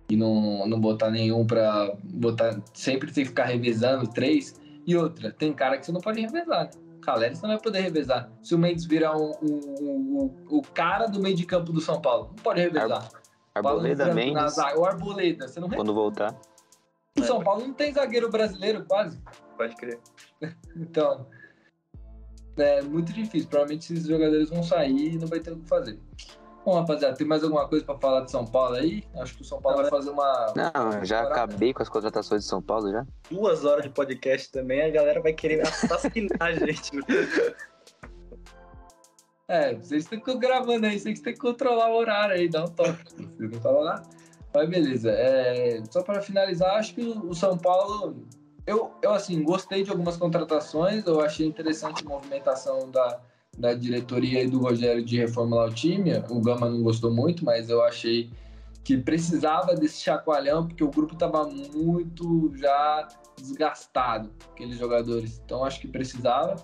e 0.09 0.17
não, 0.17 0.67
não 0.67 0.81
botar 0.81 1.11
nenhum 1.11 1.47
pra 1.47 1.95
botar. 2.05 2.61
Sempre 2.73 3.13
tem 3.13 3.25
que 3.25 3.31
ficar 3.31 3.45
revezando 3.45 4.07
três. 4.09 4.55
E 4.87 4.97
outra, 4.97 5.31
tem 5.31 5.53
cara 5.53 5.77
que 5.77 5.85
você 5.85 5.93
não 5.93 6.01
pode 6.01 6.21
revezar. 6.21 6.65
Né? 6.65 6.71
Caleri 7.03 7.37
você 7.37 7.43
não 7.43 7.55
vai 7.55 7.63
poder 7.63 7.81
revezar. 7.81 8.31
Se 8.43 8.55
o 8.55 8.59
Mendes 8.59 8.85
virar 8.85 9.17
um, 9.17 9.33
um- 9.43 10.21
um- 10.23 10.35
o 10.49 10.63
cara 10.63 11.07
do 11.07 11.21
meio 11.21 11.37
de 11.37 11.45
campo 11.45 11.73
do 11.73 11.81
São 11.81 12.01
Paulo, 12.01 12.29
não 12.29 12.43
pode 12.43 12.61
revezar. 12.61 13.09
Arboleda, 13.55 14.05
branco 14.05 14.33
na 14.33 14.43
Mendes, 14.43 14.57
O 14.77 14.85
Arboleda, 14.85 15.49
você 15.49 15.61
não 15.61 15.69
quando 15.69 15.93
voltar. 15.93 16.35
O 17.19 17.23
São 17.25 17.43
Paulo 17.43 17.67
não 17.67 17.75
tem 17.75 17.93
zagueiro 17.93 18.31
brasileiro, 18.31 18.85
quase. 18.87 19.21
Pode 19.57 19.75
crer. 19.75 19.99
Então, 20.77 21.27
é 22.61 22.83
muito 22.83 23.13
difícil. 23.13 23.49
Provavelmente 23.49 23.93
esses 23.93 24.07
jogadores 24.07 24.51
vão 24.51 24.63
sair 24.63 25.15
e 25.15 25.19
não 25.19 25.27
vai 25.27 25.41
ter 25.41 25.53
o 25.53 25.57
que 25.57 25.69
fazer. 25.69 25.99
Bom, 26.65 26.75
rapaziada, 26.75 27.17
tem 27.17 27.27
mais 27.27 27.43
alguma 27.43 27.67
coisa 27.67 27.85
para 27.85 27.99
falar 27.99 28.21
de 28.23 28.31
São 28.31 28.45
Paulo 28.45 28.75
aí? 28.75 29.03
Acho 29.17 29.37
que 29.37 29.43
o 29.43 29.45
São 29.45 29.61
Paulo 29.61 29.79
vai 29.79 29.91
fazer 29.91 30.11
uma. 30.11 30.53
Não, 30.55 31.05
já 31.05 31.23
acabei 31.23 31.73
com 31.73 31.83
as 31.83 31.89
contratações 31.89 32.43
de 32.43 32.49
São 32.49 32.61
Paulo 32.61 32.91
já. 32.91 33.07
Duas 33.31 33.65
horas 33.65 33.85
de 33.85 33.91
podcast 33.91 34.53
também, 34.53 34.83
a 34.83 34.91
galera 34.91 35.21
vai 35.23 35.33
querer 35.33 35.63
assassinar 35.63 36.37
a 36.41 36.53
gente. 36.53 36.91
É, 39.49 39.75
vocês 39.77 40.07
estão 40.13 40.39
gravando 40.39 40.85
aí, 40.85 41.01
vocês 41.01 41.21
têm 41.21 41.33
que 41.33 41.41
controlar 41.41 41.91
o 41.91 41.97
horário 41.97 42.35
aí, 42.35 42.51
dá 42.51 42.65
um 42.65 42.69
toque. 42.69 43.03
Vocês 43.17 43.51
não 43.51 43.61
falam 43.63 43.85
nada. 43.85 44.03
Mas 44.55 44.69
beleza. 44.69 45.11
É, 45.11 45.83
só 45.91 46.03
para 46.03 46.21
finalizar, 46.21 46.77
acho 46.77 46.95
que 46.95 47.01
o 47.01 47.35
São 47.35 47.57
Paulo. 47.57 48.27
Eu, 48.69 48.91
eu, 49.01 49.13
assim, 49.15 49.43
gostei 49.43 49.83
de 49.83 49.91
algumas 49.91 50.19
contratações, 50.19 51.07
eu 51.07 51.23
achei 51.23 51.47
interessante 51.47 52.05
a 52.05 52.07
movimentação 52.07 52.91
da, 52.91 53.19
da 53.57 53.73
diretoria 53.73 54.43
e 54.43 54.47
do 54.47 54.59
Rogério 54.59 55.03
de 55.03 55.17
reformular 55.17 55.71
o 55.71 55.75
time. 55.75 56.13
O 56.29 56.39
Gama 56.39 56.69
não 56.69 56.83
gostou 56.83 57.11
muito, 57.11 57.47
mas 57.47 57.71
eu 57.71 57.83
achei 57.83 58.31
que 58.85 58.99
precisava 58.99 59.75
desse 59.75 60.03
chacoalhão, 60.03 60.67
porque 60.67 60.85
o 60.85 60.91
grupo 60.91 61.15
estava 61.15 61.47
muito 61.47 62.53
já 62.59 63.09
desgastado, 63.39 64.31
aqueles 64.53 64.77
jogadores. 64.77 65.41
Então 65.43 65.65
acho 65.65 65.81
que 65.81 65.89
precisava. 65.89 66.55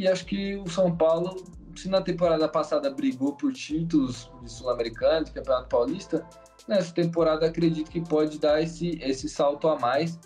E 0.00 0.08
acho 0.08 0.26
que 0.26 0.56
o 0.56 0.68
São 0.68 0.96
Paulo, 0.96 1.44
se 1.76 1.88
na 1.88 2.02
temporada 2.02 2.48
passada 2.48 2.90
brigou 2.90 3.36
por 3.36 3.52
títulos 3.52 4.28
de 4.42 4.50
Sul-Americano, 4.50 5.26
de 5.26 5.30
Campeonato 5.30 5.68
Paulista, 5.68 6.26
nessa 6.66 6.92
temporada 6.92 7.46
acredito 7.46 7.88
que 7.88 8.00
pode 8.00 8.36
dar 8.40 8.60
esse, 8.60 8.98
esse 9.00 9.28
salto 9.28 9.68
a 9.68 9.78
mais. 9.78 10.18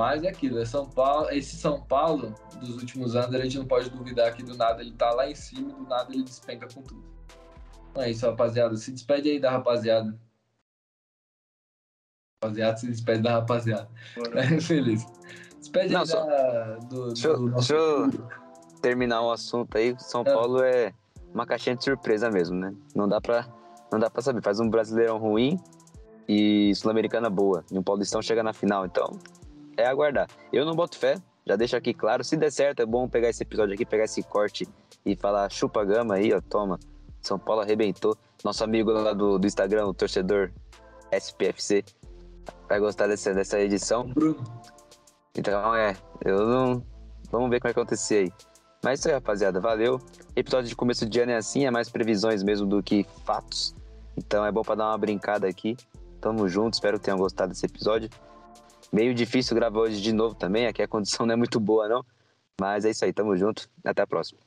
Mas 0.00 0.22
é 0.24 0.28
aquilo, 0.30 0.58
é 0.58 0.64
São 0.64 0.88
Paulo, 0.88 1.28
esse 1.30 1.56
São 1.56 1.82
Paulo 1.82 2.34
dos 2.58 2.70
últimos 2.76 3.14
anos, 3.14 3.34
a 3.34 3.38
gente 3.42 3.58
não 3.58 3.66
pode 3.66 3.90
duvidar 3.90 4.34
que 4.34 4.42
do 4.42 4.56
nada 4.56 4.80
ele 4.80 4.92
tá 4.92 5.10
lá 5.12 5.28
em 5.30 5.34
cima 5.34 5.68
e 5.70 5.74
do 5.74 5.82
nada 5.86 6.10
ele 6.10 6.22
despenca 6.22 6.66
com 6.72 6.80
tudo. 6.80 7.04
Então 7.90 8.02
é 8.02 8.10
isso, 8.10 8.24
rapaziada. 8.24 8.74
Se 8.78 8.90
despede 8.92 9.28
aí 9.28 9.38
da 9.38 9.50
rapaziada. 9.50 10.18
Rapaziada, 12.42 12.76
se 12.78 12.86
despede 12.86 13.22
da 13.22 13.32
rapaziada. 13.32 13.90
É, 14.34 14.56
feliz. 14.62 15.04
Despede 15.58 15.92
Não, 15.92 16.00
aí 16.00 16.06
só- 16.06 16.24
da, 16.24 16.76
do, 16.76 17.08
Deixa 17.08 17.28
eu- 17.28 17.36
do 17.36 17.48
nosso 17.50 17.68
deixa 17.68 17.74
eu-. 17.74 18.28
Terminar 18.80 19.20
o 19.20 19.30
assunto 19.30 19.76
aí, 19.76 19.94
São 19.98 20.22
É. 20.22 20.24
Paulo 20.32 20.62
é 20.62 20.94
uma 21.34 21.44
caixinha 21.44 21.76
de 21.76 21.84
surpresa 21.84 22.30
mesmo, 22.30 22.56
né? 22.56 22.74
Não 22.94 23.06
dá 23.06 23.20
pra, 23.20 23.46
não 23.92 23.98
dá 23.98 24.08
pra 24.08 24.22
saber. 24.22 24.42
Faz 24.42 24.58
um 24.60 24.70
brasileirão 24.70 25.18
ruim 25.18 25.60
e 26.26 26.74
sul-americana 26.74 27.28
boa. 27.28 27.62
E 27.70 27.78
um 27.78 27.82
paulistão 27.82 28.22
chega 28.22 28.42
na 28.42 28.54
final, 28.54 28.86
então 28.86 29.18
é 29.76 29.86
aguardar. 29.86 30.28
Eu 30.52 30.64
não 30.64 30.74
boto 30.74 30.98
fé, 30.98 31.16
já 31.46 31.56
deixo 31.56 31.76
aqui 31.76 31.92
claro. 31.92 32.22
Se 32.22 32.36
der 32.36 32.50
certo, 32.50 32.80
é 32.80 32.86
bom 32.86 33.08
pegar 33.08 33.28
esse 33.28 33.42
episódio 33.42 33.74
aqui, 33.74 33.84
pegar 33.84 34.04
esse 34.04 34.22
corte 34.22 34.68
e 35.04 35.16
falar 35.16 35.50
chupa 35.50 35.84
gama 35.84 36.14
aí, 36.14 36.32
ó, 36.32 36.40
toma. 36.40 36.78
São 37.22 37.38
Paulo 37.38 37.62
arrebentou. 37.62 38.16
Nosso 38.44 38.64
amigo 38.64 38.90
lá 38.90 39.12
do, 39.12 39.38
do 39.38 39.46
Instagram, 39.46 39.86
o 39.86 39.94
torcedor 39.94 40.50
SPFC, 41.12 41.84
vai 42.68 42.80
gostar 42.80 43.06
dessa, 43.06 43.34
dessa 43.34 43.60
edição. 43.60 44.10
Então, 45.36 45.74
é, 45.74 45.94
eu 46.24 46.46
não. 46.46 46.82
Vamos 47.30 47.50
ver 47.50 47.56
o 47.56 47.60
que 47.60 47.64
vai 47.64 47.72
acontecer 47.72 48.16
aí. 48.16 48.32
Mas 48.82 48.92
é 48.92 48.94
isso 48.94 49.08
aí, 49.08 49.14
rapaziada. 49.14 49.60
Valeu. 49.60 50.00
Episódio 50.34 50.68
de 50.68 50.74
começo 50.74 51.06
de 51.06 51.20
ano 51.20 51.32
é 51.32 51.36
assim, 51.36 51.66
é 51.66 51.70
mais 51.70 51.88
previsões 51.90 52.42
mesmo 52.42 52.66
do 52.66 52.82
que 52.82 53.04
fatos. 53.24 53.74
Então 54.16 54.44
é 54.44 54.50
bom 54.50 54.62
para 54.62 54.76
dar 54.76 54.88
uma 54.88 54.98
brincada 54.98 55.46
aqui. 55.46 55.76
Tamo 56.20 56.48
junto, 56.48 56.74
espero 56.74 56.98
que 56.98 57.04
tenham 57.04 57.18
gostado 57.18 57.52
desse 57.52 57.66
episódio. 57.66 58.08
Meio 58.92 59.14
difícil 59.14 59.54
gravar 59.54 59.80
hoje 59.80 60.00
de 60.00 60.12
novo 60.12 60.34
também, 60.34 60.66
aqui 60.66 60.82
a 60.82 60.88
condição 60.88 61.24
não 61.24 61.34
é 61.34 61.36
muito 61.36 61.60
boa, 61.60 61.88
não. 61.88 62.04
Mas 62.60 62.84
é 62.84 62.90
isso 62.90 63.04
aí, 63.04 63.12
tamo 63.12 63.36
junto. 63.36 63.70
Até 63.84 64.02
a 64.02 64.06
próxima. 64.06 64.40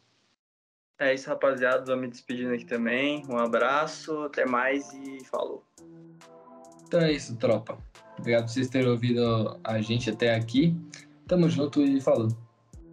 É 0.99 1.13
isso, 1.13 1.29
rapaziada. 1.29 1.85
Vou 1.85 1.97
me 1.97 2.07
despedindo 2.07 2.53
aqui 2.53 2.65
também. 2.65 3.25
Um 3.27 3.37
abraço, 3.37 4.23
até 4.23 4.45
mais 4.45 4.93
e 4.93 5.23
falou. 5.25 5.63
Então 6.85 7.01
é 7.01 7.11
isso, 7.11 7.35
tropa. 7.37 7.77
Obrigado 8.19 8.43
por 8.43 8.51
vocês 8.51 8.69
terem 8.69 8.89
ouvido 8.89 9.59
a 9.63 9.81
gente 9.81 10.09
até 10.09 10.35
aqui. 10.35 10.75
Tamo 11.27 11.49
junto 11.49 11.81
e 11.81 11.99
falou. 11.99 12.27